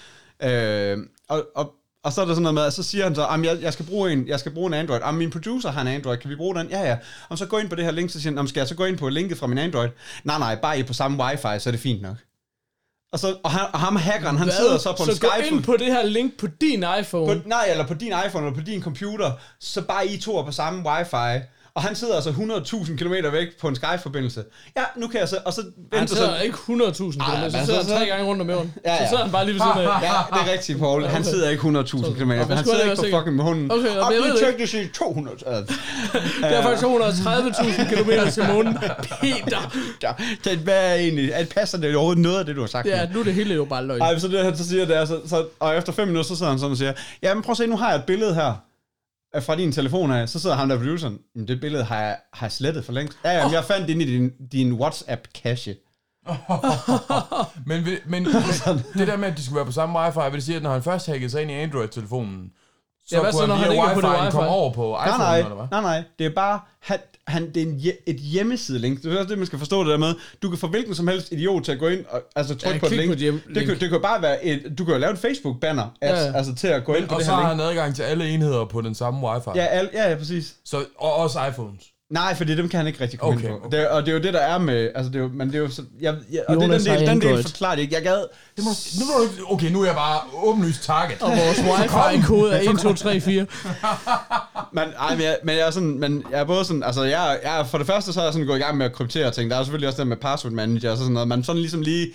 Øh, 0.43 0.99
og, 1.29 1.47
og, 1.55 1.75
og 2.05 2.13
så 2.13 2.21
er 2.21 2.25
der 2.25 2.33
sådan 2.33 2.43
noget 2.43 2.55
med, 2.55 2.63
at 2.63 2.73
så 2.73 2.83
siger 2.83 3.05
han 3.05 3.15
så, 3.15 3.27
at 3.27 3.45
jeg, 3.45 3.59
jeg, 3.63 3.73
skal 3.73 3.85
bruge 3.87 4.13
en, 4.13 4.29
jeg 4.29 4.41
skal 4.41 4.53
bruge 4.53 4.67
en 4.67 4.75
Android. 4.75 5.01
Jamen, 5.01 5.19
min 5.19 5.31
producer 5.31 5.71
har 5.71 5.81
en 5.81 5.87
Android, 5.89 6.19
kan 6.19 6.31
vi 6.31 6.37
bruge 6.37 6.55
den? 6.55 6.69
Ja, 6.71 6.81
ja. 6.83 6.97
Og 7.29 7.39
så 7.39 7.47
gå 7.47 7.59
ind 7.59 7.69
på 7.69 7.75
det 7.75 7.85
her 7.85 7.91
link, 7.93 8.11
så 8.11 8.21
siger 8.21 8.31
han, 8.31 8.37
"Jamen, 8.37 8.49
skal 8.49 8.61
jeg 8.61 8.69
så 8.69 8.75
gå 8.75 8.85
ind 8.85 8.99
på 8.99 9.09
linket 9.09 9.39
fra 9.39 9.47
min 9.47 9.59
Android? 9.59 9.89
Nej, 10.25 10.39
nej, 10.39 10.59
bare 10.63 10.79
I 10.79 10.83
på 10.83 10.93
samme 10.93 11.25
wifi, 11.25 11.43
så 11.59 11.65
er 11.67 11.71
det 11.71 11.81
fint 11.81 12.03
nok. 12.03 12.17
Og, 13.13 13.19
så, 13.19 13.37
og, 13.45 13.51
han, 13.51 13.61
og 13.73 13.81
ham 13.81 13.97
hackeren, 13.97 14.37
han 14.37 14.51
sidder 14.51 14.79
så 14.79 14.93
på 14.97 15.03
en 15.03 15.15
så 15.15 15.21
gå 15.21 15.29
Skype. 15.41 15.55
ind 15.57 15.63
på 15.65 15.77
det 15.77 15.87
her 15.87 16.03
link 16.07 16.39
på 16.39 16.47
din 16.61 16.85
iPhone. 17.01 17.41
På, 17.41 17.49
nej, 17.49 17.67
eller 17.71 17.87
på 17.87 17.95
din 17.95 18.13
iPhone 18.27 18.47
eller 18.47 18.59
på 18.61 18.65
din 18.67 18.83
computer, 18.83 19.33
så 19.61 19.83
bare 19.83 20.07
I 20.07 20.21
to 20.21 20.39
er 20.39 20.43
på 20.45 20.53
samme 20.53 20.89
wifi, 20.91 21.45
Og 21.79 21.85
han 21.85 21.95
sidder 21.97 22.15
altså 22.15 22.31
100.000 22.31 22.97
km 22.97 23.13
væk 23.33 23.49
på 23.61 23.69
en 23.69 23.75
Skype-forbindelse. 23.77 24.45
Ja, 24.77 24.83
nu 24.97 25.09
kan 25.09 25.21
jeg 25.21 25.29
så... 25.29 25.39
Og 25.45 25.53
så 25.53 25.61
Han 25.63 26.01
venter 26.01 26.15
sidder 26.15 26.29
sådan, 26.31 26.45
ikke 26.47 26.59
100.000 26.59 26.93
km, 26.93 27.51
så 27.51 27.59
så- 27.59 27.65
sidder 27.65 27.79
han 27.81 27.87
så- 27.89 27.97
tre 27.99 28.07
gange 28.07 28.25
rundt 28.27 28.43
om 28.43 28.51
jorden. 28.51 28.75
Ja, 28.85 28.93
ja. 28.95 28.99
Så 29.05 29.09
sidder 29.09 29.23
han 29.23 29.33
bare 29.33 29.45
lige 29.45 29.55
ved 29.55 29.61
siden 29.61 29.79
af. 29.89 30.03
Ja, 30.03 30.37
det 30.37 30.49
er 30.49 30.53
rigtigt, 30.53 30.79
Paul. 30.79 31.05
Han 31.05 31.25
sidder 31.25 31.51
ikke 31.51 31.63
100.000 31.63 32.15
km. 32.19 32.31
Han 32.31 32.65
sidder 32.65 32.83
ikke 32.83 32.97
på 32.97 33.03
fucking 33.19 33.37
med 33.37 33.45
hunden. 33.45 33.71
Okay, 33.73 33.89
og 33.97 34.07
men 34.07 34.13
jeg 34.13 34.19
du 34.19 34.23
ved 34.25 34.31
det 34.33 34.41
tjekke, 34.41 34.59
det 34.61 34.69
siger 34.69 34.89
200. 34.95 35.37
Øh, 35.47 35.53
Det 35.53 36.57
er 36.57 36.63
faktisk 36.63 36.85
230.000 36.85 37.95
km 37.95 38.11
til 38.31 38.45
månen. 38.55 38.79
Peter! 39.21 39.73
ja, 40.03 40.13
det, 40.45 40.59
hvad 40.59 40.91
er 40.91 40.95
egentlig... 40.95 41.31
Er, 41.33 41.45
passer 41.45 41.79
det 41.79 41.95
overhovedet 41.97 42.23
noget 42.23 42.39
af 42.39 42.45
det, 42.47 42.57
du 42.57 42.61
har 42.61 42.69
sagt? 42.69 42.87
nu? 42.87 42.91
Ja, 42.93 43.07
nu 43.15 43.21
er 43.21 43.25
det 43.25 43.35
hele 43.35 43.55
jo 43.55 43.65
bare 43.65 43.85
løgn. 43.87 44.01
Ej, 44.01 44.19
så 44.19 44.29
det 44.29 44.45
han 44.45 44.57
så 44.57 44.69
siger, 44.69 44.85
det 44.87 44.97
er, 44.97 45.05
så, 45.05 45.21
så, 45.27 45.45
og 45.61 45.77
efter 45.77 45.93
fem 45.93 46.09
minutter, 46.09 46.29
så 46.29 46.37
sidder 46.37 46.51
han 46.51 46.59
sådan 46.59 46.71
og 46.71 46.77
siger, 46.77 46.93
ja, 47.23 47.35
men 47.35 47.43
prøv 47.43 47.51
at 47.51 47.57
se, 47.57 47.67
nu 47.67 47.77
har 47.77 47.89
jeg 47.91 47.97
et 47.99 48.05
billede 48.05 48.35
her 48.35 48.49
øh, 48.49 48.55
fra 49.41 49.57
din 49.57 49.73
telefon 49.73 50.13
af. 50.13 50.29
Så 50.29 50.41
sidder 50.41 50.57
han 50.57 50.71
der 50.71 50.77
produceren, 50.79 51.19
men 51.35 51.49
det 51.49 51.61
billede 51.61 51.85
har 51.85 52.01
jeg, 52.01 52.17
har 52.33 52.47
jeg 52.47 52.53
slettet 52.53 52.85
for 52.85 52.93
længst. 52.93 53.19
Ja, 53.25 53.31
jamen, 53.31 53.53
jeg 53.53 53.65
fandt 53.65 53.89
det 53.89 53.93
inde 53.95 54.05
i 54.05 54.09
din, 54.19 54.31
din 54.53 54.73
WhatsApp-cache. 54.73 55.75
Men, 57.67 57.85
men, 57.85 57.95
men 58.13 58.25
det 58.95 59.07
der 59.09 59.17
med, 59.17 59.29
at 59.29 59.37
de 59.37 59.45
skulle 59.45 59.57
være 59.57 59.65
på 59.67 59.73
samme 59.73 59.99
wifi, 60.01 60.19
vil 60.25 60.33
det 60.33 60.43
sige, 60.43 60.57
at 60.57 60.63
når 60.63 60.73
han 60.73 60.83
først 60.83 61.07
hackede 61.07 61.31
sig 61.31 61.43
ind 61.43 61.51
i 61.51 61.55
Android-telefonen, 61.55 62.51
så 63.07 63.17
Ja, 63.17 63.23
hvad 63.23 63.33
så, 63.33 63.39
kunne 63.39 63.49
når 63.49 63.55
han 63.55 63.65
via 63.65 63.73
ikke 63.73 63.87
er 63.91 63.95
på 63.95 64.01
det 64.01 64.07
wifi'en 64.07 64.21
wifi? 64.25 64.31
komme 64.31 64.51
over 64.51 64.73
på 64.73 64.91
Nej, 64.93 65.07
iPhone, 65.07 65.25
nej, 65.25 65.39
eller 65.39 65.55
hvad? 65.55 65.67
nej, 65.71 65.81
nej, 65.81 66.03
det 66.19 66.27
er 66.27 66.31
bare, 66.35 66.61
han, 67.29 67.51
det 67.55 67.63
er 67.63 67.67
en, 67.67 67.83
et 68.07 68.17
hjemmesidelink. 68.17 69.03
Det 69.03 69.13
er 69.13 69.19
også 69.19 69.29
det, 69.29 69.39
man 69.39 69.47
skal 69.47 69.59
forstå 69.59 69.81
det 69.85 69.91
der 69.91 69.97
med. 69.99 70.15
Du 70.43 70.49
kan 70.49 70.59
få 70.59 70.67
hvilken 70.67 70.95
som 70.95 71.09
helst 71.09 71.33
idiot 71.33 71.65
til 71.65 71.73
at 71.73 71.79
gå 71.79 71.89
ind 71.89 72.05
og 72.09 72.23
altså, 72.37 72.55
trykke 72.55 72.75
Ja, 72.75 72.81
på 72.81 72.87
et 72.87 72.93
link. 72.93 73.07
på 73.09 73.13
et 73.13 73.19
hjem- 73.19 73.55
det, 73.55 73.67
kan, 73.67 73.81
det 73.81 73.91
kan 73.91 74.01
bare 74.03 74.23
være 74.23 74.45
et, 74.45 74.75
du 74.79 74.85
kan 74.85 74.95
jo 74.95 75.01
lave 75.01 75.13
et 75.13 75.19
Facebook-banner, 75.19 75.97
Ja, 76.03 76.07
altså, 76.09 76.25
ja. 76.25 76.33
altså 76.37 76.55
til 76.55 76.69
at 76.69 76.85
gå 76.85 76.95
ind 76.95 77.09
på 77.09 77.15
Og 77.15 77.19
det 77.19 77.27
så 77.27 77.33
her 77.35 77.41
har 77.43 77.51
link. 77.53 77.61
han 77.63 77.71
adgang 77.71 77.95
til 77.97 78.03
alle 78.03 78.29
enheder 78.29 78.65
på 78.65 78.81
den 78.81 78.95
samme 78.95 79.27
wifi. 79.29 79.51
Ja, 79.55 79.65
al, 79.67 79.89
ja, 79.93 80.11
ja, 80.11 80.15
præcis. 80.17 80.55
Så, 80.65 80.85
og 80.99 81.15
også 81.15 81.39
iPhones. 81.51 81.83
Nej, 82.11 82.35
fordi 82.35 82.57
dem 82.57 82.69
kan 82.69 82.79
han 82.79 82.87
ikke 82.87 83.01
rigtig 83.01 83.19
komme 83.19 83.39
Okay, 83.39 83.49
ind 83.49 83.61
på. 83.61 83.67
okay. 83.67 83.79
Det, 83.79 83.89
og 83.89 84.03
det 84.03 84.09
er 84.09 84.17
jo 84.17 84.23
det, 84.23 84.35
der 84.35 84.41
er 84.41 84.59
med... 84.59 84.91
Altså, 84.95 85.13
det 85.13 85.19
er 85.19 85.23
jo, 85.23 85.31
men 85.35 85.49
det 85.49 85.55
er 85.55 85.59
jo 85.59 85.71
så... 85.71 85.83
Jeg, 86.01 86.15
jeg, 86.33 86.43
og 86.49 86.55
Jonas 86.55 86.83
det 86.83 86.93
er 86.93 86.97
den 86.99 87.07
del, 87.09 87.29
den 87.29 87.37
del 87.37 87.43
forklarer 87.43 87.75
det 87.75 87.83
ikke. 87.83 87.95
Jeg 87.95 88.03
gad... 88.03 88.25
Det 88.57 88.65
må, 88.65 88.71
nu 89.01 89.07
må 89.07 89.53
okay, 89.55 89.71
nu 89.71 89.81
er 89.81 89.87
jeg 89.87 89.95
bare 89.95 90.21
åbenlyst 90.35 90.85
target. 90.85 91.23
Og 91.23 91.31
vores 91.31 91.59
wifi-kode 91.69 92.53
er 92.53 92.71
1, 92.71 92.79
2, 92.79 92.95
3, 92.95 93.21
4. 93.21 93.47
Men, 94.73 94.85
ej, 94.99 95.15
men, 95.15 95.25
jeg, 95.25 95.39
men 95.45 95.57
jeg 95.57 95.67
er 95.67 95.71
sådan... 95.71 95.99
Men 96.01 96.25
jeg 96.31 96.41
er 96.41 96.45
både 96.45 96.65
sådan... 96.65 96.83
Altså, 96.83 97.03
jeg, 97.03 97.39
jeg, 97.45 97.67
for 97.71 97.79
det 97.79 97.87
første, 97.87 98.13
så 98.13 98.21
er 98.21 98.25
jeg 98.25 98.33
sådan 98.33 98.47
gået 98.47 98.59
i 98.59 98.63
gang 98.63 98.77
med 98.77 98.87
at 98.87 98.93
kryptere 98.93 99.31
ting. 99.31 99.51
Der 99.51 99.57
er 99.57 99.63
selvfølgelig 99.63 99.89
også 99.89 100.01
det 100.01 100.07
med 100.07 100.17
password 100.17 100.53
manager 100.53 100.91
og 100.91 100.97
sådan 100.97 101.13
noget. 101.13 101.29
Man 101.29 101.45
sådan 101.45 101.61
ligesom 101.61 101.83
lige... 101.83 102.07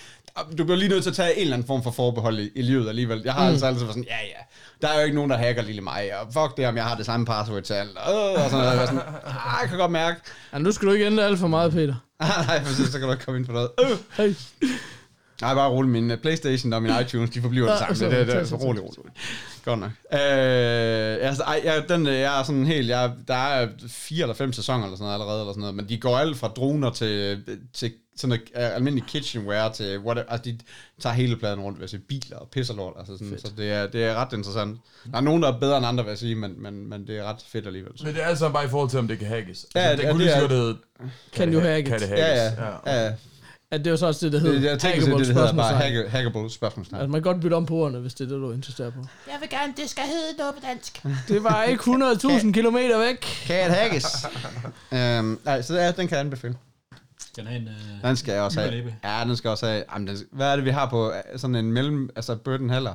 Du 0.58 0.64
bliver 0.64 0.76
lige 0.78 0.90
nødt 0.90 1.04
til 1.04 1.10
at 1.10 1.16
tage 1.16 1.36
en 1.36 1.42
eller 1.42 1.54
anden 1.54 1.68
form 1.68 1.84
for 1.84 1.92
forbehold 1.92 2.40
i, 2.40 2.50
i 2.56 2.62
livet 2.62 2.90
alligevel. 2.90 3.22
Jeg 3.26 3.34
har 3.34 3.44
mm. 3.44 3.50
altså 3.50 3.66
altid 3.66 3.80
været 3.82 3.94
sådan, 3.94 4.08
ja, 4.10 4.18
ja. 4.26 4.44
Der 4.84 4.90
er 4.90 5.00
jo 5.00 5.04
ikke 5.06 5.16
nogen, 5.16 5.32
der 5.32 5.38
hacker 5.38 5.62
lille 5.62 5.82
mig. 5.82 6.10
Og 6.22 6.28
fuck 6.34 6.58
det, 6.58 6.68
om 6.68 6.76
jeg 6.76 6.84
har 6.84 6.96
det 6.96 7.06
samme 7.06 7.26
password 7.26 7.64
til 7.64 7.74
alt. 7.74 7.90
Øh, 7.90 8.44
og 8.44 8.50
sådan 8.50 8.66
noget. 8.66 8.80
Jeg 8.80 8.88
sådan, 8.88 9.02
ah, 9.26 9.58
jeg 9.62 9.70
kan 9.70 9.78
godt 9.78 9.92
mærke. 9.92 10.20
Ja, 10.54 10.58
nu 10.58 10.72
skal 10.72 10.88
du 10.88 10.94
ikke 10.94 11.06
ændre 11.06 11.26
alt 11.26 11.40
for 11.40 11.48
meget, 11.48 11.72
Peter. 11.72 11.96
Ah, 12.20 12.30
nej, 12.48 12.64
præcis, 12.64 12.88
så 12.88 13.00
kan 13.00 13.08
du 13.08 13.14
ikke 13.14 13.26
komme 13.26 13.40
ind 13.40 13.46
på 13.48 13.52
noget. 13.54 13.70
Øh. 13.84 13.98
Hey. 14.18 14.34
Nej, 15.42 15.54
bare 15.54 15.70
rolig. 15.70 15.92
Min 15.92 16.12
uh, 16.12 16.18
Playstation 16.18 16.74
og 16.74 16.82
min 16.84 16.92
iTunes, 17.02 17.30
de 17.30 17.42
forbliver 17.42 17.70
det 17.70 17.80
samme. 17.80 17.96
så- 17.96 18.06
Det, 18.10 18.28
det, 18.28 18.36
det, 18.36 18.50
så- 18.50 18.56
rolig, 18.56 18.84
rolig. 18.84 19.12
Godt 19.66 19.80
nok. 19.80 19.90
Øh, 20.14 21.28
altså, 21.28 21.44
ej, 21.44 21.62
jeg, 21.64 21.84
den, 21.90 22.08
øh, 22.08 22.14
jeg 22.20 22.40
er 22.40 22.44
sådan 22.44 22.66
helt, 22.66 22.90
jeg, 22.90 23.12
der 23.28 23.34
er 23.36 23.68
fire 23.90 24.22
eller 24.22 24.36
fem 24.36 24.54
sæsoner 24.54 24.84
eller 24.84 24.98
sådan 24.98 25.04
noget 25.04 25.14
allerede, 25.14 25.40
eller 25.40 25.52
sådan 25.54 25.62
noget, 25.62 25.76
men 25.76 25.90
de 25.90 25.98
går 25.98 26.18
alt 26.18 26.38
fra 26.38 26.48
droner 26.48 26.90
til, 26.90 27.44
til 27.74 27.92
sådan 28.16 28.40
noget 28.56 28.70
uh, 28.70 28.76
almindelig 28.76 29.08
kitchenware 29.08 29.74
til, 29.74 30.00
what, 30.00 30.18
altså 30.30 30.42
de 30.52 30.58
tager 31.02 31.14
hele 31.14 31.38
pladen 31.38 31.60
rundt, 31.60 31.78
vil 31.80 31.84
jeg 31.84 31.90
sige, 31.90 32.00
biler 32.00 32.38
og 32.38 32.48
pisser 32.52 32.74
lort, 32.74 32.94
altså 33.00 33.18
sådan, 33.18 33.40
så 33.40 33.52
det 33.58 33.72
er, 33.72 33.88
det 33.88 34.04
er 34.04 34.16
ret 34.16 34.34
interessant. 34.34 34.78
Der 35.12 35.18
er 35.18 35.22
nogen, 35.22 35.42
der 35.44 35.54
er 35.54 35.60
bedre 35.60 35.78
end 35.78 35.86
andre, 35.86 36.04
vil 36.04 36.12
jeg 36.12 36.18
sige, 36.18 36.36
men, 36.36 36.64
men, 36.64 36.90
men 36.90 37.08
det 37.08 37.18
er 37.18 37.24
ret 37.24 37.44
fedt 37.48 37.66
alligevel. 37.68 37.92
Så. 37.96 38.06
Men 38.06 38.14
det 38.16 38.24
er 38.24 38.28
altså 38.28 38.50
bare 38.50 38.66
i 38.66 38.70
forhold 38.70 38.90
til, 38.90 39.00
om 39.00 39.08
det 39.08 39.20
kan 39.20 39.28
hackes. 39.28 39.66
Ja, 39.76 39.80
altså, 39.80 39.92
det- 39.92 40.04
det 40.06 40.12
kunne 40.12 40.20
det 40.26 40.26
lige 40.26 40.30
så 40.32 40.36
er- 40.38 40.42
godt 40.42 40.52
hedde, 41.38 41.54
you 41.54 41.62
det- 41.62 41.70
hack 41.70 41.86
it? 41.86 41.92
Kan 41.92 42.00
det 42.00 42.08
hackes? 42.10 42.24
Ja, 42.26 42.66
ja, 42.66 42.92
ja. 42.96 43.06
ja. 43.06 43.14
Ja, 43.72 43.78
det 43.78 43.88
er 43.88 43.92
jo 43.92 43.98
så 43.98 44.08
også 44.08 44.26
det, 44.26 44.34
der 44.34 44.40
Det, 44.40 44.52
hedder 44.52 44.70
jeg 44.70 44.80
tænker, 44.80 45.00
det, 45.06 45.18
det, 45.20 45.28
det 45.28 45.36
hedder 45.36 45.54
bare 45.54 45.74
hack, 45.76 46.10
hackable 46.10 46.50
spørgsmålstegn. 46.50 47.00
Altså, 47.02 47.12
man 47.12 47.24
kan 47.24 47.32
godt 47.34 47.42
bytte 47.42 47.54
om 47.54 47.66
på 47.66 47.76
ordene, 47.76 48.00
hvis 48.00 48.14
det 48.14 48.26
er 48.26 48.30
det, 48.30 48.42
du 48.42 48.52
insisterer 48.52 48.90
på. 48.90 49.00
Jeg 49.28 49.36
vil 49.42 49.50
gerne, 49.50 49.74
det 49.78 49.90
skal 49.90 50.04
hedde 50.04 50.38
noget 50.38 50.54
på 50.56 50.62
dansk. 50.68 51.04
Det 51.28 51.44
var 51.44 51.64
ikke 51.64 51.84
100.000 51.84 52.52
km 52.52 52.76
væk. 52.76 53.16
Kan 53.46 53.70
det 53.70 53.78
hackes? 53.78 54.06
øhm, 54.92 55.40
nej, 55.46 55.62
så 55.62 55.76
ja, 55.76 55.88
den 55.92 56.08
kan 56.08 56.12
jeg 56.12 56.20
anbefale. 56.20 56.56
Skal 57.34 57.44
den 57.46 57.52
have 57.52 57.62
en... 57.62 57.68
Øh, 57.68 58.10
Den 58.10 58.16
skal 58.18 58.34
jeg 58.34 58.42
også 58.44 58.62
have. 58.62 58.96
Ja, 59.04 59.24
den 59.28 59.36
skal 59.36 59.50
også 59.50 59.66
have. 59.68 59.84
Jamen, 59.94 60.08
den, 60.08 60.18
hvad 60.32 60.52
er 60.52 60.56
det, 60.56 60.66
vi 60.66 60.70
har 60.70 60.90
på 60.90 61.12
øh, 61.12 61.40
sådan 61.40 61.56
en 61.56 61.72
mellem... 61.72 62.10
Altså, 62.16 62.36
Burden 62.36 62.70
Haller? 62.70 62.94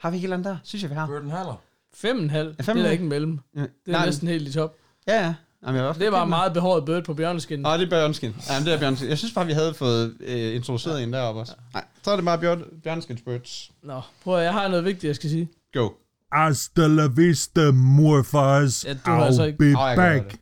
Har 0.00 0.10
vi 0.10 0.16
ikke 0.16 0.26
eller 0.26 0.36
andet 0.36 0.50
der? 0.52 0.56
Synes 0.64 0.82
jeg, 0.82 0.90
vi 0.90 0.94
har. 0.94 1.06
Burden 1.06 1.30
Haller. 1.30 1.54
5,5. 1.96 2.04
Det 2.06 2.68
er 2.68 2.74
da 2.74 2.90
ikke 2.90 3.02
en 3.02 3.08
mellem. 3.08 3.38
Ja, 3.56 3.60
Det 3.60 3.68
er 3.86 3.90
nej, 3.92 4.06
næsten 4.06 4.28
helt 4.28 4.48
i 4.48 4.52
top. 4.52 4.74
Ja, 5.06 5.20
ja. 5.24 5.34
Jamen, 5.66 5.76
jeg 5.76 5.84
var 5.84 5.92
Det 5.92 6.12
var 6.12 6.24
meget 6.24 6.52
behåret 6.52 6.84
bødt 6.84 7.04
på 7.04 7.14
bjørneskin. 7.14 7.60
Nå, 7.60 7.72
det 7.72 7.82
er 7.82 7.90
Bjørnskin. 7.90 8.36
Jamen, 8.50 8.66
det 8.66 8.74
er 8.74 8.78
Bjørnskin. 8.78 9.08
Jeg 9.08 9.18
synes 9.18 9.34
bare, 9.34 9.46
vi 9.46 9.52
havde 9.52 9.74
fået 9.74 10.16
øh, 10.20 10.54
introduceret 10.56 11.02
en 11.02 11.12
deroppe 11.12 11.40
også. 11.40 11.52
Nej, 11.74 11.84
så 12.02 12.10
er 12.10 12.16
det 12.16 12.24
bare 12.24 12.38
Bjørn, 12.38 12.64
Bjørnskins 12.82 13.22
Birds. 13.22 13.70
Nå, 13.82 14.00
prøv 14.24 14.38
at, 14.38 14.44
jeg 14.44 14.52
har 14.52 14.68
noget 14.68 14.84
vigtigt, 14.84 15.04
jeg 15.04 15.14
skal 15.16 15.30
sige. 15.30 15.48
Go. 15.72 15.88
Hasta 16.32 16.86
la 16.86 17.06
vista, 17.06 17.70
morfars. 17.70 18.84
Ja, 18.84 18.92
du 18.94 19.10
har 19.10 19.24
altså 19.24 19.42
I'll 19.42 19.46
ikke- 19.46 19.58
be 19.58 19.64
gøre 19.72 19.96
back. 19.96 20.30
det. 20.30 20.40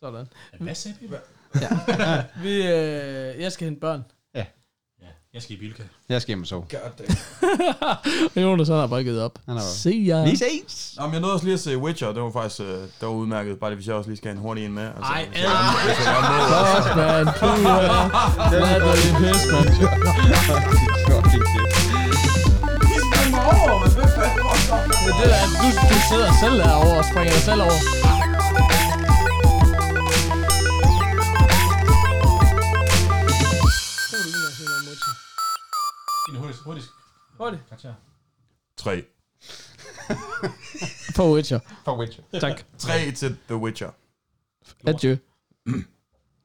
Sådan. 0.00 0.26
Hvad 0.60 0.74
sagde 0.74 0.96
vi? 1.00 1.06
Vi, 2.42 2.54
øh, 2.66 3.40
jeg 3.42 3.52
skal 3.52 3.64
hente 3.64 3.80
børn. 3.80 4.04
Ja, 4.34 4.44
jeg 5.34 5.42
skal 5.42 5.56
i 5.56 5.58
Bilka. 5.58 5.82
Jeg 6.08 6.22
skal 6.22 6.30
hjem 6.32 6.40
og 6.40 6.46
sove. 6.46 6.64
Og 8.36 8.42
Jonas, 8.42 8.68
han 8.68 8.76
har 8.76 8.86
bare 8.86 9.02
givet 9.04 9.22
op. 9.22 9.38
Han 9.46 9.56
er 9.56 9.60
bare- 9.60 9.68
Se 9.70 10.04
jer. 10.08 10.24
Vi 10.24 10.36
ses! 10.36 10.94
Nå, 10.98 11.04
men 11.04 11.12
jeg 11.12 11.20
nåede 11.20 11.34
også 11.34 11.44
lige 11.46 11.54
at 11.54 11.60
se 11.60 11.78
Witcher, 11.78 12.12
det 12.12 12.22
var 12.22 12.30
faktisk 12.30 12.60
øh, 12.60 12.66
det 12.66 12.90
var 13.00 13.08
udmærket, 13.08 13.58
bare 13.60 13.70
det, 13.70 13.76
hvis 13.78 13.86
jeg 13.86 13.94
også 13.94 14.10
lige 14.10 14.16
skal 14.16 14.28
have 14.28 14.36
en 14.36 14.42
hurtig 14.42 14.64
en 14.64 14.72
med. 14.72 14.86
Altså, 14.86 15.02
Ej, 15.02 15.26
må. 15.26 15.32
Fuck, 16.82 16.96
man. 16.96 17.26
Puh, 17.26 17.62
ja. 17.64 17.78
Hvad 18.48 18.60
er 18.60 18.78
det, 18.78 18.94
det 19.04 19.16
pis, 19.18 19.46
man? 19.52 20.68
Men 25.04 25.12
det 25.20 25.28
der, 25.32 25.44
du, 25.60 25.68
du 25.94 25.98
sidder 26.10 26.30
selv 26.42 26.58
derovre 26.58 26.98
og 26.98 27.04
springer 27.04 27.32
dig 27.32 27.42
selv 27.42 27.60
over. 27.62 27.78
En 36.28 36.36
hurtig, 36.36 36.56
hurtig 36.64 36.82
Hurtigt. 37.38 37.62
karakter. 37.68 37.94
Tre. 38.76 39.04
På 41.16 41.34
Witcher. 41.34 41.60
For 41.84 41.98
Witcher. 42.00 42.22
Tak. 42.40 42.64
Tre 42.78 43.12
til 43.12 43.36
The 43.48 43.56
Witcher. 43.56 43.90
Adieu. 44.86 45.16